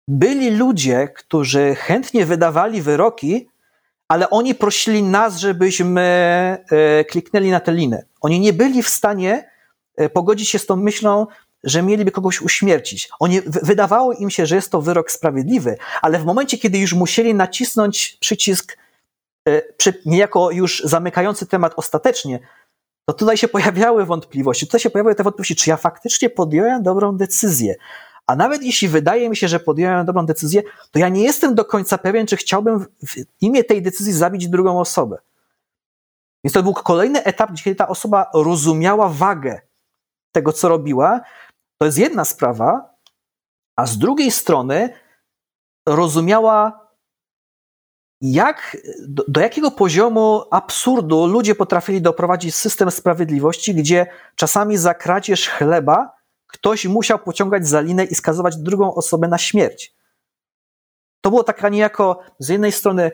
byli 0.07 0.49
ludzie, 0.49 1.07
którzy 1.07 1.75
chętnie 1.75 2.25
wydawali 2.25 2.81
wyroki, 2.81 3.49
ale 4.07 4.29
oni 4.29 4.55
prosili 4.55 5.03
nas, 5.03 5.37
żebyśmy 5.37 6.01
e, 6.71 7.05
kliknęli 7.05 7.51
na 7.51 7.59
tę 7.59 7.71
linę. 7.71 8.03
Oni 8.21 8.39
nie 8.39 8.53
byli 8.53 8.83
w 8.83 8.89
stanie 8.89 9.48
pogodzić 10.09 10.49
się 10.49 10.59
z 10.59 10.65
tą 10.65 10.75
myślą, 10.75 11.27
że 11.63 11.81
mieliby 11.83 12.11
kogoś 12.11 12.41
uśmiercić. 12.41 13.09
Oni, 13.19 13.41
wydawało 13.41 14.13
im 14.13 14.29
się, 14.29 14.45
że 14.45 14.55
jest 14.55 14.71
to 14.71 14.81
wyrok 14.81 15.11
sprawiedliwy, 15.11 15.77
ale 16.01 16.19
w 16.19 16.25
momencie, 16.25 16.57
kiedy 16.57 16.77
już 16.77 16.93
musieli 16.93 17.35
nacisnąć 17.35 18.17
przycisk 18.19 18.77
e, 19.49 19.61
niejako 20.05 20.51
już 20.51 20.81
zamykający 20.85 21.45
temat 21.45 21.73
ostatecznie, 21.75 22.39
to 23.05 23.13
tutaj 23.13 23.37
się 23.37 23.47
pojawiały 23.57 24.05
wątpliwości. 24.05 24.65
Tutaj 24.65 24.79
się 24.79 24.89
pojawiały 24.89 25.15
te 25.15 25.23
wątpliwości, 25.23 25.55
czy 25.55 25.69
ja 25.69 25.77
faktycznie 25.77 26.29
podjąłem 26.29 26.83
dobrą 26.83 27.17
decyzję. 27.17 27.75
A 28.27 28.35
nawet 28.35 28.63
jeśli 28.63 28.87
wydaje 28.87 29.29
mi 29.29 29.35
się, 29.35 29.47
że 29.47 29.59
podjąłem 29.59 30.05
dobrą 30.05 30.25
decyzję, 30.25 30.63
to 30.91 30.99
ja 30.99 31.09
nie 31.09 31.23
jestem 31.23 31.55
do 31.55 31.65
końca 31.65 31.97
pewien, 31.97 32.27
czy 32.27 32.37
chciałbym 32.37 32.85
w 33.07 33.15
imię 33.41 33.63
tej 33.63 33.81
decyzji 33.81 34.13
zabić 34.13 34.47
drugą 34.47 34.79
osobę. 34.79 35.17
Więc 36.43 36.53
to 36.53 36.63
był 36.63 36.73
kolejny 36.73 37.23
etap, 37.23 37.51
gdzie 37.51 37.75
ta 37.75 37.87
osoba 37.87 38.25
rozumiała 38.33 39.09
wagę 39.09 39.61
tego, 40.31 40.53
co 40.53 40.69
robiła, 40.69 41.21
to 41.77 41.85
jest 41.85 41.97
jedna 41.97 42.25
sprawa, 42.25 42.95
a 43.75 43.85
z 43.85 43.97
drugiej 43.97 44.31
strony 44.31 44.89
rozumiała, 45.85 46.87
jak, 48.21 48.77
do, 49.07 49.23
do, 49.27 49.41
jakiego 49.41 49.71
poziomu 49.71 50.43
absurdu 50.51 51.27
ludzie 51.27 51.55
potrafili 51.55 52.01
doprowadzić 52.01 52.55
system 52.55 52.91
sprawiedliwości, 52.91 53.75
gdzie 53.75 54.07
czasami 54.35 54.77
za 54.77 54.93
kradzież 54.93 55.49
chleba 55.49 56.19
ktoś 56.47 56.85
musiał 56.85 57.19
pociągać 57.19 57.67
za 57.67 57.81
linę 57.81 58.05
i 58.05 58.15
skazywać 58.15 58.57
drugą 58.57 58.93
osobę 58.93 59.27
na 59.27 59.37
śmierć. 59.37 59.95
To 61.21 61.29
było 61.29 61.43
taka 61.43 61.69
niejako 61.69 62.19
z 62.39 62.49
jednej 62.49 62.71
strony 62.71 63.11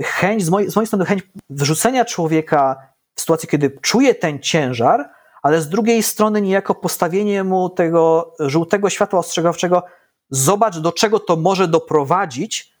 chęć, 0.00 0.44
z 0.44 0.50
mojej, 0.50 0.70
z 0.70 0.76
mojej 0.76 0.86
strony 0.86 1.04
chęć 1.04 1.22
wrzucenia 1.50 2.04
człowieka 2.04 2.76
w 3.14 3.20
sytuacji, 3.20 3.48
kiedy 3.48 3.70
czuje 3.70 4.14
ten 4.14 4.40
ciężar, 4.40 5.10
ale 5.42 5.60
z 5.60 5.68
drugiej 5.68 6.02
strony 6.02 6.40
niejako 6.40 6.74
postawienie 6.74 7.44
mu 7.44 7.70
tego 7.70 8.34
żółtego 8.38 8.90
światła 8.90 9.18
ostrzegawczego, 9.18 9.82
zobacz 10.30 10.78
do 10.78 10.92
czego 10.92 11.20
to 11.20 11.36
może 11.36 11.68
doprowadzić 11.68 12.72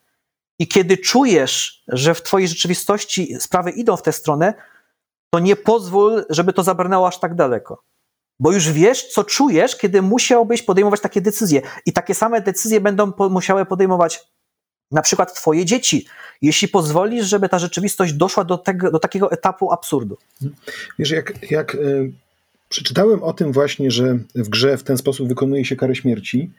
i 0.58 0.68
kiedy 0.68 0.98
czujesz, 0.98 1.84
że 1.88 2.14
w 2.14 2.22
twojej 2.22 2.48
rzeczywistości 2.48 3.36
sprawy 3.40 3.70
idą 3.70 3.96
w 3.96 4.02
tę 4.02 4.12
stronę, 4.12 4.54
to 5.30 5.38
nie 5.38 5.56
pozwól, 5.56 6.24
żeby 6.30 6.52
to 6.52 6.62
zabrnęło 6.62 7.08
aż 7.08 7.20
tak 7.20 7.34
daleko. 7.34 7.82
Bo 8.40 8.52
już 8.52 8.70
wiesz, 8.70 9.08
co 9.08 9.24
czujesz, 9.24 9.76
kiedy 9.76 10.02
musiałbyś 10.02 10.62
podejmować 10.62 11.00
takie 11.00 11.20
decyzje. 11.20 11.62
I 11.86 11.92
takie 11.92 12.14
same 12.14 12.40
decyzje 12.40 12.80
będą 12.80 13.12
po 13.12 13.28
musiały 13.28 13.66
podejmować 13.66 14.28
na 14.90 15.02
przykład 15.02 15.34
twoje 15.34 15.64
dzieci, 15.64 16.06
jeśli 16.42 16.68
pozwolisz, 16.68 17.26
żeby 17.26 17.48
ta 17.48 17.58
rzeczywistość 17.58 18.12
doszła 18.12 18.44
do, 18.44 18.58
tego, 18.58 18.90
do 18.90 18.98
takiego 18.98 19.32
etapu 19.32 19.72
absurdu. 19.72 20.16
Wiesz, 20.98 21.10
jak, 21.10 21.50
jak 21.50 21.74
y, 21.74 22.12
Przeczytałem 22.68 23.22
o 23.22 23.32
tym 23.32 23.52
właśnie, 23.52 23.90
że 23.90 24.18
w 24.34 24.48
grze 24.48 24.76
w 24.76 24.82
ten 24.82 24.96
sposób 24.96 25.28
wykonuje 25.28 25.64
się 25.64 25.76
karę 25.76 25.94
śmierci 25.94 26.50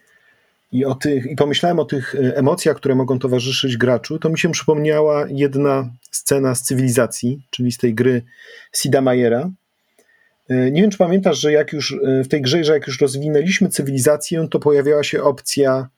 i, 0.71 0.85
o 0.85 0.95
tych, 0.95 1.25
i 1.25 1.35
pomyślałem 1.35 1.79
o 1.79 1.85
tych 1.85 2.15
e, 2.15 2.37
emocjach, 2.37 2.77
które 2.77 2.95
mogą 2.95 3.19
towarzyszyć 3.19 3.77
graczu, 3.77 4.19
to 4.19 4.29
mi 4.29 4.39
się 4.39 4.51
przypomniała 4.51 5.25
jedna 5.29 5.89
scena 6.11 6.55
z 6.55 6.61
cywilizacji, 6.61 7.41
czyli 7.49 7.71
z 7.71 7.77
tej 7.77 7.93
gry 7.93 8.21
Sida 8.75 9.01
Mayera. 9.01 9.49
E, 10.49 10.71
nie 10.71 10.81
wiem, 10.81 10.91
czy 10.91 10.97
pamiętasz, 10.97 11.39
że 11.39 11.51
jak 11.51 11.73
już 11.73 11.91
e, 11.91 12.23
w 12.23 12.27
tej 12.27 12.41
grze, 12.41 12.63
że 12.63 12.73
jak 12.73 12.87
już 12.87 13.01
rozwinęliśmy 13.01 13.69
cywilizację, 13.69 14.47
to 14.51 14.59
pojawiała 14.59 15.03
się 15.03 15.23
opcja 15.23 15.89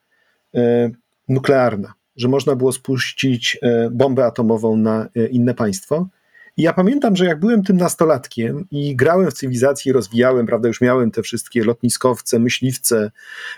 nuklearna, 1.28 1.94
że 2.16 2.28
można 2.28 2.56
było 2.56 2.72
spuścić 2.72 3.58
bombę 3.90 4.24
atomową 4.24 4.76
na 4.76 5.08
inne 5.30 5.54
państwo. 5.54 6.08
Ja 6.56 6.72
pamiętam, 6.72 7.16
że 7.16 7.24
jak 7.24 7.40
byłem 7.40 7.62
tym 7.62 7.76
nastolatkiem 7.76 8.66
i 8.70 8.96
grałem 8.96 9.30
w 9.30 9.34
cywilizacji, 9.34 9.92
rozwijałem, 9.92 10.46
prawda, 10.46 10.68
już 10.68 10.80
miałem 10.80 11.10
te 11.10 11.22
wszystkie 11.22 11.64
lotniskowce, 11.64 12.38
myśliwce, 12.38 13.10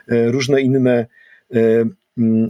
e, 0.09 0.31
różne 0.31 0.61
inne 0.61 1.07
e, 1.55 1.57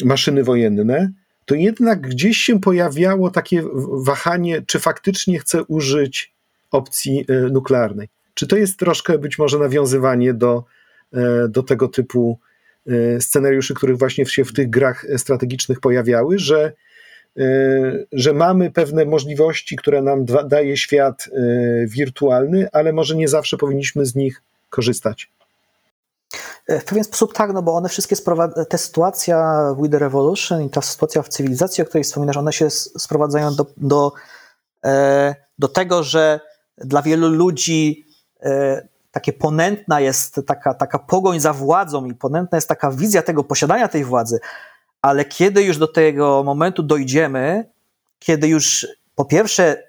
maszyny 0.04 0.44
wojenne, 0.44 1.12
to 1.44 1.54
jednak 1.54 2.00
gdzieś 2.00 2.36
się 2.36 2.60
pojawiało 2.60 3.30
takie 3.30 3.62
wahanie, 4.04 4.62
czy 4.66 4.78
faktycznie 4.78 5.38
chcę 5.38 5.64
użyć 5.64 6.34
opcji 6.70 7.24
e, 7.28 7.34
nuklearnej. 7.34 8.08
Czy 8.34 8.46
to 8.46 8.56
jest 8.56 8.78
troszkę 8.78 9.18
być 9.18 9.38
może 9.38 9.58
nawiązywanie 9.58 10.34
do, 10.34 10.64
do 11.48 11.62
tego 11.62 11.88
typu 11.88 12.38
scenariuszy, 13.20 13.74
których 13.74 13.98
właśnie 13.98 14.26
się 14.26 14.44
w 14.44 14.52
tych 14.52 14.70
grach 14.70 15.06
strategicznych 15.16 15.80
pojawiały, 15.80 16.38
że 16.38 16.72
że 18.12 18.32
mamy 18.32 18.70
pewne 18.70 19.04
możliwości, 19.04 19.76
które 19.76 20.02
nam 20.02 20.24
daje 20.48 20.76
świat 20.76 21.26
y, 21.26 21.86
wirtualny, 21.88 22.68
ale 22.72 22.92
może 22.92 23.16
nie 23.16 23.28
zawsze 23.28 23.56
powinniśmy 23.56 24.06
z 24.06 24.14
nich 24.14 24.42
korzystać. 24.70 25.30
E, 26.66 26.80
w 26.80 26.84
pewien 26.84 27.04
sposób 27.04 27.34
tak, 27.34 27.52
no 27.52 27.62
bo 27.62 27.74
one 27.74 27.88
wszystkie, 27.88 28.16
te 28.68 28.78
sytuacja 28.78 29.68
with 29.78 29.92
the 29.92 29.98
revolution 29.98 30.62
i 30.62 30.70
ta 30.70 30.82
sytuacja 30.82 31.22
w 31.22 31.28
cywilizacji, 31.28 31.82
o 31.82 31.86
której 31.86 32.04
wspominasz, 32.04 32.36
one 32.36 32.52
się 32.52 32.70
sprowadzają 32.70 33.54
do, 33.54 33.66
do, 33.76 34.12
e, 34.84 35.34
do 35.58 35.68
tego, 35.68 36.02
że 36.02 36.40
dla 36.78 37.02
wielu 37.02 37.28
ludzi 37.28 38.06
e, 38.42 38.88
takie 39.10 39.32
ponętna 39.32 40.00
jest 40.00 40.40
taka, 40.46 40.74
taka 40.74 40.98
pogoń 40.98 41.40
za 41.40 41.52
władzą 41.52 42.04
i 42.04 42.14
ponętna 42.14 42.56
jest 42.56 42.68
taka 42.68 42.90
wizja 42.90 43.22
tego 43.22 43.44
posiadania 43.44 43.88
tej 43.88 44.04
władzy, 44.04 44.38
ale 45.04 45.24
kiedy 45.24 45.62
już 45.62 45.78
do 45.78 45.88
tego 45.88 46.42
momentu 46.44 46.82
dojdziemy, 46.82 47.70
kiedy 48.18 48.48
już 48.48 48.86
po 49.14 49.24
pierwsze 49.24 49.82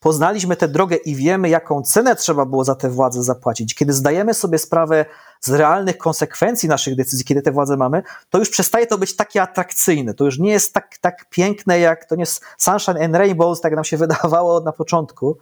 poznaliśmy 0.00 0.56
tę 0.56 0.68
drogę 0.68 0.96
i 0.96 1.16
wiemy, 1.16 1.48
jaką 1.48 1.82
cenę 1.82 2.16
trzeba 2.16 2.46
było 2.46 2.64
za 2.64 2.74
tę 2.74 2.90
władzę 2.90 3.22
zapłacić, 3.22 3.74
kiedy 3.74 3.92
zdajemy 3.92 4.34
sobie 4.34 4.58
sprawę 4.58 5.04
z 5.40 5.50
realnych 5.50 5.98
konsekwencji 5.98 6.68
naszych 6.68 6.96
decyzji, 6.96 7.24
kiedy 7.24 7.42
tę 7.42 7.52
władzę 7.52 7.76
mamy, 7.76 8.02
to 8.30 8.38
już 8.38 8.50
przestaje 8.50 8.86
to 8.86 8.98
być 8.98 9.16
takie 9.16 9.42
atrakcyjne. 9.42 10.14
To 10.14 10.24
już 10.24 10.38
nie 10.38 10.50
jest 10.50 10.74
tak, 10.74 10.98
tak 11.00 11.30
piękne, 11.30 11.78
jak 11.78 12.04
to 12.04 12.14
nie 12.16 12.22
jest 12.22 12.44
Sunshine 12.58 13.02
and 13.04 13.14
Rainbows, 13.14 13.60
tak 13.60 13.74
nam 13.74 13.84
się 13.84 13.96
wydawało 14.06 14.60
na 14.60 14.72
początku. 14.72 15.38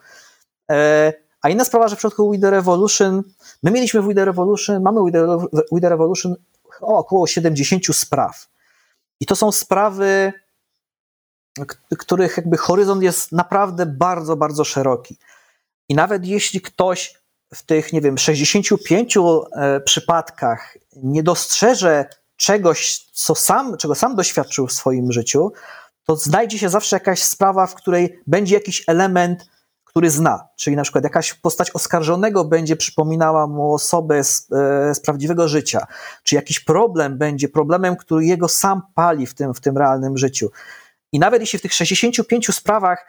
E, 0.70 1.12
a 1.42 1.48
inna 1.48 1.64
sprawa, 1.64 1.88
że 1.88 1.96
w 1.96 1.98
przypadku 1.98 2.30
We 2.30 2.38
The 2.38 2.50
Revolution, 2.50 3.22
my 3.62 3.70
mieliśmy 3.70 4.02
w 4.02 4.06
We 4.06 4.14
The 4.14 4.24
Revolution, 4.24 4.82
mamy 4.82 5.00
We 5.72 5.80
The 5.80 5.88
Revolution 5.88 6.34
około 6.80 7.26
70 7.26 7.96
spraw. 7.96 8.53
I 9.24 9.26
to 9.26 9.36
są 9.36 9.52
sprawy, 9.52 10.32
których 11.98 12.36
jakby 12.36 12.56
horyzont 12.56 13.02
jest 13.02 13.32
naprawdę 13.32 13.86
bardzo, 13.86 14.36
bardzo 14.36 14.64
szeroki. 14.64 15.16
I 15.88 15.94
nawet 15.94 16.26
jeśli 16.26 16.60
ktoś 16.60 17.14
w 17.54 17.62
tych, 17.62 17.92
nie 17.92 18.00
wiem, 18.00 18.18
65 18.18 19.16
e, 19.16 19.80
przypadkach 19.80 20.78
nie 20.96 21.22
dostrzeże 21.22 22.08
czegoś, 22.36 22.98
co 22.98 23.34
sam, 23.34 23.76
czego 23.76 23.94
sam 23.94 24.16
doświadczył 24.16 24.66
w 24.66 24.72
swoim 24.72 25.12
życiu, 25.12 25.52
to 26.04 26.16
znajdzie 26.16 26.58
się 26.58 26.68
zawsze 26.68 26.96
jakaś 26.96 27.22
sprawa, 27.22 27.66
w 27.66 27.74
której 27.74 28.20
będzie 28.26 28.54
jakiś 28.54 28.84
element, 28.86 29.46
który 29.94 30.10
zna. 30.10 30.48
Czyli 30.56 30.76
na 30.76 30.82
przykład 30.82 31.04
jakaś 31.04 31.34
postać 31.34 31.70
oskarżonego 31.70 32.44
będzie 32.44 32.76
przypominała 32.76 33.46
mu 33.46 33.74
osobę 33.74 34.24
z, 34.24 34.48
e, 34.52 34.94
z 34.94 35.00
prawdziwego 35.00 35.48
życia, 35.48 35.86
czy 36.22 36.34
jakiś 36.34 36.60
problem 36.60 37.18
będzie 37.18 37.48
problemem, 37.48 37.96
który 37.96 38.24
jego 38.24 38.48
sam 38.48 38.82
pali 38.94 39.26
w 39.26 39.34
tym, 39.34 39.54
w 39.54 39.60
tym 39.60 39.78
realnym 39.78 40.18
życiu. 40.18 40.50
I 41.12 41.18
nawet 41.18 41.40
jeśli 41.40 41.58
w 41.58 41.62
tych 41.62 41.74
65 41.74 42.54
sprawach 42.54 43.06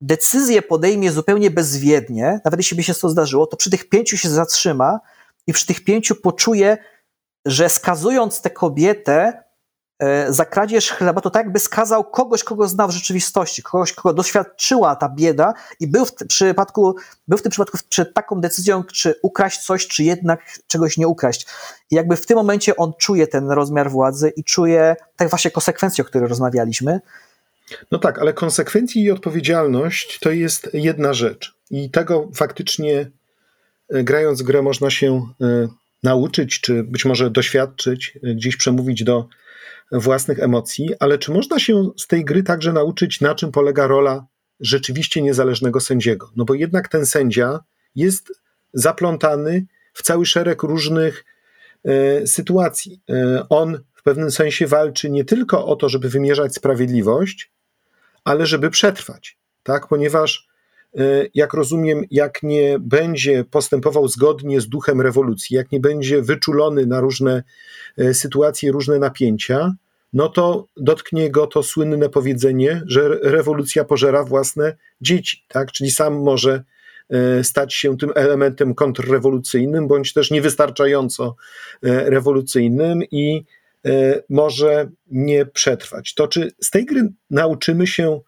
decyzję 0.00 0.62
podejmie 0.62 1.12
zupełnie 1.12 1.50
bezwiednie, 1.50 2.40
nawet 2.44 2.60
jeśli 2.60 2.76
by 2.76 2.82
się 2.82 2.94
to 2.94 3.08
zdarzyło, 3.08 3.46
to 3.46 3.56
przy 3.56 3.70
tych 3.70 3.88
pięciu 3.88 4.16
się 4.16 4.28
zatrzyma 4.28 5.00
i 5.46 5.52
przy 5.52 5.66
tych 5.66 5.84
pięciu 5.84 6.14
poczuje, 6.14 6.78
że 7.44 7.68
skazując 7.68 8.40
tę 8.40 8.50
kobietę 8.50 9.42
za 10.28 10.44
kradzież 10.44 10.90
chleba, 10.90 11.20
to 11.20 11.30
tak 11.30 11.44
jakby 11.44 11.58
skazał 11.58 12.04
kogoś, 12.04 12.44
kogo 12.44 12.68
zna 12.68 12.86
w 12.86 12.90
rzeczywistości, 12.90 13.62
kogoś, 13.62 13.92
kogo 13.92 14.14
doświadczyła 14.14 14.96
ta 14.96 15.08
bieda 15.08 15.54
i 15.80 15.86
był 15.86 16.04
w, 16.04 16.14
tym 16.14 16.28
przypadku, 16.28 16.96
był 17.28 17.38
w 17.38 17.42
tym 17.42 17.50
przypadku 17.50 17.78
przed 17.88 18.14
taką 18.14 18.40
decyzją, 18.40 18.84
czy 18.84 19.14
ukraść 19.22 19.60
coś, 19.60 19.86
czy 19.86 20.04
jednak 20.04 20.40
czegoś 20.66 20.96
nie 20.96 21.08
ukraść. 21.08 21.46
I 21.90 21.94
jakby 21.94 22.16
w 22.16 22.26
tym 22.26 22.36
momencie 22.36 22.76
on 22.76 22.92
czuje 22.98 23.26
ten 23.26 23.50
rozmiar 23.50 23.90
władzy 23.90 24.32
i 24.36 24.44
czuje 24.44 24.96
tak 25.16 25.28
właśnie 25.28 25.50
konsekwencje, 25.50 26.04
o 26.04 26.06
których 26.06 26.28
rozmawialiśmy. 26.28 27.00
No 27.90 27.98
tak, 27.98 28.18
ale 28.18 28.32
konsekwencje 28.32 29.02
i 29.02 29.10
odpowiedzialność 29.10 30.18
to 30.18 30.30
jest 30.30 30.70
jedna 30.72 31.14
rzecz. 31.14 31.54
I 31.70 31.90
tego 31.90 32.28
faktycznie 32.34 33.10
e, 33.90 34.04
grając 34.04 34.42
w 34.42 34.44
grę 34.44 34.62
można 34.62 34.90
się 34.90 35.28
e, 35.40 35.68
nauczyć, 36.02 36.60
czy 36.60 36.82
być 36.82 37.04
może 37.04 37.30
doświadczyć, 37.30 38.18
e, 38.22 38.34
gdzieś 38.34 38.56
przemówić 38.56 39.04
do 39.04 39.28
własnych 39.92 40.38
emocji, 40.38 40.90
ale 41.00 41.18
czy 41.18 41.32
można 41.32 41.58
się 41.58 41.90
z 41.96 42.06
tej 42.06 42.24
gry 42.24 42.42
także 42.42 42.72
nauczyć, 42.72 43.20
na 43.20 43.34
czym 43.34 43.52
polega 43.52 43.86
rola 43.86 44.26
rzeczywiście 44.60 45.22
niezależnego 45.22 45.80
sędziego? 45.80 46.30
No 46.36 46.44
bo 46.44 46.54
jednak 46.54 46.88
ten 46.88 47.06
sędzia 47.06 47.60
jest 47.94 48.40
zaplątany 48.72 49.66
w 49.92 50.02
cały 50.02 50.26
szereg 50.26 50.62
różnych 50.62 51.24
e, 51.84 52.26
sytuacji. 52.26 53.02
E, 53.10 53.46
on 53.48 53.78
w 53.94 54.02
pewnym 54.02 54.30
sensie 54.30 54.66
walczy 54.66 55.10
nie 55.10 55.24
tylko 55.24 55.66
o 55.66 55.76
to, 55.76 55.88
żeby 55.88 56.08
wymierzać 56.08 56.54
sprawiedliwość, 56.54 57.52
ale 58.24 58.46
żeby 58.46 58.70
przetrwać, 58.70 59.38
tak? 59.62 59.88
Ponieważ 59.88 60.48
jak 61.34 61.54
rozumiem, 61.54 62.04
jak 62.10 62.42
nie 62.42 62.78
będzie 62.80 63.44
postępował 63.44 64.08
zgodnie 64.08 64.60
z 64.60 64.68
duchem 64.68 65.00
rewolucji, 65.00 65.56
jak 65.56 65.72
nie 65.72 65.80
będzie 65.80 66.22
wyczulony 66.22 66.86
na 66.86 67.00
różne 67.00 67.42
e, 67.98 68.14
sytuacje, 68.14 68.72
różne 68.72 68.98
napięcia, 68.98 69.74
no 70.12 70.28
to 70.28 70.66
dotknie 70.76 71.30
go 71.30 71.46
to 71.46 71.62
słynne 71.62 72.08
powiedzenie, 72.08 72.82
że 72.86 73.08
rewolucja 73.22 73.84
pożera 73.84 74.24
własne 74.24 74.76
dzieci, 75.00 75.44
tak? 75.48 75.72
Czyli 75.72 75.90
sam 75.90 76.14
może 76.14 76.64
e, 77.10 77.44
stać 77.44 77.74
się 77.74 77.96
tym 77.96 78.12
elementem 78.14 78.74
kontrrewolucyjnym, 78.74 79.88
bądź 79.88 80.12
też 80.12 80.30
niewystarczająco 80.30 81.36
rewolucyjnym 81.82 83.02
i 83.10 83.44
może 84.28 84.88
nie 85.10 85.46
przetrwać. 85.46 86.14
To 86.14 86.28
czy 86.28 86.50
z 86.60 86.70
tej 86.70 86.86
gry 86.86 87.08
nauczymy 87.30 87.86
się 87.86 88.20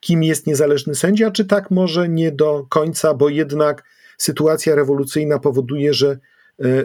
kim 0.00 0.22
jest 0.22 0.46
niezależny 0.46 0.94
sędzia, 0.94 1.30
czy 1.30 1.44
tak 1.44 1.70
może 1.70 2.08
nie 2.08 2.32
do 2.32 2.66
końca, 2.68 3.14
bo 3.14 3.28
jednak 3.28 3.84
sytuacja 4.18 4.74
rewolucyjna 4.74 5.38
powoduje, 5.38 5.94
że 5.94 6.10
e, 6.10 6.18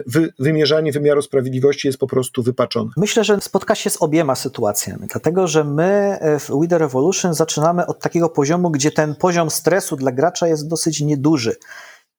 wy, 0.06 0.32
wymierzanie 0.38 0.92
wymiaru 0.92 1.22
sprawiedliwości 1.22 1.88
jest 1.88 1.98
po 1.98 2.06
prostu 2.06 2.42
wypaczone. 2.42 2.90
Myślę, 2.96 3.24
że 3.24 3.40
spotka 3.40 3.74
się 3.74 3.90
z 3.90 4.02
obiema 4.02 4.34
sytuacjami, 4.34 5.06
dlatego 5.12 5.48
że 5.48 5.64
my 5.64 6.18
e, 6.20 6.38
w 6.38 6.50
We 6.60 6.68
The 6.68 6.78
Revolution 6.78 7.34
zaczynamy 7.34 7.86
od 7.86 8.00
takiego 8.00 8.28
poziomu, 8.28 8.70
gdzie 8.70 8.90
ten 8.90 9.14
poziom 9.14 9.50
stresu 9.50 9.96
dla 9.96 10.12
gracza 10.12 10.48
jest 10.48 10.68
dosyć 10.68 11.00
nieduży. 11.00 11.56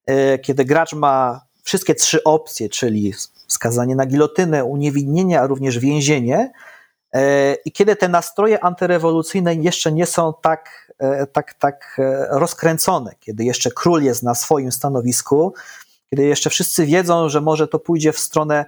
E, 0.05 0.39
kiedy 0.39 0.65
gracz 0.65 0.93
ma 0.93 1.41
wszystkie 1.63 1.95
trzy 1.95 2.23
opcje, 2.23 2.69
czyli 2.69 3.13
skazanie 3.47 3.95
na 3.95 4.05
gilotynę, 4.05 4.63
uniewinnienie, 4.63 5.41
a 5.41 5.47
również 5.47 5.79
więzienie, 5.79 6.51
i 7.65 7.71
kiedy 7.71 7.95
te 7.95 8.07
nastroje 8.07 8.63
antyrewolucyjne 8.63 9.55
jeszcze 9.55 9.91
nie 9.91 10.05
są 10.05 10.33
tak 10.41 10.87
E, 10.99 11.27
tak, 11.27 11.53
tak 11.53 11.97
e, 11.99 12.27
rozkręcone, 12.29 13.11
kiedy 13.19 13.43
jeszcze 13.43 13.71
król 13.71 14.03
jest 14.03 14.23
na 14.23 14.35
swoim 14.35 14.71
stanowisku, 14.71 15.53
kiedy 16.09 16.23
jeszcze 16.23 16.49
wszyscy 16.49 16.85
wiedzą, 16.85 17.29
że 17.29 17.41
może 17.41 17.67
to 17.67 17.79
pójdzie 17.79 18.13
w 18.13 18.19
stronę 18.19 18.65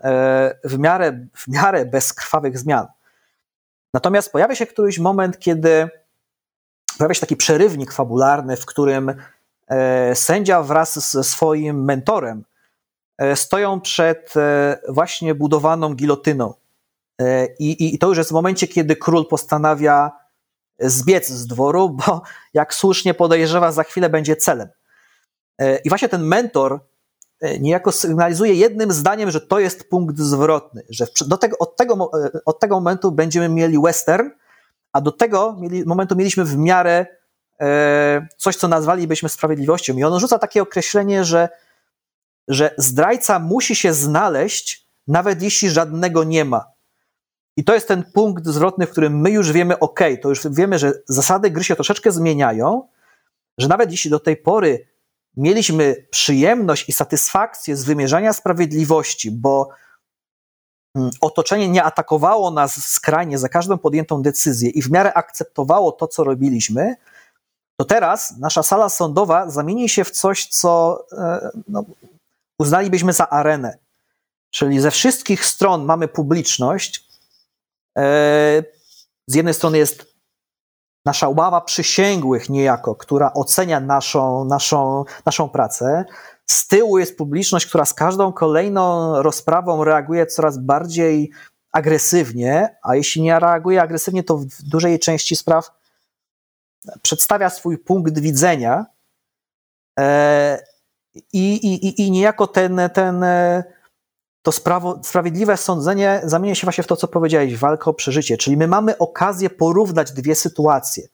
e, 0.00 0.58
w 0.64 0.78
miarę, 0.78 1.26
w 1.34 1.48
miarę 1.48 1.86
bezkrwawych 1.86 2.58
zmian. 2.58 2.86
Natomiast 3.94 4.32
pojawia 4.32 4.54
się 4.54 4.66
któryś 4.66 4.98
moment, 4.98 5.38
kiedy 5.38 5.88
pojawia 6.98 7.14
się 7.14 7.20
taki 7.20 7.36
przerywnik 7.36 7.92
fabularny, 7.92 8.56
w 8.56 8.66
którym 8.66 9.14
sędzia 10.14 10.62
wraz 10.62 11.10
ze 11.10 11.24
swoim 11.24 11.84
mentorem 11.84 12.44
stoją 13.34 13.80
przed 13.80 14.34
właśnie 14.88 15.34
budowaną 15.34 15.94
gilotyną. 15.94 16.54
I, 17.58 17.94
I 17.94 17.98
to 17.98 18.08
już 18.08 18.18
jest 18.18 18.30
w 18.30 18.34
momencie, 18.34 18.68
kiedy 18.68 18.96
król 18.96 19.28
postanawia 19.28 20.22
zbiec 20.78 21.28
z 21.28 21.46
dworu, 21.46 21.90
bo 21.90 22.22
jak 22.54 22.74
słusznie 22.74 23.14
podejrzewa, 23.14 23.72
za 23.72 23.82
chwilę 23.82 24.10
będzie 24.10 24.36
celem. 24.36 24.68
E, 25.58 25.76
I 25.76 25.88
właśnie 25.88 26.08
ten 26.08 26.22
mentor 26.22 26.80
e, 27.40 27.58
niejako 27.58 27.92
sygnalizuje 27.92 28.54
jednym 28.54 28.92
zdaniem, 28.92 29.30
że 29.30 29.40
to 29.40 29.58
jest 29.58 29.90
punkt 29.90 30.18
zwrotny, 30.18 30.82
że 30.90 31.06
do 31.26 31.36
tego, 31.36 31.56
od, 31.58 31.76
tego, 31.76 32.10
e, 32.24 32.30
od 32.44 32.60
tego 32.60 32.74
momentu 32.74 33.12
będziemy 33.12 33.48
mieli 33.48 33.78
western, 33.78 34.30
a 34.92 35.00
do 35.00 35.12
tego 35.12 35.56
mieli, 35.60 35.84
momentu 35.86 36.16
mieliśmy 36.16 36.44
w 36.44 36.56
miarę 36.56 37.06
e, 37.60 38.28
coś, 38.36 38.56
co 38.56 38.68
nazwalibyśmy 38.68 39.28
sprawiedliwością. 39.28 39.96
I 39.96 40.04
on 40.04 40.20
rzuca 40.20 40.38
takie 40.38 40.62
określenie, 40.62 41.24
że, 41.24 41.48
że 42.48 42.74
zdrajca 42.78 43.38
musi 43.38 43.76
się 43.76 43.92
znaleźć, 43.94 44.88
nawet 45.06 45.42
jeśli 45.42 45.70
żadnego 45.70 46.24
nie 46.24 46.44
ma. 46.44 46.71
I 47.56 47.64
to 47.64 47.74
jest 47.74 47.88
ten 47.88 48.04
punkt 48.12 48.46
zwrotny, 48.46 48.86
w 48.86 48.90
którym 48.90 49.20
my 49.20 49.30
już 49.30 49.52
wiemy, 49.52 49.78
ok, 49.78 50.00
to 50.22 50.28
już 50.28 50.48
wiemy, 50.50 50.78
że 50.78 50.92
zasady 51.08 51.50
gry 51.50 51.64
się 51.64 51.74
troszeczkę 51.74 52.12
zmieniają, 52.12 52.88
że 53.58 53.68
nawet 53.68 53.90
jeśli 53.90 54.10
do 54.10 54.20
tej 54.20 54.36
pory 54.36 54.88
mieliśmy 55.36 56.06
przyjemność 56.10 56.88
i 56.88 56.92
satysfakcję 56.92 57.76
z 57.76 57.84
wymierzania 57.84 58.32
sprawiedliwości, 58.32 59.30
bo 59.30 59.68
mm, 60.96 61.10
otoczenie 61.20 61.68
nie 61.68 61.84
atakowało 61.84 62.50
nas 62.50 62.84
skrajnie 62.84 63.38
za 63.38 63.48
każdą 63.48 63.78
podjętą 63.78 64.22
decyzję 64.22 64.70
i 64.70 64.82
w 64.82 64.90
miarę 64.90 65.14
akceptowało 65.14 65.92
to, 65.92 66.08
co 66.08 66.24
robiliśmy, 66.24 66.94
to 67.80 67.84
teraz 67.84 68.36
nasza 68.38 68.62
sala 68.62 68.88
sądowa 68.88 69.50
zamieni 69.50 69.88
się 69.88 70.04
w 70.04 70.10
coś, 70.10 70.46
co 70.46 71.04
e, 71.12 71.50
no, 71.68 71.84
uznalibyśmy 72.58 73.12
za 73.12 73.28
arenę. 73.28 73.78
Czyli 74.50 74.80
ze 74.80 74.90
wszystkich 74.90 75.44
stron 75.44 75.84
mamy 75.84 76.08
publiczność, 76.08 77.11
z 79.26 79.34
jednej 79.34 79.54
strony 79.54 79.78
jest 79.78 80.12
nasza 81.04 81.28
ława 81.28 81.60
przysięgłych 81.60 82.48
niejako, 82.48 82.94
która 82.94 83.32
ocenia 83.32 83.80
naszą, 83.80 84.44
naszą, 84.44 85.04
naszą 85.26 85.48
pracę. 85.48 86.04
Z 86.46 86.68
tyłu 86.68 86.98
jest 86.98 87.16
publiczność, 87.16 87.66
która 87.66 87.84
z 87.84 87.94
każdą 87.94 88.32
kolejną 88.32 89.14
rozprawą 89.22 89.84
reaguje 89.84 90.26
coraz 90.26 90.58
bardziej 90.58 91.30
agresywnie, 91.72 92.76
a 92.82 92.96
jeśli 92.96 93.22
nie 93.22 93.38
reaguje 93.38 93.82
agresywnie, 93.82 94.22
to 94.22 94.36
w 94.36 94.46
dużej 94.62 94.98
części 94.98 95.36
spraw 95.36 95.70
przedstawia 97.02 97.50
swój 97.50 97.78
punkt 97.78 98.18
widzenia 98.18 98.86
e, 99.98 100.58
i, 101.32 101.54
i, 101.54 102.02
i 102.02 102.10
niejako 102.10 102.46
ten, 102.46 102.80
ten 102.94 103.24
to 104.42 104.52
sprawo, 104.52 105.00
sprawiedliwe 105.04 105.56
sądzenie 105.56 106.20
zamienia 106.24 106.54
się 106.54 106.66
właśnie 106.66 106.84
w 106.84 106.86
to, 106.86 106.96
co 106.96 107.08
powiedziałeś, 107.08 107.56
walkę 107.56 107.84
o 107.84 107.94
przeżycie. 107.94 108.36
Czyli 108.36 108.56
my 108.56 108.68
mamy 108.68 108.98
okazję 108.98 109.50
porównać 109.50 110.12
dwie 110.12 110.34
sytuacje. 110.34 111.08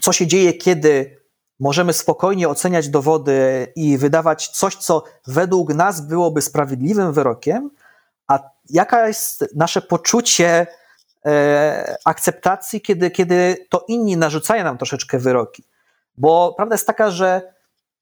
Co 0.00 0.12
się 0.12 0.26
dzieje, 0.26 0.52
kiedy 0.52 1.20
możemy 1.60 1.92
spokojnie 1.92 2.48
oceniać 2.48 2.88
dowody 2.88 3.72
i 3.76 3.98
wydawać 3.98 4.48
coś, 4.48 4.76
co 4.76 5.04
według 5.26 5.74
nas 5.74 6.00
byłoby 6.00 6.42
sprawiedliwym 6.42 7.12
wyrokiem, 7.12 7.70
a 8.26 8.38
jaka 8.70 9.08
jest 9.08 9.44
nasze 9.56 9.82
poczucie 9.82 10.66
e, 11.26 11.96
akceptacji, 12.04 12.80
kiedy, 12.80 13.10
kiedy 13.10 13.66
to 13.68 13.84
inni 13.88 14.16
narzucają 14.16 14.64
nam 14.64 14.78
troszeczkę 14.78 15.18
wyroki. 15.18 15.64
Bo 16.16 16.54
prawda 16.56 16.74
jest 16.74 16.86
taka, 16.86 17.10
że 17.10 17.53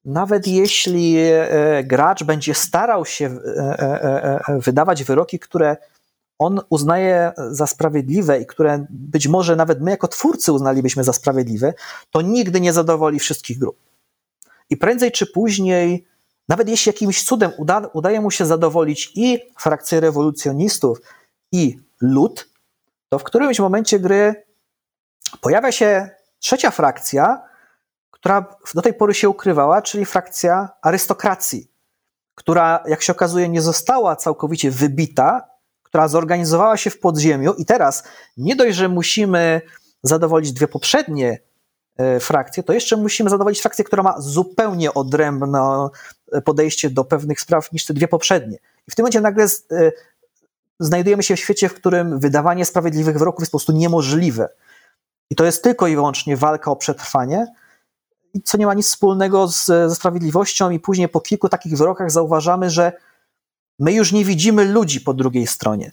nawet 0.04 0.46
jeśli 0.46 1.16
e, 1.18 1.84
gracz 1.84 2.24
będzie 2.24 2.54
starał 2.54 3.04
się 3.04 3.26
e, 3.26 4.40
e, 4.48 4.58
wydawać 4.58 5.04
wyroki, 5.04 5.38
które 5.38 5.76
on 6.38 6.60
uznaje 6.70 7.32
za 7.50 7.66
sprawiedliwe 7.66 8.40
i 8.40 8.46
które 8.46 8.86
być 8.90 9.28
może 9.28 9.56
nawet 9.56 9.80
my 9.80 9.90
jako 9.90 10.08
twórcy 10.08 10.52
uznalibyśmy 10.52 11.04
za 11.04 11.12
sprawiedliwe, 11.12 11.74
to 12.10 12.20
nigdy 12.20 12.60
nie 12.60 12.72
zadowoli 12.72 13.18
wszystkich 13.18 13.58
grup. 13.58 13.76
I 14.70 14.76
prędzej 14.76 15.12
czy 15.12 15.26
później 15.26 16.06
nawet 16.48 16.68
jeśli 16.68 16.90
jakimś 16.90 17.24
cudem 17.24 17.50
uda, 17.56 17.90
udaje 17.92 18.20
mu 18.20 18.30
się 18.30 18.46
zadowolić 18.46 19.12
i 19.14 19.38
frakcję 19.58 20.00
rewolucjonistów, 20.00 20.98
i 21.52 21.78
lud, 22.00 22.48
to 23.08 23.18
w 23.18 23.24
którymś 23.24 23.58
momencie 23.58 23.98
gry 23.98 24.44
pojawia 25.40 25.72
się 25.72 26.10
trzecia 26.38 26.70
frakcja, 26.70 27.42
która 28.22 28.56
do 28.74 28.82
tej 28.82 28.94
pory 28.94 29.14
się 29.14 29.28
ukrywała, 29.28 29.82
czyli 29.82 30.04
frakcja 30.06 30.68
arystokracji, 30.82 31.70
która, 32.34 32.84
jak 32.86 33.02
się 33.02 33.12
okazuje, 33.12 33.48
nie 33.48 33.62
została 33.62 34.16
całkowicie 34.16 34.70
wybita, 34.70 35.48
która 35.82 36.08
zorganizowała 36.08 36.76
się 36.76 36.90
w 36.90 37.00
podziemiu 37.00 37.54
i 37.54 37.64
teraz 37.64 38.04
nie 38.36 38.56
dość, 38.56 38.76
że 38.76 38.88
musimy 38.88 39.60
zadowolić 40.02 40.52
dwie 40.52 40.68
poprzednie 40.68 41.38
e, 41.96 42.20
frakcje, 42.20 42.62
to 42.62 42.72
jeszcze 42.72 42.96
musimy 42.96 43.30
zadowolić 43.30 43.60
frakcję, 43.60 43.84
która 43.84 44.02
ma 44.02 44.14
zupełnie 44.18 44.94
odrębne 44.94 45.88
podejście 46.44 46.90
do 46.90 47.04
pewnych 47.04 47.40
spraw 47.40 47.72
niż 47.72 47.86
te 47.86 47.94
dwie 47.94 48.08
poprzednie. 48.08 48.56
I 48.88 48.90
w 48.90 48.94
tym 48.94 49.02
momencie 49.02 49.20
nagle 49.20 49.44
e, 49.44 49.92
znajdujemy 50.80 51.22
się 51.22 51.36
w 51.36 51.40
świecie, 51.40 51.68
w 51.68 51.74
którym 51.74 52.18
wydawanie 52.18 52.64
sprawiedliwych 52.64 53.18
wyroków 53.18 53.40
jest 53.40 53.52
po 53.52 53.58
prostu 53.58 53.72
niemożliwe. 53.72 54.48
I 55.30 55.34
to 55.34 55.44
jest 55.44 55.62
tylko 55.62 55.86
i 55.86 55.94
wyłącznie 55.94 56.36
walka 56.36 56.70
o 56.70 56.76
przetrwanie, 56.76 57.46
co 58.44 58.58
nie 58.58 58.66
ma 58.66 58.74
nic 58.74 58.86
wspólnego 58.86 59.48
z, 59.48 59.66
ze 59.66 59.94
sprawiedliwością, 59.94 60.70
i 60.70 60.80
później 60.80 61.08
po 61.08 61.20
kilku 61.20 61.48
takich 61.48 61.76
wyrokach 61.76 62.10
zauważamy, 62.10 62.70
że 62.70 62.92
my 63.78 63.92
już 63.92 64.12
nie 64.12 64.24
widzimy 64.24 64.64
ludzi 64.64 65.00
po 65.00 65.14
drugiej 65.14 65.46
stronie. 65.46 65.92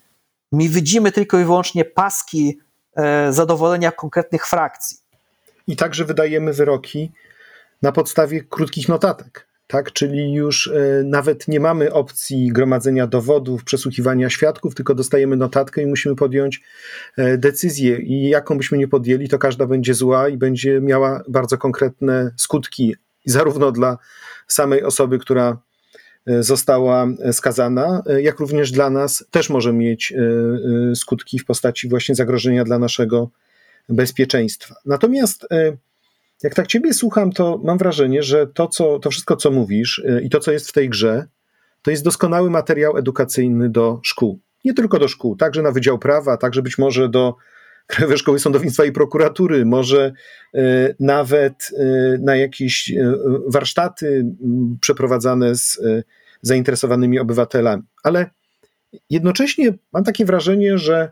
My 0.52 0.70
widzimy 0.70 1.12
tylko 1.12 1.40
i 1.40 1.44
wyłącznie 1.44 1.86
paski 1.86 2.60
e, 2.96 3.34
zadowolenia 3.34 3.92
konkretnych 3.92 4.48
frakcji. 4.48 4.98
I 5.68 5.76
także 5.76 6.06
wydajemy 6.06 6.54
wyroki 6.54 7.12
na 7.82 7.92
podstawie 7.92 8.44
krótkich 8.44 8.90
notatek 8.90 9.49
tak? 9.70 9.94
Czyli 9.94 10.34
już 10.34 10.68
e, 10.68 11.04
nawet 11.04 11.48
nie 11.48 11.60
mamy 11.60 11.94
opcji 11.94 12.48
gromadzenia 12.48 13.08
dowodów, 13.08 13.64
przesłuchiwania 13.64 14.30
świadków, 14.30 14.76
tylko 14.76 14.96
dostajemy 14.96 15.38
notatkę 15.38 15.82
i 15.82 15.86
musimy 15.86 16.16
podjąć 16.16 16.62
e, 17.18 17.38
decyzję. 17.38 17.98
I 17.98 18.30
jaką 18.30 18.58
byśmy 18.58 18.78
nie 18.78 18.88
podjęli, 18.88 19.30
to 19.30 19.40
każda 19.40 19.66
będzie 19.66 19.94
zła 19.94 20.30
i 20.30 20.38
będzie 20.38 20.82
miała 20.82 21.24
bardzo 21.28 21.58
konkretne 21.58 22.32
skutki, 22.38 22.96
zarówno 23.26 23.72
dla 23.72 23.98
samej 24.48 24.84
osoby, 24.84 25.20
która 25.20 25.58
e, 26.26 26.44
została 26.44 27.08
skazana, 27.32 28.04
jak 28.22 28.40
również 28.40 28.72
dla 28.72 28.90
nas 28.90 29.26
też 29.32 29.50
może 29.50 29.74
mieć 29.74 30.14
skutki 30.96 31.40
w 31.40 31.46
postaci 31.46 31.90
właśnie 31.90 32.16
zagrożenia 32.16 32.64
dla 32.64 32.80
naszego 32.80 33.30
bezpieczeństwa. 33.90 34.76
Natomiast 34.86 35.48
jak 36.44 36.56
tak 36.56 36.68
ciebie 36.68 36.94
słucham, 36.94 37.32
to 37.32 37.62
mam 37.64 37.78
wrażenie, 37.78 38.24
że 38.24 38.48
to, 38.48 38.68
co, 38.68 39.00
to 39.00 39.12
wszystko, 39.12 39.36
co 39.36 39.52
mówisz 39.52 40.00
y, 40.00 40.22
i 40.24 40.30
to, 40.30 40.40
co 40.40 40.52
jest 40.52 40.70
w 40.70 40.74
tej 40.74 40.90
grze, 40.90 41.28
to 41.82 41.92
jest 41.92 42.04
doskonały 42.04 42.50
materiał 42.50 42.98
edukacyjny 42.98 43.70
do 43.70 44.00
szkół. 44.04 44.40
Nie 44.66 44.74
tylko 44.74 45.00
do 45.00 45.08
szkół, 45.08 45.36
także 45.36 45.62
na 45.62 45.72
Wydział 45.72 46.00
Prawa, 46.00 46.38
także 46.38 46.62
być 46.62 46.78
może 46.78 47.10
do 47.10 47.36
Krajowej 47.88 48.18
Szkoły 48.18 48.40
Sądownictwa 48.40 48.86
i 48.86 48.92
Prokuratury, 48.92 49.66
może 49.66 50.14
y, 50.56 50.96
nawet 51.00 51.70
y, 51.72 52.20
na 52.22 52.36
jakieś 52.36 52.94
warsztaty 53.48 54.26
przeprowadzane 54.82 55.56
z 55.56 55.82
zainteresowanymi 56.42 57.20
obywatelami. 57.20 57.84
Ale 58.04 58.30
jednocześnie 59.10 59.74
mam 59.94 60.04
takie 60.04 60.26
wrażenie, 60.26 60.78
że 60.78 61.12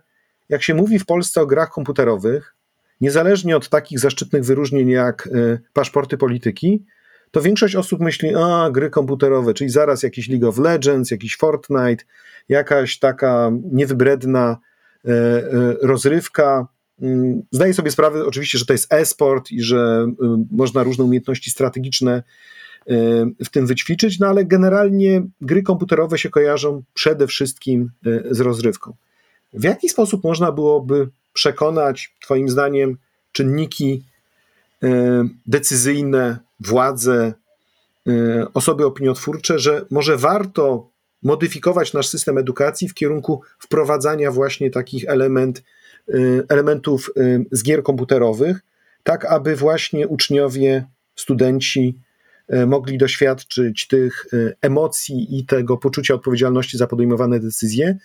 jak 0.49 0.63
się 0.63 0.73
mówi 0.73 0.99
w 0.99 1.05
Polsce 1.05 1.41
o 1.41 1.45
grach 1.45 1.69
komputerowych, 1.69 2.56
niezależnie 3.01 3.57
od 3.57 3.69
takich 3.69 3.99
zaszczytnych 3.99 4.45
wyróżnień 4.45 4.89
jak 4.89 5.29
e, 5.33 5.59
paszporty 5.73 6.17
polityki, 6.17 6.85
to 7.31 7.41
większość 7.41 7.75
osób 7.75 7.99
myśli, 8.01 8.35
a 8.35 8.69
gry 8.71 8.89
komputerowe, 8.89 9.53
czyli 9.53 9.69
zaraz 9.69 10.03
jakiś 10.03 10.29
League 10.29 10.47
of 10.47 10.57
Legends, 10.57 11.11
jakiś 11.11 11.37
Fortnite, 11.37 12.05
jakaś 12.49 12.99
taka 12.99 13.51
niewybredna 13.71 14.57
e, 15.05 15.09
e, 15.09 15.75
rozrywka. 15.81 16.67
Mm, 17.01 17.41
zdaję 17.51 17.73
sobie 17.73 17.91
sprawę 17.91 18.25
oczywiście, 18.25 18.57
że 18.57 18.65
to 18.65 18.73
jest 18.73 18.93
e-sport 18.93 19.51
i 19.51 19.61
że 19.61 20.07
można 20.51 20.83
różne 20.83 21.03
umiejętności 21.03 21.51
strategiczne 21.51 22.23
w 23.45 23.49
tym 23.51 23.67
wyćwiczyć, 23.67 24.19
no 24.19 24.27
ale 24.27 24.45
generalnie 24.45 25.23
gry 25.41 25.63
komputerowe 25.63 26.17
się 26.17 26.29
kojarzą 26.29 26.83
przede 26.93 27.27
wszystkim 27.27 27.91
z 28.31 28.39
rozrywką. 28.39 28.93
W 29.53 29.63
jaki 29.63 29.89
sposób 29.89 30.23
można 30.23 30.51
byłoby 30.51 31.09
przekonać, 31.37 32.15
Twoim 32.21 32.49
zdaniem, 32.49 32.97
czynniki 33.31 34.03
e, 34.83 34.89
decyzyjne, 35.45 36.39
władze, 36.59 37.33
e, 38.07 38.13
osoby 38.53 38.85
opiniotwórcze, 38.85 39.59
że 39.59 39.85
może 39.91 40.17
warto 40.17 40.89
modyfikować 41.23 41.93
nasz 41.93 42.07
system 42.07 42.37
edukacji 42.37 42.89
w 42.89 42.93
kierunku 42.93 43.41
wprowadzania 43.59 44.31
właśnie 44.31 44.71
takich 44.71 45.09
element, 45.09 45.63
e, 46.09 46.13
elementów 46.49 47.11
z 47.51 47.63
gier 47.63 47.83
komputerowych, 47.83 48.59
tak 49.03 49.25
aby 49.25 49.55
właśnie 49.55 50.07
uczniowie, 50.07 50.85
studenci 51.15 51.99
mogli 52.67 52.97
doświadczyć 52.97 53.87
tych 53.87 54.25
emocji 54.61 55.39
i 55.39 55.45
tego 55.45 55.77
poczucia 55.77 56.13
odpowiedzialności 56.13 56.77
za 56.77 56.87
podejmowane 56.87 57.39
decyzje, 57.39 57.97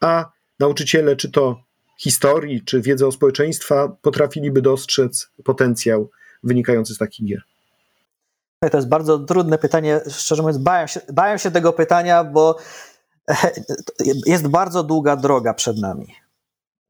a 0.00 0.30
nauczyciele, 0.60 1.16
czy 1.16 1.30
to 1.30 1.65
historii 1.96 2.62
czy 2.64 2.80
wiedzy 2.80 3.06
o 3.06 3.12
społeczeństwa 3.12 3.96
potrafiliby 4.02 4.62
dostrzec 4.62 5.30
potencjał 5.44 6.10
wynikający 6.42 6.94
z 6.94 6.98
takich 6.98 7.26
gier? 7.26 7.42
To 8.70 8.76
jest 8.78 8.88
bardzo 8.88 9.18
trudne 9.18 9.58
pytanie. 9.58 10.00
Szczerze 10.10 10.42
mówiąc, 10.42 10.58
bałem 10.58 10.88
się, 10.88 11.00
bałem 11.12 11.38
się 11.38 11.50
tego 11.50 11.72
pytania, 11.72 12.24
bo 12.24 12.58
jest 14.26 14.48
bardzo 14.48 14.82
długa 14.82 15.16
droga 15.16 15.54
przed 15.54 15.78
nami 15.78 16.25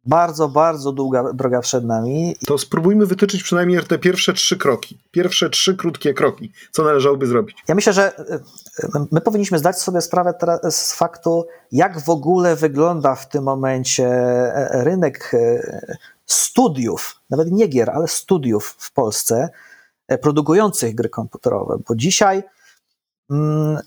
bardzo, 0.07 0.48
bardzo 0.48 0.92
długa 0.92 1.32
droga 1.32 1.61
przed 1.61 1.84
nami. 1.84 2.36
To 2.46 2.59
spróbujmy 2.59 3.07
wytyczyć 3.07 3.42
przynajmniej 3.42 3.82
te 3.82 3.98
pierwsze 3.98 4.32
trzy 4.32 4.57
kroki. 4.57 4.98
Pierwsze 5.11 5.50
trzy 5.50 5.76
krótkie 5.76 6.14
kroki. 6.14 6.52
Co 6.70 6.84
należałoby 6.84 7.26
zrobić? 7.26 7.57
Ja 7.68 7.74
myślę, 7.74 7.92
że 7.92 8.18
e, 8.18 8.40
my 9.12 9.20
powinniśmy 9.20 9.59
zdać 9.59 9.78
sobie 9.78 10.00
sprawę 10.00 10.34
teraz 10.34 10.86
z 10.86 10.94
faktu, 10.94 11.46
jak 11.72 12.00
w 12.00 12.11
ogóle 12.11 12.57
wygląda 12.57 13.14
w 13.14 13.28
tym 13.28 13.44
momencie 13.44 14.07
e, 14.07 14.84
rynek 14.84 15.30
e, 15.34 15.96
studiów, 16.26 17.20
nawet 17.30 17.52
nie 17.52 17.66
gier, 17.66 17.90
ale 17.90 18.09
studiów 18.09 18.76
w 18.78 18.92
Polsce, 18.92 19.48
produkujących 20.22 20.94
gry 20.94 21.09
komputerowe. 21.09 21.78
Bo 21.88 21.94
dzisiaj 21.94 22.42
mm, 23.30 23.78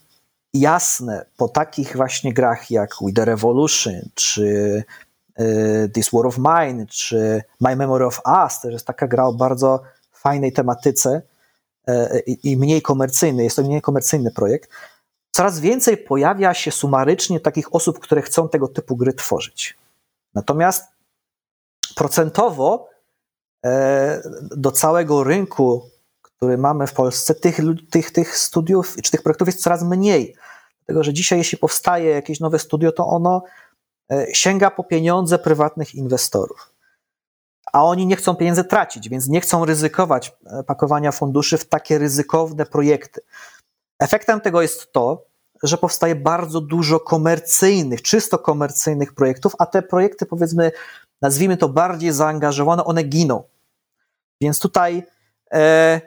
jasne, 0.53 1.25
po 1.37 1.47
takich 1.47 1.95
właśnie 1.95 2.33
grach 2.33 2.71
jak 2.71 2.95
We 3.01 3.13
The 3.13 3.25
Revolution 3.25 3.93
czy 4.15 4.83
This 5.93 6.09
War 6.13 6.27
of 6.27 6.37
Mine, 6.37 6.85
czy 6.87 7.43
My 7.61 7.75
Memory 7.75 8.05
of 8.05 8.21
Us, 8.45 8.59
to 8.61 8.69
jest 8.69 8.87
taka 8.87 9.07
gra 9.07 9.25
o 9.25 9.33
bardzo 9.33 9.83
fajnej 10.11 10.53
tematyce 10.53 11.21
y, 11.89 12.19
i 12.43 12.57
mniej 12.57 12.81
komercyjny, 12.81 13.43
jest 13.43 13.55
to 13.55 13.61
mniej 13.61 13.81
komercyjny 13.81 14.31
projekt. 14.31 14.69
Coraz 15.31 15.59
więcej 15.59 15.97
pojawia 15.97 16.53
się 16.53 16.71
sumarycznie 16.71 17.39
takich 17.39 17.75
osób, 17.75 17.99
które 17.99 18.21
chcą 18.21 18.49
tego 18.49 18.67
typu 18.67 18.95
gry 18.95 19.13
tworzyć. 19.13 19.77
Natomiast 20.33 20.83
procentowo 21.95 22.89
y, 23.65 23.69
do 24.41 24.71
całego 24.71 25.23
rynku, 25.23 25.89
który 26.21 26.57
mamy 26.57 26.87
w 26.87 26.93
Polsce, 26.93 27.35
tych, 27.35 27.59
tych, 27.89 28.11
tych 28.11 28.37
studiów 28.37 28.95
czy 29.03 29.11
tych 29.11 29.23
projektów 29.23 29.47
jest 29.47 29.61
coraz 29.61 29.83
mniej. 29.83 30.35
Dlatego, 30.85 31.03
że 31.03 31.13
dzisiaj, 31.13 31.39
jeśli 31.39 31.57
powstaje 31.57 32.09
jakieś 32.09 32.39
nowe 32.39 32.59
studio, 32.59 32.91
to 32.91 33.07
ono 33.07 33.43
sięga 34.33 34.71
po 34.71 34.83
pieniądze 34.83 35.39
prywatnych 35.39 35.95
inwestorów. 35.95 36.73
A 37.73 37.83
oni 37.83 38.05
nie 38.05 38.15
chcą 38.15 38.35
pieniędzy 38.35 38.63
tracić, 38.63 39.09
więc 39.09 39.27
nie 39.27 39.41
chcą 39.41 39.65
ryzykować 39.65 40.31
e, 40.45 40.63
pakowania 40.63 41.11
funduszy 41.11 41.57
w 41.57 41.65
takie 41.65 41.97
ryzykowne 41.97 42.65
projekty. 42.65 43.21
Efektem 43.99 44.41
tego 44.41 44.61
jest 44.61 44.91
to, 44.91 45.25
że 45.63 45.77
powstaje 45.77 46.15
bardzo 46.15 46.61
dużo 46.61 46.99
komercyjnych, 46.99 48.01
czysto 48.01 48.39
komercyjnych 48.39 49.13
projektów, 49.13 49.53
a 49.59 49.65
te 49.65 49.81
projekty, 49.81 50.25
powiedzmy, 50.25 50.71
nazwijmy 51.21 51.57
to 51.57 51.69
bardziej 51.69 52.11
zaangażowane, 52.11 52.83
one 52.83 53.03
giną. 53.03 53.43
Więc 54.41 54.59
tutaj 54.59 55.03
e, 55.53 56.01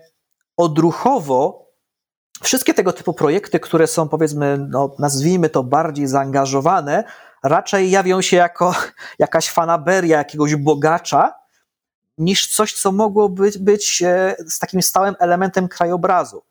odruchowo 0.57 1.67
wszystkie 2.43 2.75
tego 2.75 2.93
typu 2.93 3.13
projekty, 3.13 3.61
które 3.61 3.87
są, 3.87 4.09
powiedzmy, 4.09 4.67
no, 4.71 4.95
nazwijmy 4.99 5.49
to 5.49 5.63
bardziej 5.63 6.07
zaangażowane, 6.07 7.05
raczej 7.43 7.91
jawią 7.91 8.23
się 8.23 8.37
jako 8.37 8.75
jakaś 9.19 9.51
fanaberia 9.51 10.19
jakiegoś 10.19 10.57
bogacza, 10.57 11.33
niż 12.19 12.47
coś, 12.47 12.73
co 12.73 12.93
mogło 12.93 13.29
być, 13.29 13.59
być 13.59 14.03
e, 14.03 14.37
z 14.47 14.59
takim 14.59 14.83
stałym 14.83 15.15
elementem 15.19 15.69
krajobrazu. 15.69 16.43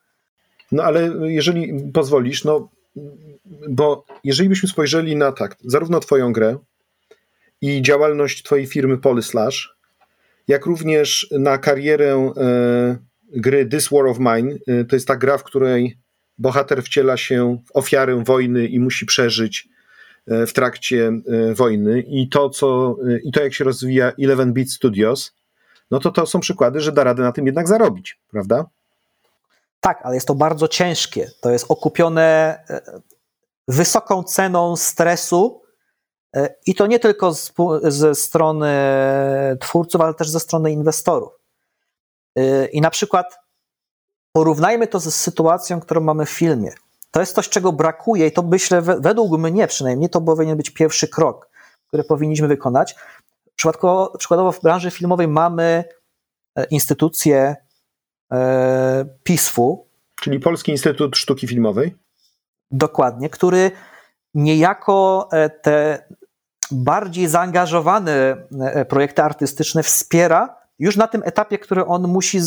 No 0.72 0.84
ale 0.84 1.12
jeżeli 1.24 1.92
pozwolisz, 1.94 2.44
no 2.44 2.70
bo 3.70 4.06
jeżeli 4.24 4.50
byśmy 4.50 4.70
spojrzeli 4.70 5.16
na 5.16 5.32
tak, 5.32 5.56
zarówno 5.66 6.00
Twoją 6.00 6.34
grę 6.34 6.58
i 7.62 7.82
działalność 7.82 8.44
Twojej 8.44 8.66
firmy 8.66 8.98
Polyslash, 8.98 9.76
jak 10.48 10.66
również 10.66 11.28
na 11.32 11.58
karierę 11.58 12.34
e, 12.38 12.98
gry 13.36 13.66
This 13.66 13.90
War 13.90 14.06
of 14.06 14.20
Mine, 14.20 14.58
e, 14.68 14.86
to 14.86 14.96
jest 14.96 15.08
ta 15.08 15.16
gra, 15.16 15.38
w 15.38 15.44
której 15.44 15.98
bohater 16.38 16.84
wciela 16.84 17.18
się 17.18 17.58
w 17.66 17.72
ofiarę 17.78 18.24
wojny 18.24 18.68
i 18.68 18.80
musi 18.80 19.06
przeżyć 19.06 19.68
w 20.28 20.54
trakcie 20.54 21.08
e, 21.08 21.54
wojny 21.54 22.02
i 22.02 22.30
to, 22.30 22.50
co, 22.50 22.96
i 23.24 23.32
to 23.32 23.44
jak 23.44 23.54
się 23.54 23.64
rozwija 23.64 24.12
Eleven 24.20 24.54
Beat 24.54 24.70
Studios, 24.70 25.36
no 25.92 26.00
to 26.00 26.12
to 26.12 26.26
są 26.26 26.40
przykłady, 26.40 26.82
że 26.82 26.92
da 26.92 27.04
radę 27.04 27.24
na 27.24 27.32
tym 27.32 27.46
jednak 27.46 27.68
zarobić, 27.68 28.20
prawda? 28.32 28.66
Tak, 29.80 30.00
ale 30.04 30.16
jest 30.16 30.28
to 30.28 30.36
bardzo 30.36 30.68
ciężkie. 30.68 31.32
To 31.42 31.52
jest 31.52 31.66
okupione 31.70 32.58
wysoką 33.68 34.24
ceną 34.24 34.76
stresu 34.76 35.62
i 36.66 36.76
to 36.76 36.88
nie 36.88 37.00
tylko 37.00 37.34
z, 37.34 37.54
ze 37.84 38.16
strony 38.16 38.72
twórców, 39.60 40.02
ale 40.02 40.14
też 40.14 40.30
ze 40.30 40.40
strony 40.40 40.72
inwestorów. 40.72 41.32
I 42.72 42.82
na 42.82 42.90
przykład 42.90 43.40
porównajmy 44.32 44.88
to 44.88 45.00
z 45.00 45.16
sytuacją, 45.16 45.80
którą 45.80 46.02
mamy 46.02 46.26
w 46.26 46.30
filmie. 46.30 46.74
To 47.12 47.20
jest 47.20 47.36
coś, 47.36 47.50
czego 47.50 47.72
brakuje 47.72 48.28
i 48.28 48.32
to 48.32 48.44
myślę, 48.44 48.82
według 48.82 49.40
mnie 49.40 49.68
przynajmniej, 49.68 50.10
to 50.10 50.22
powinien 50.22 50.58
być 50.58 50.70
pierwszy 50.70 51.08
krok, 51.08 51.50
który 51.88 52.04
powinniśmy 52.04 52.48
wykonać. 52.48 52.96
Przykładowo, 53.56 54.18
przykładowo 54.18 54.52
w 54.52 54.62
branży 54.62 54.92
filmowej 54.92 55.28
mamy 55.28 55.84
e, 56.56 56.64
instytucję 56.64 57.56
e, 58.32 59.06
PISF-u. 59.24 59.88
Czyli 60.22 60.40
Polski 60.40 60.72
Instytut 60.72 61.18
Sztuki 61.18 61.48
Filmowej. 61.48 61.96
Dokładnie, 62.72 63.30
który 63.30 63.72
niejako 64.34 65.30
e, 65.32 65.50
te 65.50 66.06
bardziej 66.72 67.28
zaangażowane 67.28 68.36
projekty 68.90 69.24
artystyczne 69.24 69.84
wspiera 69.84 70.56
już 70.80 70.96
na 70.96 71.08
tym 71.08 71.22
etapie, 71.26 71.58
który 71.58 71.86
on 71.86 72.08
musi 72.08 72.40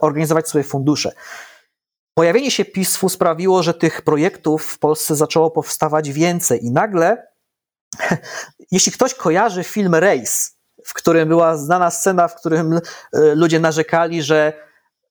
organizować 0.00 0.48
swoje 0.48 0.64
fundusze. 0.64 1.12
Pojawienie 2.18 2.50
się 2.50 2.64
PISF-u 2.64 3.08
sprawiło, 3.08 3.62
że 3.62 3.74
tych 3.74 4.02
projektów 4.02 4.66
w 4.66 4.78
Polsce 4.78 5.16
zaczęło 5.16 5.50
powstawać 5.50 6.12
więcej 6.12 6.64
i 6.64 6.70
nagle, 6.70 7.26
jeśli 8.72 8.92
ktoś 8.92 9.14
kojarzy 9.14 9.64
film 9.64 9.94
Race, 9.94 10.50
w 10.84 10.94
którym 10.94 11.28
była 11.28 11.56
znana 11.56 11.90
scena, 11.90 12.28
w 12.28 12.34
którym 12.34 12.72
e, 12.72 12.80
ludzie 13.34 13.60
narzekali, 13.60 14.22
że, 14.22 14.52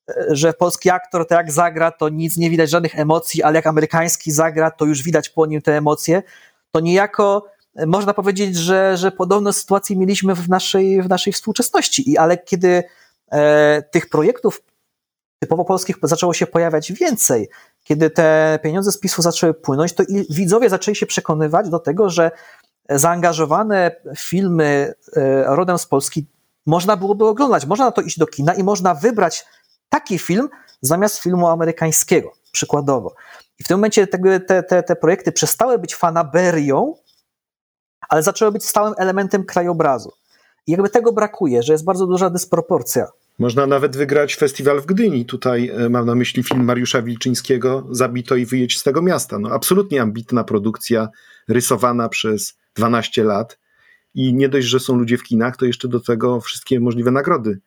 e, 0.08 0.26
że 0.30 0.52
polski 0.52 0.90
aktor 0.90 1.26
to 1.26 1.34
jak 1.34 1.52
zagra, 1.52 1.90
to 1.90 2.08
nic 2.08 2.36
nie 2.36 2.50
widać, 2.50 2.70
żadnych 2.70 2.98
emocji, 2.98 3.42
ale 3.42 3.56
jak 3.56 3.66
amerykański 3.66 4.32
zagra, 4.32 4.70
to 4.70 4.84
już 4.84 5.02
widać 5.02 5.28
po 5.28 5.46
nim 5.46 5.62
te 5.62 5.76
emocje, 5.76 6.22
to 6.70 6.80
niejako 6.80 7.46
można 7.86 8.14
powiedzieć, 8.14 8.56
że, 8.56 8.96
że 8.96 9.10
podobne 9.12 9.52
sytuacje 9.52 9.96
mieliśmy 9.96 10.34
w 10.34 10.48
naszej, 10.48 11.02
w 11.02 11.08
naszej 11.08 11.32
współczesności. 11.32 12.10
I, 12.10 12.18
ale 12.18 12.38
kiedy 12.38 12.84
e, 13.32 13.82
tych 13.82 14.08
projektów 14.08 14.62
typowo 15.38 15.64
polskich 15.64 15.96
zaczęło 16.02 16.34
się 16.34 16.46
pojawiać 16.46 16.92
więcej, 16.92 17.48
kiedy 17.84 18.10
te 18.10 18.58
pieniądze 18.62 18.92
z 18.92 18.98
PiSu 18.98 19.22
zaczęły 19.22 19.54
płynąć, 19.54 19.92
to 19.92 20.02
i 20.02 20.26
widzowie 20.30 20.70
zaczęli 20.70 20.96
się 20.96 21.06
przekonywać 21.06 21.68
do 21.68 21.78
tego, 21.78 22.10
że 22.10 22.30
zaangażowane 22.90 23.96
filmy 24.16 24.94
e, 25.16 25.44
rodem 25.56 25.78
z 25.78 25.86
Polski 25.86 26.26
można 26.66 26.96
byłoby 26.96 27.26
oglądać. 27.26 27.66
Można 27.66 27.84
na 27.84 27.92
to 27.92 28.02
iść 28.02 28.18
do 28.18 28.26
kina 28.26 28.54
i 28.54 28.64
można 28.64 28.94
wybrać 28.94 29.46
taki 29.88 30.18
film 30.18 30.48
zamiast 30.80 31.18
filmu 31.18 31.48
amerykańskiego, 31.48 32.32
przykładowo. 32.52 33.14
I 33.58 33.64
w 33.64 33.68
tym 33.68 33.76
momencie 33.76 34.06
te, 34.06 34.40
te, 34.40 34.62
te, 34.62 34.82
te 34.82 34.96
projekty 34.96 35.32
przestały 35.32 35.78
być 35.78 35.96
fanaberią, 35.96 36.94
ale 38.08 38.22
zaczęły 38.22 38.52
być 38.52 38.64
stałym 38.64 38.94
elementem 38.98 39.44
krajobrazu. 39.44 40.12
I 40.66 40.72
jakby 40.72 40.88
tego 40.88 41.12
brakuje, 41.12 41.62
że 41.62 41.72
jest 41.72 41.84
bardzo 41.84 42.06
duża 42.06 42.30
dysproporcja. 42.30 43.08
Można 43.38 43.66
nawet 43.66 43.96
wygrać 43.96 44.36
festiwal 44.36 44.80
w 44.80 44.86
Gdyni. 44.86 45.26
Tutaj 45.26 45.68
e, 45.68 45.88
mam 45.88 46.06
na 46.06 46.14
myśli 46.14 46.42
film 46.42 46.64
Mariusza 46.64 47.02
Wilczyńskiego 47.02 47.86
Zabito 47.90 48.36
i 48.36 48.46
wyjedź 48.46 48.78
z 48.78 48.82
tego 48.82 49.02
miasta. 49.02 49.38
No, 49.38 49.50
absolutnie 49.50 50.02
ambitna 50.02 50.44
produkcja, 50.44 51.08
rysowana 51.48 52.08
przez 52.08 52.58
12 52.74 53.24
lat. 53.24 53.58
I 54.14 54.34
nie 54.34 54.48
dość, 54.48 54.66
że 54.66 54.80
są 54.80 54.96
ludzie 54.96 55.18
w 55.18 55.22
kinach, 55.22 55.56
to 55.56 55.66
jeszcze 55.66 55.88
do 55.88 56.00
tego 56.00 56.40
wszystkie 56.40 56.80
możliwe 56.80 57.10
nagrody 57.10 57.60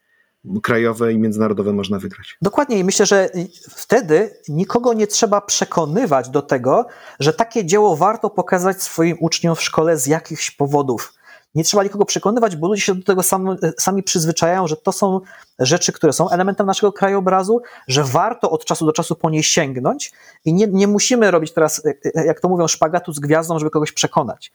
krajowe 0.63 1.13
i 1.13 1.17
międzynarodowe 1.17 1.73
można 1.73 1.99
wygrać. 1.99 2.37
Dokładnie 2.41 2.79
i 2.79 2.83
myślę, 2.83 3.05
że 3.05 3.29
wtedy 3.69 4.31
nikogo 4.49 4.93
nie 4.93 5.07
trzeba 5.07 5.41
przekonywać 5.41 6.29
do 6.29 6.41
tego, 6.41 6.85
że 7.19 7.33
takie 7.33 7.65
dzieło 7.65 7.95
warto 7.95 8.29
pokazać 8.29 8.83
swoim 8.83 9.17
uczniom 9.19 9.55
w 9.55 9.63
szkole 9.63 9.97
z 9.97 10.07
jakichś 10.07 10.51
powodów. 10.51 11.13
Nie 11.55 11.63
trzeba 11.63 11.83
nikogo 11.83 12.05
przekonywać, 12.05 12.55
bo 12.55 12.67
ludzie 12.67 12.81
się 12.81 12.95
do 12.95 13.03
tego 13.03 13.23
sami, 13.23 13.49
sami 13.77 14.03
przyzwyczajają, 14.03 14.67
że 14.67 14.77
to 14.77 14.91
są 14.91 15.19
rzeczy, 15.59 15.93
które 15.93 16.13
są 16.13 16.29
elementem 16.29 16.67
naszego 16.67 16.93
krajobrazu, 16.93 17.61
że 17.87 18.03
warto 18.03 18.51
od 18.51 18.65
czasu 18.65 18.85
do 18.85 18.91
czasu 18.91 19.15
po 19.15 19.29
nie 19.29 19.43
sięgnąć 19.43 20.11
i 20.45 20.53
nie, 20.53 20.67
nie 20.67 20.87
musimy 20.87 21.31
robić 21.31 21.53
teraz, 21.53 21.81
jak 22.13 22.39
to 22.39 22.49
mówią, 22.49 22.67
szpagatu 22.67 23.13
z 23.13 23.19
gwiazdą, 23.19 23.59
żeby 23.59 23.71
kogoś 23.71 23.91
przekonać. 23.91 24.51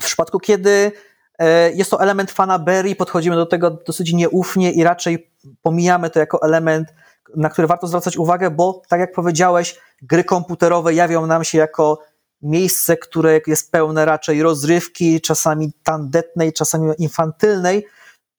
W 0.00 0.04
przypadku, 0.04 0.38
kiedy 0.38 0.92
E, 1.38 1.72
jest 1.72 1.90
to 1.90 2.00
element 2.00 2.30
fanaberii, 2.30 2.96
podchodzimy 2.96 3.36
do 3.36 3.46
tego 3.46 3.70
dosyć 3.70 4.12
nieufnie 4.12 4.72
i 4.72 4.84
raczej 4.84 5.30
pomijamy 5.62 6.10
to 6.10 6.18
jako 6.18 6.42
element, 6.42 6.88
na 7.36 7.48
który 7.48 7.66
warto 7.66 7.86
zwracać 7.86 8.16
uwagę, 8.16 8.50
bo 8.50 8.82
tak 8.88 9.00
jak 9.00 9.12
powiedziałeś, 9.12 9.80
gry 10.02 10.24
komputerowe 10.24 10.94
jawią 10.94 11.26
nam 11.26 11.44
się 11.44 11.58
jako 11.58 12.02
miejsce, 12.42 12.96
które 12.96 13.40
jest 13.46 13.72
pełne 13.72 14.04
raczej 14.04 14.42
rozrywki, 14.42 15.20
czasami 15.20 15.72
tandetnej, 15.82 16.52
czasami 16.52 16.92
infantylnej. 16.98 17.86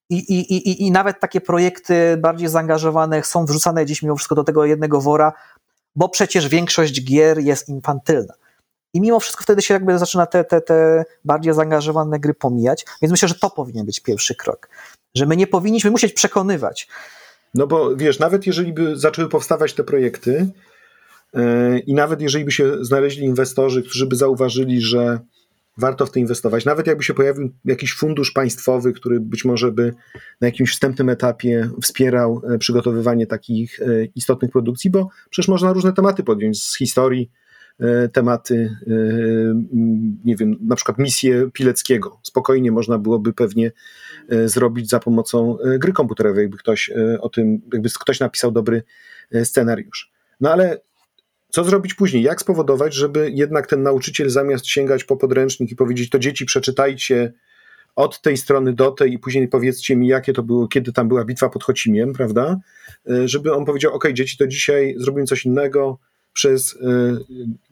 I, 0.10 0.18
i, 0.18 0.54
i, 0.56 0.88
I 0.88 0.92
nawet 0.92 1.20
takie 1.20 1.42
projekty 1.42 2.18
bardziej 2.18 2.50
zaangażowane 2.50 3.24
są 3.24 3.46
wrzucane 3.46 3.86
gdzieś 3.86 4.04
mimo 4.04 4.16
wszystko 4.16 4.36
do 4.36 4.44
tego 4.44 4.66
jednego 4.66 5.02
wora, 5.02 5.34
bo 5.96 6.10
przecież 6.10 6.48
większość 6.48 7.06
gier 7.06 7.40
jest 7.40 7.70
infantylna. 7.70 8.34
I 8.94 9.02
mimo 9.02 9.20
wszystko 9.20 9.44
wtedy 9.44 9.62
się 9.62 9.74
jakby 9.74 10.00
zaczyna 10.00 10.26
te, 10.26 10.44
te, 10.44 10.62
te 10.62 11.06
bardziej 11.26 11.54
zaangażowane 11.54 12.20
gry 12.20 12.34
pomijać, 12.34 12.86
więc 13.02 13.12
myślę, 13.12 13.28
że 13.28 13.36
to 13.36 13.50
powinien 13.50 13.86
być 13.86 14.00
pierwszy 14.00 14.36
krok. 14.36 14.70
Że 15.16 15.26
my 15.26 15.36
nie 15.36 15.48
powinniśmy 15.48 15.92
musieć 15.92 16.14
przekonywać. 16.14 16.88
No 17.54 17.68
bo 17.68 17.96
wiesz, 17.96 18.20
nawet 18.20 18.48
jeżeli 18.48 18.74
by 18.74 18.98
zaczęły 18.98 19.30
powstawać 19.30 19.74
te 19.74 19.84
projekty 19.84 20.48
i 21.86 21.94
nawet 21.94 22.22
jeżeli 22.22 22.46
by 22.46 22.52
się 22.52 22.86
znaleźli 22.86 23.24
inwestorzy, 23.24 23.84
którzy 23.84 24.06
by 24.06 24.16
zauważyli, 24.16 24.82
że 24.82 25.20
warto 25.78 26.06
w 26.06 26.12
to 26.12 26.20
inwestować, 26.20 26.66
nawet 26.66 26.88
jakby 26.88 27.04
się 27.04 27.14
pojawił 27.14 27.52
jakiś 27.66 27.94
fundusz 27.94 28.32
państwowy, 28.32 28.94
który 28.94 29.20
być 29.20 29.46
może 29.46 29.72
by 29.72 29.94
na 30.42 30.48
jakimś 30.48 30.72
wstępnym 30.72 31.10
etapie 31.10 31.70
wspierał 31.82 32.42
e, 32.50 32.58
przygotowywanie 32.58 33.28
takich 33.28 33.80
e, 33.82 33.86
istotnych 34.16 34.52
produkcji, 34.52 34.90
bo 34.90 35.10
przecież 35.30 35.48
można 35.48 35.74
różne 35.74 35.94
tematy 35.94 36.24
podjąć 36.24 36.64
z 36.64 36.78
historii, 36.78 37.32
E, 37.80 38.10
tematy, 38.10 38.76
e, 38.88 38.92
nie 40.26 40.36
wiem, 40.36 40.56
na 40.62 40.76
przykład 40.76 40.98
misję 40.98 41.50
Pileckiego. 41.54 42.20
Spokojnie 42.24 42.72
można 42.72 42.98
byłoby 42.98 43.34
pewnie 43.34 43.72
e, 44.30 44.50
zrobić 44.50 44.90
za 44.90 45.00
pomocą 45.00 45.58
gry 45.78 45.94
komputerowej, 45.94 46.42
jakby 46.42 46.58
ktoś 46.58 46.92
o 47.20 47.30
tym, 47.30 47.62
jakby 47.74 47.90
ktoś 48.00 48.20
napisał 48.20 48.52
dobry 48.52 48.84
scenariusz. 49.44 50.12
No 50.42 50.52
ale 50.52 50.82
co 51.50 51.64
zrobić 51.64 51.94
później? 51.94 52.24
Jak 52.24 52.42
spowodować, 52.42 52.94
żeby 52.94 53.32
jednak 53.34 53.68
ten 53.68 53.84
nauczyciel 53.84 54.30
zamiast 54.30 54.68
sięgać 54.68 55.04
po 55.04 55.18
podręcznik 55.18 55.72
i 55.72 55.76
powiedzieć, 55.76 56.10
to 56.10 56.20
dzieci 56.20 56.46
przeczytajcie 56.46 57.34
od 57.96 58.22
tej 58.22 58.38
strony 58.38 58.74
do 58.74 58.92
tej 58.92 59.14
i 59.14 59.20
później 59.20 59.48
powiedzcie 59.48 59.96
mi, 59.96 60.08
jakie 60.08 60.34
to 60.34 60.44
było, 60.44 60.68
kiedy 60.68 60.94
tam 60.94 61.08
była 61.08 61.26
bitwa 61.26 61.50
pod 61.50 61.64
Chocimiem, 61.64 62.14
prawda? 62.14 62.58
Żeby 63.26 63.54
on 63.54 63.66
powiedział, 63.66 63.94
ok, 63.94 64.12
dzieci, 64.14 64.38
to 64.38 64.48
dzisiaj 64.48 64.96
zrobimy 64.98 65.26
coś 65.26 65.46
innego, 65.46 66.00
przez 66.34 66.78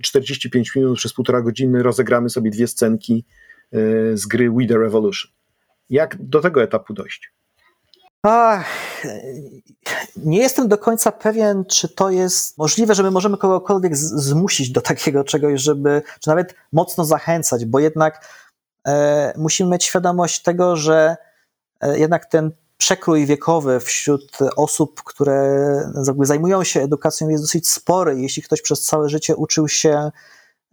45 0.03 0.67
y, 0.67 0.79
minut, 0.79 0.97
przez 0.97 1.13
półtora 1.13 1.41
godziny 1.41 1.83
rozegramy 1.83 2.29
sobie 2.29 2.51
dwie 2.51 2.67
scenki 2.67 3.25
y, 3.73 4.17
z 4.17 4.25
gry 4.25 4.51
We 4.51 4.65
The 4.65 4.77
Revolution. 4.77 5.31
Jak 5.89 6.17
do 6.19 6.41
tego 6.41 6.63
etapu 6.63 6.93
dojść? 6.93 7.31
Ach, 8.29 8.65
nie 10.17 10.39
jestem 10.39 10.67
do 10.67 10.77
końca 10.77 11.11
pewien, 11.11 11.65
czy 11.65 11.89
to 11.89 12.09
jest 12.09 12.57
możliwe, 12.57 12.95
że 12.95 13.03
my 13.03 13.11
możemy 13.11 13.37
kogokolwiek 13.37 13.97
zmusić 13.97 14.71
do 14.71 14.81
takiego 14.81 15.23
czegoś, 15.23 15.61
żeby, 15.61 16.01
czy 16.19 16.29
nawet 16.29 16.55
mocno 16.71 17.05
zachęcać, 17.05 17.65
bo 17.65 17.79
jednak 17.79 18.27
e, 18.87 19.33
musimy 19.37 19.69
mieć 19.69 19.83
świadomość 19.83 20.43
tego, 20.43 20.75
że 20.75 21.17
e, 21.81 21.99
jednak 21.99 22.25
ten 22.25 22.51
przekrój 22.77 23.25
wiekowy 23.25 23.79
wśród 23.79 24.37
osób, 24.55 25.03
które 25.03 25.91
zajmują 26.21 26.63
się 26.63 26.81
edukacją 26.81 27.29
jest 27.29 27.43
dosyć 27.43 27.69
spory. 27.69 28.21
Jeśli 28.21 28.43
ktoś 28.43 28.61
przez 28.61 28.83
całe 28.83 29.09
życie 29.09 29.35
uczył 29.35 29.67
się 29.67 30.11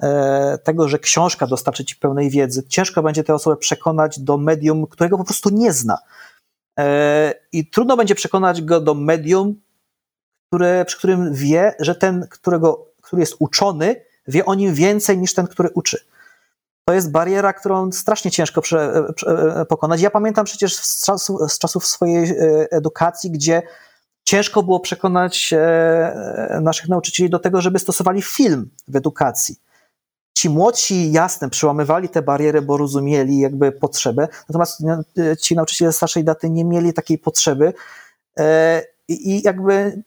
e, 0.03 0.59
tego, 0.65 0.89
że 0.89 0.99
książka 0.99 1.47
dostarczy 1.47 1.85
ci 1.85 1.97
pełnej 1.97 2.31
wiedzy, 2.31 2.63
ciężko 2.69 3.03
będzie 3.03 3.25
tę 3.25 3.35
osobę 3.35 3.57
przekonać 3.57 4.21
do 4.21 4.39
medium, 4.39 4.87
którego 4.87 5.19
po 5.19 5.25
prostu 5.25 5.51
nie 5.51 5.73
zna. 5.73 5.99
E, 6.79 7.35
I 7.53 7.71
trudno 7.71 7.97
będzie 7.97 8.15
przekonać 8.15 8.63
go 8.63 8.81
do 8.81 8.95
medium, 8.95 9.61
które, 10.49 10.85
przy 10.85 10.99
którym 10.99 11.35
wie, 11.35 11.75
że 11.81 11.95
ten, 11.95 12.27
którego, 12.31 12.87
który 13.01 13.21
jest 13.21 13.37
uczony, 13.39 14.05
wie 14.29 14.45
o 14.45 14.55
nim 14.55 14.75
więcej 14.75 15.19
niż 15.19 15.35
ten, 15.35 15.47
który 15.47 15.69
uczy 15.75 15.99
to 16.85 16.95
jest 16.95 17.11
bariera, 17.11 17.53
którą 17.53 17.93
strasznie 17.93 18.31
ciężko 18.31 18.63
prze, 18.63 19.05
prze, 19.17 19.65
pokonać. 19.69 20.01
Ja 20.01 20.11
pamiętam 20.11 20.45
przecież 20.45 20.77
z, 20.77 21.07
czasu, 21.07 21.49
z 21.49 21.59
czasów 21.59 21.87
swojej 21.87 22.31
e, 22.31 22.37
edukacji, 22.71 23.31
gdzie 23.31 23.63
ciężko 24.25 24.63
było 24.63 24.81
przekonać 24.81 25.51
e, 25.53 26.59
naszych 26.63 26.89
nauczycieli 26.89 27.31
do 27.31 27.39
tego, 27.39 27.61
żeby 27.61 27.79
stosowali 27.79 28.23
film 28.23 28.71
w 28.89 28.97
edukacji. 28.97 29.57
Ci 30.35 30.51
młodsi, 30.51 31.13
jasne, 31.13 31.51
przełamywali 31.51 32.09
te 32.09 32.23
bariery, 32.23 32.63
bo 32.63 32.77
rozumieli 32.77 33.39
jakby 33.39 33.73
potrzebę, 33.73 34.29
natomiast 34.49 34.83
e, 35.19 35.37
ci 35.37 35.55
nauczyciele 35.55 35.93
starszej 35.93 36.25
daty 36.25 36.51
nie 36.51 36.65
mieli 36.65 36.93
takiej 36.93 37.19
potrzeby 37.19 37.73
e, 38.39 38.83
i 39.09 39.43
jakby 39.43 40.03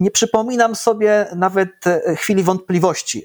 nie 0.00 0.10
przypominam 0.10 0.74
sobie 0.74 1.26
nawet 1.36 1.70
chwili 2.16 2.42
wątpliwości 2.42 3.24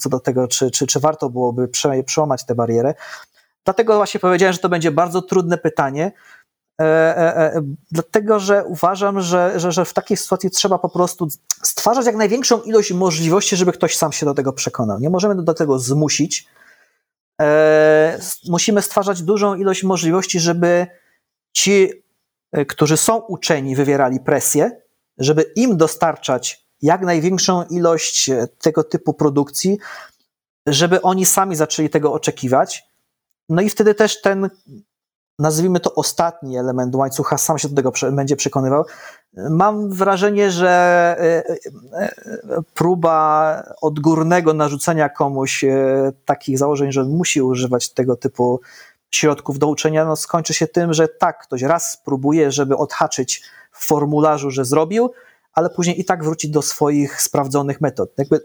co 0.00 0.08
do 0.08 0.20
tego, 0.20 0.48
czy, 0.48 0.70
czy, 0.70 0.86
czy 0.86 1.00
warto 1.00 1.30
byłoby 1.30 1.68
przełamać 2.06 2.46
tę 2.46 2.54
barierę. 2.54 2.94
Dlatego 3.64 3.96
właśnie 3.96 4.20
powiedziałem, 4.20 4.52
że 4.52 4.58
to 4.58 4.68
będzie 4.68 4.90
bardzo 4.90 5.22
trudne 5.22 5.58
pytanie, 5.58 6.12
E, 6.12 6.12
e, 6.12 6.12
e, 6.12 6.45
dlatego, 7.92 8.40
że 8.40 8.64
uważam, 8.64 9.20
że, 9.20 9.60
że, 9.60 9.72
że 9.72 9.84
w 9.84 9.94
takiej 9.94 10.16
sytuacji 10.16 10.50
trzeba 10.50 10.78
po 10.78 10.88
prostu 10.88 11.28
stwarzać 11.62 12.06
jak 12.06 12.16
największą 12.16 12.62
ilość 12.62 12.92
możliwości, 12.92 13.56
żeby 13.56 13.72
ktoś 13.72 13.96
sam 13.96 14.12
się 14.12 14.26
do 14.26 14.34
tego 14.34 14.52
przekonał. 14.52 14.98
Nie 15.00 15.10
możemy 15.10 15.42
do 15.42 15.54
tego 15.54 15.78
zmusić. 15.78 16.48
Musimy 18.48 18.82
stwarzać 18.82 19.22
dużą 19.22 19.54
ilość 19.54 19.82
możliwości, 19.82 20.40
żeby 20.40 20.86
ci, 21.52 21.92
którzy 22.68 22.96
są 22.96 23.16
uczeni, 23.16 23.76
wywierali 23.76 24.20
presję, 24.20 24.80
żeby 25.18 25.52
im 25.56 25.76
dostarczać 25.76 26.66
jak 26.82 27.00
największą 27.00 27.64
ilość 27.64 28.30
tego 28.60 28.84
typu 28.84 29.14
produkcji, 29.14 29.78
żeby 30.66 31.02
oni 31.02 31.26
sami 31.26 31.56
zaczęli 31.56 31.90
tego 31.90 32.12
oczekiwać. 32.12 32.84
No 33.48 33.62
i 33.62 33.70
wtedy 33.70 33.94
też 33.94 34.20
ten 34.20 34.50
nazwijmy 35.38 35.80
to 35.80 35.94
ostatni 35.94 36.58
element 36.58 36.94
łańcucha, 36.94 37.38
sam 37.38 37.58
się 37.58 37.68
do 37.68 37.76
tego 37.76 37.92
będzie 38.12 38.36
przekonywał. 38.36 38.84
Mam 39.50 39.90
wrażenie, 39.90 40.50
że 40.50 40.70
e, 41.20 41.44
e, 41.92 42.12
próba 42.74 43.62
odgórnego 43.80 44.54
narzucenia 44.54 45.08
komuś 45.08 45.64
e, 45.64 46.12
takich 46.24 46.58
założeń, 46.58 46.92
że 46.92 47.04
musi 47.04 47.42
używać 47.42 47.88
tego 47.88 48.16
typu 48.16 48.60
środków 49.10 49.58
do 49.58 49.68
uczenia, 49.68 50.04
no 50.04 50.16
skończy 50.16 50.54
się 50.54 50.66
tym, 50.66 50.92
że 50.92 51.08
tak, 51.08 51.42
ktoś 51.42 51.62
raz 51.62 51.92
spróbuje, 51.92 52.52
żeby 52.52 52.76
odhaczyć 52.76 53.42
w 53.72 53.86
formularzu, 53.86 54.50
że 54.50 54.64
zrobił, 54.64 55.10
ale 55.52 55.70
później 55.70 56.00
i 56.00 56.04
tak 56.04 56.24
wróci 56.24 56.50
do 56.50 56.62
swoich 56.62 57.22
sprawdzonych 57.22 57.80
metod. 57.80 58.10
Jakby 58.18 58.40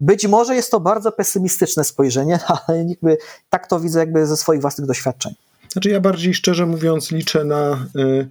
być 0.00 0.26
może 0.26 0.54
jest 0.54 0.70
to 0.70 0.80
bardzo 0.80 1.12
pesymistyczne 1.12 1.84
spojrzenie, 1.84 2.38
ale 2.66 2.84
jakby 2.84 3.18
tak 3.50 3.66
to 3.66 3.80
widzę 3.80 3.98
jakby 3.98 4.26
ze 4.26 4.36
swoich 4.36 4.60
własnych 4.60 4.86
doświadczeń. 4.86 5.34
Znaczy 5.72 5.90
ja 5.90 6.00
bardziej 6.00 6.34
szczerze 6.34 6.66
mówiąc 6.66 7.10
liczę 7.10 7.44
na 7.44 7.86
y, 7.96 8.28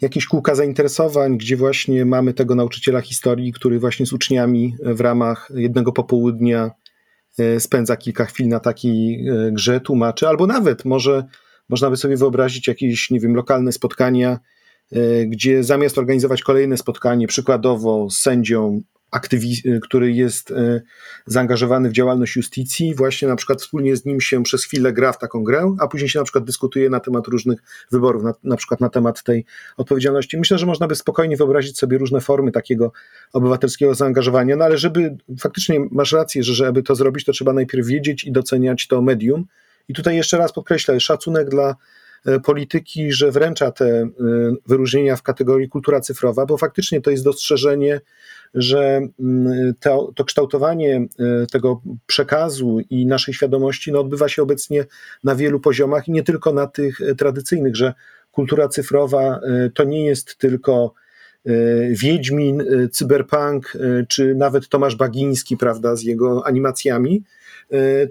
jakieś 0.00 0.26
kółka 0.26 0.54
zainteresowań, 0.54 1.38
gdzie 1.38 1.56
właśnie 1.56 2.04
mamy 2.04 2.34
tego 2.34 2.54
nauczyciela 2.54 3.00
historii, 3.00 3.52
który 3.52 3.78
właśnie 3.78 4.06
z 4.06 4.12
uczniami 4.12 4.76
w 4.82 5.00
ramach 5.00 5.48
jednego 5.54 5.92
popołudnia 5.92 6.70
y, 7.40 7.60
spędza 7.60 7.96
kilka 7.96 8.24
chwil 8.24 8.48
na 8.48 8.60
takiej 8.60 9.28
y, 9.28 9.52
grze, 9.52 9.80
tłumaczy, 9.80 10.28
albo 10.28 10.46
nawet 10.46 10.84
może 10.84 11.24
można 11.68 11.90
by 11.90 11.96
sobie 11.96 12.16
wyobrazić 12.16 12.68
jakieś, 12.68 13.10
nie 13.10 13.20
wiem, 13.20 13.34
lokalne 13.36 13.72
spotkania, 13.72 14.38
gdzie 15.26 15.64
zamiast 15.64 15.98
organizować 15.98 16.42
kolejne 16.42 16.76
spotkanie, 16.76 17.26
przykładowo 17.26 18.10
z 18.10 18.18
sędzią 18.18 18.80
aktywi- 19.16 19.80
który 19.80 20.12
jest 20.12 20.50
e, 20.50 20.80
zaangażowany 21.26 21.88
w 21.88 21.92
działalność 21.92 22.36
justicji, 22.36 22.94
właśnie 22.94 23.28
na 23.28 23.36
przykład 23.36 23.60
wspólnie 23.60 23.96
z 23.96 24.04
nim 24.04 24.20
się 24.20 24.42
przez 24.42 24.64
chwilę 24.64 24.92
gra 24.92 25.12
w 25.12 25.18
taką 25.18 25.44
grę, 25.44 25.76
a 25.80 25.88
później 25.88 26.08
się 26.08 26.18
na 26.18 26.24
przykład 26.24 26.44
dyskutuje 26.44 26.90
na 26.90 27.00
temat 27.00 27.26
różnych 27.26 27.62
wyborów, 27.90 28.22
na, 28.22 28.34
na 28.44 28.56
przykład 28.56 28.80
na 28.80 28.88
temat 28.88 29.22
tej 29.22 29.44
odpowiedzialności. 29.76 30.38
Myślę, 30.38 30.58
że 30.58 30.66
można 30.66 30.86
by 30.86 30.94
spokojnie 30.94 31.36
wyobrazić 31.36 31.78
sobie 31.78 31.98
różne 31.98 32.20
formy 32.20 32.52
takiego 32.52 32.92
obywatelskiego 33.32 33.94
zaangażowania, 33.94 34.56
no 34.56 34.64
ale 34.64 34.78
żeby 34.78 35.16
faktycznie 35.40 35.80
masz 35.90 36.12
rację, 36.12 36.42
że 36.42 36.54
żeby 36.54 36.82
to 36.82 36.94
zrobić, 36.94 37.24
to 37.24 37.32
trzeba 37.32 37.52
najpierw 37.52 37.86
wiedzieć 37.86 38.24
i 38.24 38.32
doceniać 38.32 38.86
to 38.86 39.02
medium. 39.02 39.44
I 39.88 39.94
tutaj 39.94 40.16
jeszcze 40.16 40.38
raz 40.38 40.52
podkreślę, 40.52 41.00
szacunek 41.00 41.48
dla 41.48 41.76
polityki, 42.44 43.12
że 43.12 43.30
wręcza 43.30 43.70
te 43.70 43.86
e, 43.86 44.10
wyróżnienia 44.66 45.16
w 45.16 45.22
kategorii 45.22 45.68
kultura 45.68 46.00
cyfrowa, 46.00 46.46
bo 46.46 46.56
faktycznie 46.56 47.00
to 47.00 47.10
jest 47.10 47.24
dostrzeżenie 47.24 48.00
że 48.54 49.00
mm, 49.20 49.74
to, 49.80 50.12
to 50.16 50.24
kształtowanie 50.24 50.96
e, 50.96 51.46
tego 51.46 51.82
przekazu 52.06 52.80
i 52.90 53.06
naszej 53.06 53.34
świadomości 53.34 53.92
no, 53.92 54.00
odbywa 54.00 54.28
się 54.28 54.42
obecnie 54.42 54.84
na 55.24 55.34
wielu 55.34 55.60
poziomach 55.60 56.08
i 56.08 56.12
nie 56.12 56.22
tylko 56.22 56.52
na 56.52 56.66
tych 56.66 57.00
e, 57.00 57.14
tradycyjnych, 57.14 57.76
że 57.76 57.94
kultura 58.32 58.68
cyfrowa 58.68 59.40
e, 59.40 59.70
to 59.74 59.84
nie 59.84 60.06
jest 60.06 60.38
tylko 60.38 60.94
Wiedźmin, 61.90 62.62
Cyberpunk, 62.92 63.72
czy 64.08 64.34
nawet 64.34 64.68
Tomasz 64.68 64.96
Bagiński, 64.96 65.56
prawda, 65.56 65.96
z 65.96 66.02
jego 66.02 66.46
animacjami, 66.46 67.22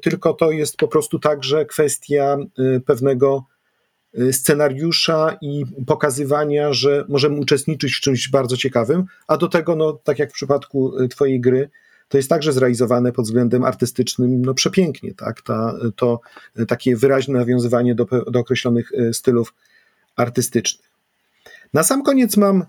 tylko 0.01 0.33
to 0.33 0.51
jest 0.51 0.77
po 0.77 0.87
prostu 0.87 1.19
także 1.19 1.65
kwestia 1.65 2.37
pewnego 2.85 3.45
scenariusza 4.31 5.37
i 5.41 5.65
pokazywania, 5.87 6.73
że 6.73 7.05
możemy 7.09 7.39
uczestniczyć 7.39 7.95
w 7.95 7.99
czymś 7.99 8.29
bardzo 8.29 8.57
ciekawym, 8.57 9.05
a 9.27 9.37
do 9.37 9.47
tego, 9.47 9.75
no, 9.75 9.93
tak 9.93 10.19
jak 10.19 10.29
w 10.29 10.33
przypadku 10.33 10.99
y, 10.99 11.07
Twojej 11.07 11.41
gry, 11.41 11.69
to 12.07 12.17
jest 12.17 12.29
także 12.29 12.53
zrealizowane 12.53 13.11
pod 13.11 13.25
względem 13.25 13.63
artystycznym 13.63 14.41
no, 14.41 14.53
przepięknie. 14.53 15.13
Tak? 15.13 15.41
Ta, 15.41 15.73
to 15.95 16.19
y, 16.59 16.65
takie 16.65 16.95
wyraźne 16.95 17.39
nawiązywanie 17.39 17.95
do, 17.95 18.05
do 18.05 18.39
określonych 18.39 18.91
stylów 19.13 19.53
artystycznych. 20.15 20.89
Na 21.73 21.83
sam 21.83 22.03
koniec 22.03 22.37
mam 22.37 22.65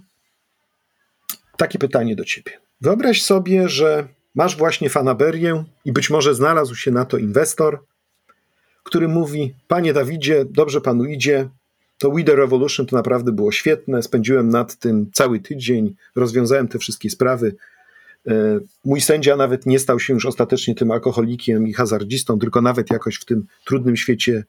takie 1.56 1.78
pytanie 1.78 2.16
do 2.16 2.24
Ciebie. 2.24 2.52
Wyobraź 2.80 3.22
sobie, 3.22 3.68
że 3.68 4.08
masz 4.34 4.56
właśnie 4.56 4.90
fanaberię 4.90 5.64
i 5.84 5.92
być 5.92 6.10
może 6.10 6.34
znalazł 6.34 6.74
się 6.74 6.90
na 6.90 7.04
to 7.04 7.18
inwestor, 7.18 7.84
który 8.82 9.08
mówi: 9.08 9.54
Panie 9.68 9.92
Dawidzie, 9.92 10.44
dobrze 10.50 10.80
panu 10.80 11.04
idzie. 11.04 11.48
To 11.98 12.10
We 12.10 12.24
The 12.24 12.36
Revolution 12.36 12.86
to 12.86 12.96
naprawdę 12.96 13.32
było 13.32 13.52
świetne. 13.52 14.02
Spędziłem 14.02 14.48
nad 14.48 14.76
tym 14.76 15.10
cały 15.12 15.40
tydzień, 15.40 15.94
rozwiązałem 16.16 16.68
te 16.68 16.78
wszystkie 16.78 17.10
sprawy. 17.10 17.54
E, 18.28 18.32
mój 18.84 19.00
sędzia 19.00 19.36
nawet 19.36 19.66
nie 19.66 19.78
stał 19.78 20.00
się 20.00 20.14
już 20.14 20.26
ostatecznie 20.26 20.74
tym 20.74 20.90
alkoholikiem 20.90 21.68
i 21.68 21.72
hazardzistą, 21.72 22.38
tylko 22.38 22.60
nawet 22.60 22.90
jakoś 22.90 23.16
w 23.16 23.24
tym 23.24 23.46
trudnym 23.64 23.96
świecie 23.96 24.44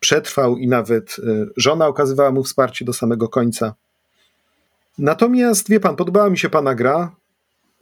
przetrwał 0.00 0.56
i 0.56 0.68
nawet 0.68 1.16
e, 1.18 1.46
żona 1.56 1.86
okazywała 1.86 2.30
mu 2.30 2.44
wsparcie 2.44 2.84
do 2.84 2.92
samego 2.92 3.28
końca. 3.28 3.74
Natomiast, 4.98 5.68
wie 5.68 5.80
pan, 5.80 5.96
podobała 5.96 6.30
mi 6.30 6.38
się 6.38 6.50
pana 6.50 6.74
gra, 6.74 7.16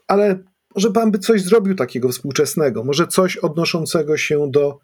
ale 0.09 0.39
może 0.75 0.93
pan 0.93 1.11
by 1.11 1.19
coś 1.19 1.43
zrobił 1.43 1.75
takiego 1.75 2.09
współczesnego, 2.09 2.85
może 2.85 3.07
coś 3.07 3.37
odnoszącego 3.37 4.17
się 4.17 4.51
do 4.51 4.79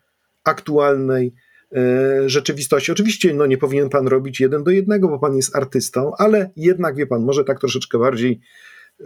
aktualnej 0.49 1.35
e, 1.73 2.29
rzeczywistości. 2.29 2.93
Oczywiście 2.93 3.35
no, 3.35 3.47
nie 3.47 3.59
powinien 3.59 3.89
pan 3.89 4.09
robić 4.09 4.41
jeden 4.41 4.65
do 4.65 4.71
jednego, 4.71 5.09
bo 5.09 5.19
pan 5.19 5.37
jest 5.37 5.57
artystą, 5.57 6.13
ale 6.19 6.51
jednak 6.57 6.97
wie 6.97 7.07
pan, 7.07 7.25
może 7.25 7.45
tak 7.45 7.61
troszeczkę 7.61 7.99
bardziej 7.99 8.41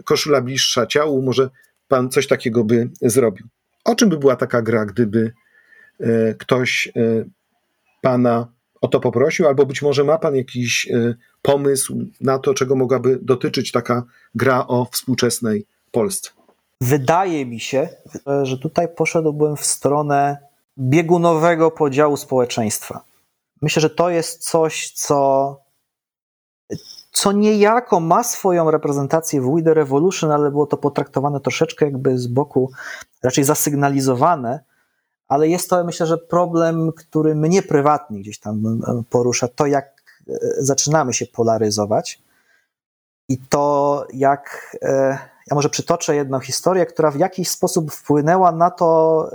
koszula 0.05 0.41
bliższa 0.41 0.87
ciału, 0.87 1.21
może 1.21 1.49
pan 1.87 2.09
coś 2.09 2.27
takiego 2.27 2.63
by 2.63 2.89
zrobił. 3.01 3.47
O 3.85 3.95
czym 3.95 4.09
by 4.09 4.17
była 4.17 4.35
taka 4.35 4.61
gra, 4.61 4.85
gdyby 4.85 5.31
e, 5.99 6.33
ktoś 6.33 6.91
e, 6.95 7.25
pana 8.01 8.47
o 8.81 8.87
to 8.87 8.99
poprosił, 8.99 9.47
albo 9.47 9.65
być 9.65 9.81
może 9.81 10.03
ma 10.03 10.17
pan 10.17 10.35
jakiś 10.35 10.87
pomysł 11.41 12.05
na 12.21 12.39
to, 12.39 12.53
czego 12.53 12.75
mogłaby 12.75 13.19
dotyczyć 13.21 13.71
taka 13.71 14.03
gra 14.35 14.67
o 14.67 14.87
współczesnej 14.91 15.65
Polsce? 15.91 16.29
Wydaje 16.81 17.45
mi 17.45 17.59
się, 17.59 17.89
że 18.43 18.57
tutaj 18.57 18.87
poszedłbym 18.95 19.55
w 19.55 19.65
stronę 19.65 20.37
biegunowego 20.77 21.71
podziału 21.71 22.17
społeczeństwa. 22.17 23.03
Myślę, 23.61 23.81
że 23.81 23.89
to 23.89 24.09
jest 24.09 24.49
coś, 24.49 24.91
co, 24.91 25.57
co 27.11 27.31
niejako 27.31 27.99
ma 27.99 28.23
swoją 28.23 28.71
reprezentację 28.71 29.41
w 29.41 29.55
We 29.55 29.61
The 29.61 29.73
Revolution, 29.73 30.31
ale 30.31 30.51
było 30.51 30.65
to 30.65 30.77
potraktowane 30.77 31.39
troszeczkę 31.39 31.85
jakby 31.85 32.17
z 32.17 32.27
boku, 32.27 32.71
raczej 33.23 33.43
zasygnalizowane, 33.43 34.63
ale 35.27 35.47
jest 35.47 35.69
to, 35.69 35.83
myślę, 35.83 36.05
że 36.05 36.17
problem, 36.17 36.91
który 36.91 37.35
mnie 37.35 37.63
prywatnie 37.63 38.19
gdzieś 38.19 38.39
tam 38.39 38.81
porusza, 39.09 39.47
to 39.47 39.65
jak 39.65 40.03
e, 40.29 40.33
zaczynamy 40.57 41.13
się 41.13 41.25
polaryzować 41.25 42.21
i 43.29 43.37
to 43.37 44.05
jak, 44.13 44.75
e, 44.81 45.17
ja 45.47 45.55
może 45.55 45.69
przytoczę 45.69 46.15
jedną 46.15 46.39
historię, 46.39 46.85
która 46.85 47.11
w 47.11 47.15
jakiś 47.15 47.49
sposób 47.49 47.91
wpłynęła 47.91 48.51
na 48.51 48.71
to, 48.71 49.29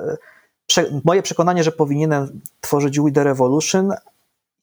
e, 0.76 1.00
moje 1.04 1.22
przekonanie, 1.22 1.64
że 1.64 1.72
powinienem 1.72 2.40
tworzyć 2.60 3.00
We 3.00 3.12
The 3.12 3.24
Revolution 3.24 3.92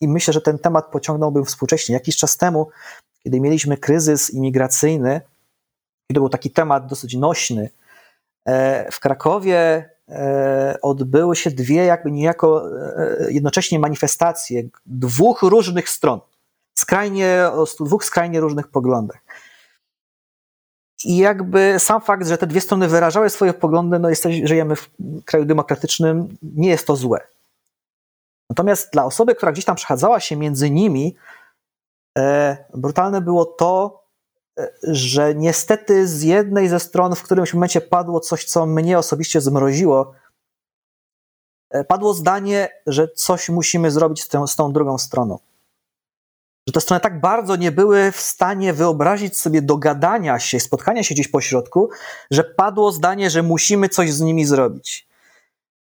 i 0.02 0.08
myślę, 0.08 0.34
że 0.34 0.42
ten 0.42 0.60
temat 0.60 0.92
pociągnąłbym 0.92 1.46
współcześnie. 1.46 1.94
Jakiś 1.94 2.18
czas 2.18 2.38
temu, 2.38 2.70
kiedy 3.24 3.40
mieliśmy 3.40 3.78
kryzys 3.78 4.30
imigracyjny, 4.30 5.22
i 6.10 6.14
to 6.14 6.20
był 6.20 6.30
taki 6.30 6.52
temat 6.52 6.88
dosyć 6.88 7.16
nośny, 7.16 7.70
e, 8.46 8.92
w 8.92 9.00
Krakowie 9.00 9.90
e, 10.10 10.78
odbyły 10.82 11.36
się 11.36 11.52
dwie 11.52 11.86
jakby 11.86 12.12
niejako 12.12 12.70
e, 12.98 13.32
jednocześnie 13.32 13.80
manifestacje 13.80 14.64
dwóch 14.86 15.42
różnych 15.42 15.90
stron, 15.90 16.20
skrajnie, 16.78 17.50
o 17.54 17.66
dwóch 17.80 18.06
skrajnie 18.06 18.40
różnych 18.40 18.68
poglądach. 18.68 19.18
I 21.04 21.18
jakby 21.18 21.76
sam 21.80 22.02
fakt, 22.02 22.28
że 22.28 22.38
te 22.38 22.48
dwie 22.48 22.62
strony 22.62 22.88
wyrażały 22.88 23.30
swoje 23.30 23.54
poglądy, 23.54 24.00
no 24.00 24.10
jesteś, 24.10 24.42
żyjemy 24.44 24.76
w 24.76 24.90
kraju 25.26 25.46
demokratycznym, 25.46 26.38
nie 26.42 26.70
jest 26.70 26.88
to 26.88 26.96
złe. 26.96 27.28
Natomiast 28.50 28.94
dla 28.94 29.06
osoby, 29.06 29.36
która 29.36 29.52
gdzieś 29.52 29.66
tam 29.66 29.76
przechadzała 29.76 30.20
się 30.20 30.36
między 30.36 30.70
nimi, 30.70 31.16
e, 32.18 32.58
brutalne 32.74 33.22
było 33.22 33.46
to, 33.46 34.04
e, 34.60 34.72
że 34.84 35.36
niestety 35.36 36.08
z 36.08 36.22
jednej 36.24 36.68
ze 36.68 36.80
stron 36.80 37.16
w 37.16 37.24
którymś 37.24 37.54
momencie 37.54 37.82
padło 37.82 38.20
coś, 38.20 38.46
co 38.46 38.66
mnie 38.66 38.98
osobiście 38.98 39.42
zmroziło. 39.42 40.14
E, 41.70 41.84
padło 41.84 42.14
zdanie, 42.14 42.70
że 42.88 43.08
coś 43.08 43.50
musimy 43.50 43.92
zrobić 43.92 44.24
z 44.24 44.28
tą, 44.28 44.48
z 44.48 44.56
tą 44.56 44.74
drugą 44.74 44.98
stroną 44.98 45.40
że 46.68 46.74
te 46.74 46.82
strony 46.82 47.00
tak 47.00 47.22
bardzo 47.22 47.56
nie 47.56 47.72
były 47.72 48.12
w 48.12 48.20
stanie 48.20 48.74
wyobrazić 48.74 49.38
sobie 49.38 49.62
dogadania 49.62 50.40
się, 50.40 50.60
spotkania 50.60 51.04
się 51.04 51.16
gdzieś 51.16 51.28
po 51.28 51.42
środku, 51.42 51.90
że 52.32 52.44
padło 52.44 52.92
zdanie, 52.92 53.30
że 53.30 53.44
musimy 53.44 53.90
coś 53.90 54.14
z 54.14 54.22
nimi 54.22 54.46
zrobić. 54.46 55.08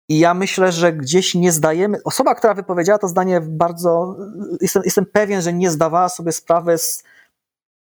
I 0.09 0.18
ja 0.18 0.35
myślę, 0.35 0.73
że 0.73 0.93
gdzieś 0.93 1.35
nie 1.35 1.53
zdajemy. 1.53 1.99
Osoba, 2.05 2.35
która 2.35 2.55
wypowiedziała 2.55 2.99
to 2.99 3.09
zdanie, 3.09 3.41
bardzo. 3.41 4.16
Jestem, 4.61 4.83
jestem 4.85 5.07
pewien, 5.07 5.43
że 5.43 5.53
nie 5.53 5.70
zdawała 5.70 6.09
sobie 6.09 6.33
sprawy 6.33 6.79
z, 6.79 7.03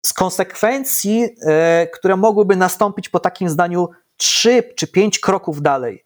z 0.06 0.14
konsekwencji, 0.14 1.30
e, 1.42 1.88
które 1.88 2.16
mogłyby 2.16 2.56
nastąpić 2.56 3.10
po 3.10 3.20
takim 3.20 3.50
zdaniu 3.50 3.90
trzy 4.18 4.64
czy 4.76 4.88
pięć 4.88 5.20
kroków 5.20 5.62
dalej. 5.62 6.06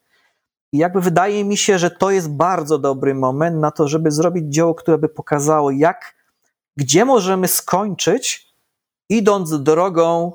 I 0.74 0.78
jakby 0.78 1.02
wydaje 1.02 1.46
mi 1.46 1.58
się, 1.58 1.80
że 1.80 1.92
to 1.92 2.12
jest 2.12 2.30
bardzo 2.30 2.80
dobry 2.80 3.16
moment 3.16 3.58
na 3.58 3.72
to, 3.72 3.88
żeby 3.88 4.12
zrobić 4.12 4.54
dzieło, 4.54 4.76
które 4.76 4.98
by 4.98 5.10
pokazało, 5.10 5.72
jak 5.72 6.16
gdzie 6.78 7.06
możemy 7.06 7.48
skończyć, 7.48 8.54
idąc 9.10 9.64
drogą, 9.64 10.32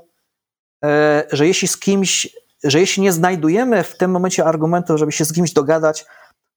e, 0.85 1.27
że 1.33 1.47
jeśli 1.47 1.69
z 1.69 1.77
kimś, 1.77 2.37
że 2.65 2.81
jeśli 2.81 3.03
nie 3.03 3.13
znajdujemy 3.13 3.85
w 3.85 3.97
tym 3.97 4.11
momencie 4.11 4.45
argumentów, 4.45 4.99
żeby 4.99 5.13
się 5.13 5.25
z 5.25 5.33
kimś 5.33 5.53
dogadać, 5.53 6.07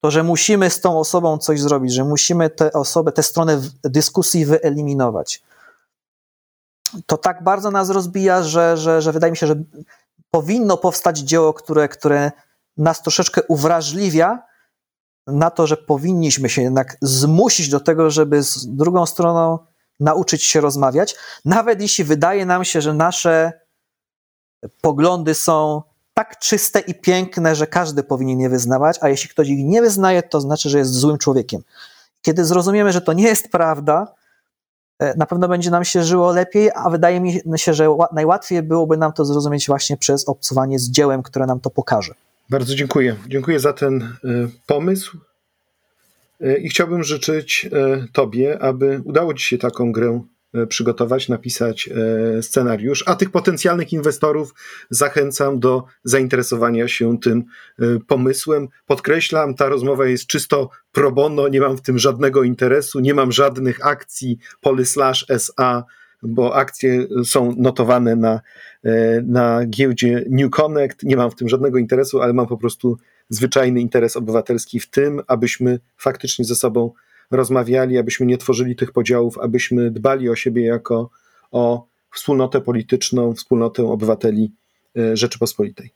to 0.03 0.11
że 0.11 0.23
musimy 0.23 0.69
z 0.69 0.81
tą 0.81 0.99
osobą 0.99 1.37
coś 1.37 1.61
zrobić, 1.61 1.93
że 1.93 2.03
musimy 2.03 2.49
tę 2.49 2.73
osobę, 2.73 3.11
tę 3.11 3.23
stronę 3.23 3.61
dyskusji 3.83 4.45
wyeliminować. 4.45 5.43
To 7.05 7.17
tak 7.17 7.43
bardzo 7.43 7.71
nas 7.71 7.89
rozbija, 7.89 8.43
że, 8.43 8.77
że, 8.77 9.01
że 9.01 9.11
wydaje 9.11 9.31
mi 9.31 9.37
się, 9.37 9.47
że 9.47 9.55
powinno 10.31 10.77
powstać 10.77 11.19
dzieło, 11.19 11.53
które, 11.53 11.89
które 11.89 12.31
nas 12.77 13.01
troszeczkę 13.01 13.41
uwrażliwia 13.47 14.39
na 15.27 15.51
to, 15.51 15.67
że 15.67 15.77
powinniśmy 15.77 16.49
się 16.49 16.61
jednak 16.61 16.97
zmusić 17.01 17.69
do 17.69 17.79
tego, 17.79 18.09
żeby 18.09 18.43
z 18.43 18.67
drugą 18.75 19.05
stroną 19.05 19.59
nauczyć 19.99 20.43
się 20.43 20.61
rozmawiać, 20.61 21.15
nawet 21.45 21.81
jeśli 21.81 22.03
wydaje 22.03 22.45
nam 22.45 22.65
się, 22.65 22.81
że 22.81 22.93
nasze 22.93 23.51
poglądy 24.81 25.35
są 25.35 25.81
tak 26.13 26.39
czyste 26.39 26.79
i 26.79 26.95
piękne, 26.95 27.55
że 27.55 27.67
każdy 27.67 28.03
powinien 28.03 28.39
je 28.39 28.49
wyznawać, 28.49 28.97
a 29.01 29.09
jeśli 29.09 29.29
ktoś 29.29 29.49
ich 29.49 29.65
nie 29.65 29.81
wyznaje, 29.81 30.23
to 30.23 30.41
znaczy, 30.41 30.69
że 30.69 30.77
jest 30.77 30.93
złym 30.93 31.17
człowiekiem. 31.17 31.61
Kiedy 32.21 32.45
zrozumiemy, 32.45 32.91
że 32.91 33.01
to 33.01 33.13
nie 33.13 33.23
jest 33.23 33.51
prawda, 33.51 34.15
e, 34.99 35.17
na 35.17 35.25
pewno 35.25 35.47
będzie 35.47 35.71
nam 35.71 35.85
się 35.85 36.03
żyło 36.03 36.31
lepiej, 36.31 36.71
a 36.75 36.89
wydaje 36.89 37.19
mi 37.19 37.41
się, 37.55 37.73
że 37.73 37.87
najłatwiej 38.13 38.63
byłoby 38.63 38.97
nam 38.97 39.13
to 39.13 39.25
zrozumieć 39.25 39.67
właśnie 39.67 39.97
przez 39.97 40.29
obcowanie 40.29 40.79
z 40.79 40.89
dziełem, 40.89 41.23
które 41.23 41.45
nam 41.45 41.59
to 41.59 41.69
pokaże. 41.69 42.13
Bardzo 42.49 42.75
dziękuję. 42.75 43.15
Dziękuję 43.27 43.59
za 43.59 43.73
ten 43.73 44.01
e, 44.01 44.27
pomysł. 44.67 45.17
E, 46.41 46.57
I 46.57 46.69
chciałbym 46.69 47.03
życzyć 47.03 47.69
e, 47.71 48.05
Tobie, 48.13 48.59
aby 48.61 49.01
udało 49.05 49.33
Ci 49.33 49.45
się 49.45 49.57
taką 49.57 49.91
grę 49.91 50.21
e, 50.53 50.67
przygotować, 50.67 51.29
napisać 51.29 51.89
scenariusz, 52.41 53.03
a 53.07 53.15
tych 53.15 53.31
potencjalnych 53.31 53.93
inwestorów 53.93 54.53
zachęcam 54.89 55.59
do 55.59 55.83
zainteresowania 56.03 56.87
się 56.87 57.19
tym 57.19 57.43
pomysłem. 58.07 58.67
Podkreślam, 58.85 59.55
ta 59.55 59.69
rozmowa 59.69 60.05
jest 60.05 60.27
czysto 60.27 60.69
pro 60.91 61.11
bono, 61.11 61.47
nie 61.47 61.59
mam 61.59 61.77
w 61.77 61.81
tym 61.81 61.99
żadnego 61.99 62.43
interesu, 62.43 62.99
nie 62.99 63.13
mam 63.13 63.31
żadnych 63.31 63.85
akcji 63.85 64.37
Polyslash 64.61 65.25
SA, 65.29 65.83
bo 66.23 66.55
akcje 66.55 67.07
są 67.25 67.55
notowane 67.57 68.15
na, 68.15 68.41
na 69.23 69.65
giełdzie 69.65 70.25
New 70.29 70.49
Connect, 70.49 71.03
nie 71.03 71.17
mam 71.17 71.31
w 71.31 71.35
tym 71.35 71.49
żadnego 71.49 71.77
interesu, 71.77 72.21
ale 72.21 72.33
mam 72.33 72.47
po 72.47 72.57
prostu 72.57 72.97
zwyczajny 73.33 73.81
interes 73.81 74.17
obywatelski 74.17 74.79
w 74.79 74.89
tym, 74.89 75.21
abyśmy 75.27 75.79
faktycznie 75.97 76.45
ze 76.45 76.55
sobą 76.55 76.91
rozmawiali, 77.31 77.97
abyśmy 77.97 78.25
nie 78.25 78.37
tworzyli 78.37 78.75
tych 78.75 78.91
podziałów, 78.91 79.37
abyśmy 79.37 79.91
dbali 79.91 80.29
o 80.29 80.35
siebie 80.35 80.65
jako 80.65 81.09
o 81.51 81.87
wspólnotę 82.15 82.61
polityczną, 82.61 83.33
wspólnotę 83.33 83.83
obywateli 83.83 84.51
e, 84.97 85.17
Rzeczypospolitej. 85.17 85.91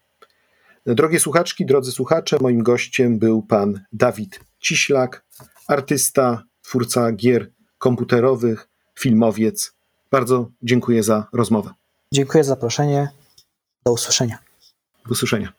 Drogie 0.85 1.19
słuchaczki, 1.19 1.65
drodzy 1.65 1.91
słuchacze, 1.91 2.37
moim 2.41 2.63
gościem 2.63 3.19
był 3.19 3.41
pan 3.41 3.81
Dawid 3.93 4.39
Ciślak, 4.59 5.25
artysta, 5.67 6.43
twórca 6.61 7.11
gier 7.11 7.51
komputerowych, 7.77 8.69
filmowiec. 8.99 9.73
Bardzo 10.11 10.49
dziękuję 10.63 11.03
za 11.03 11.27
rozmowę. 11.33 11.69
Dziękuję 12.13 12.43
za 12.43 12.49
zaproszenie. 12.49 13.09
Do 13.85 13.91
usłyszenia. 13.91 14.37
Do 15.05 15.11
usłyszenia. 15.11 15.56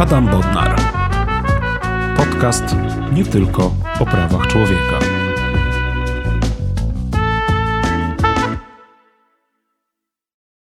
Adam 0.00 0.26
Bodnar. 0.26 0.76
Podcast 2.16 2.64
nie 3.12 3.24
tylko 3.24 3.72
o 4.00 4.06
prawach 4.06 4.46
człowieka. 4.46 5.19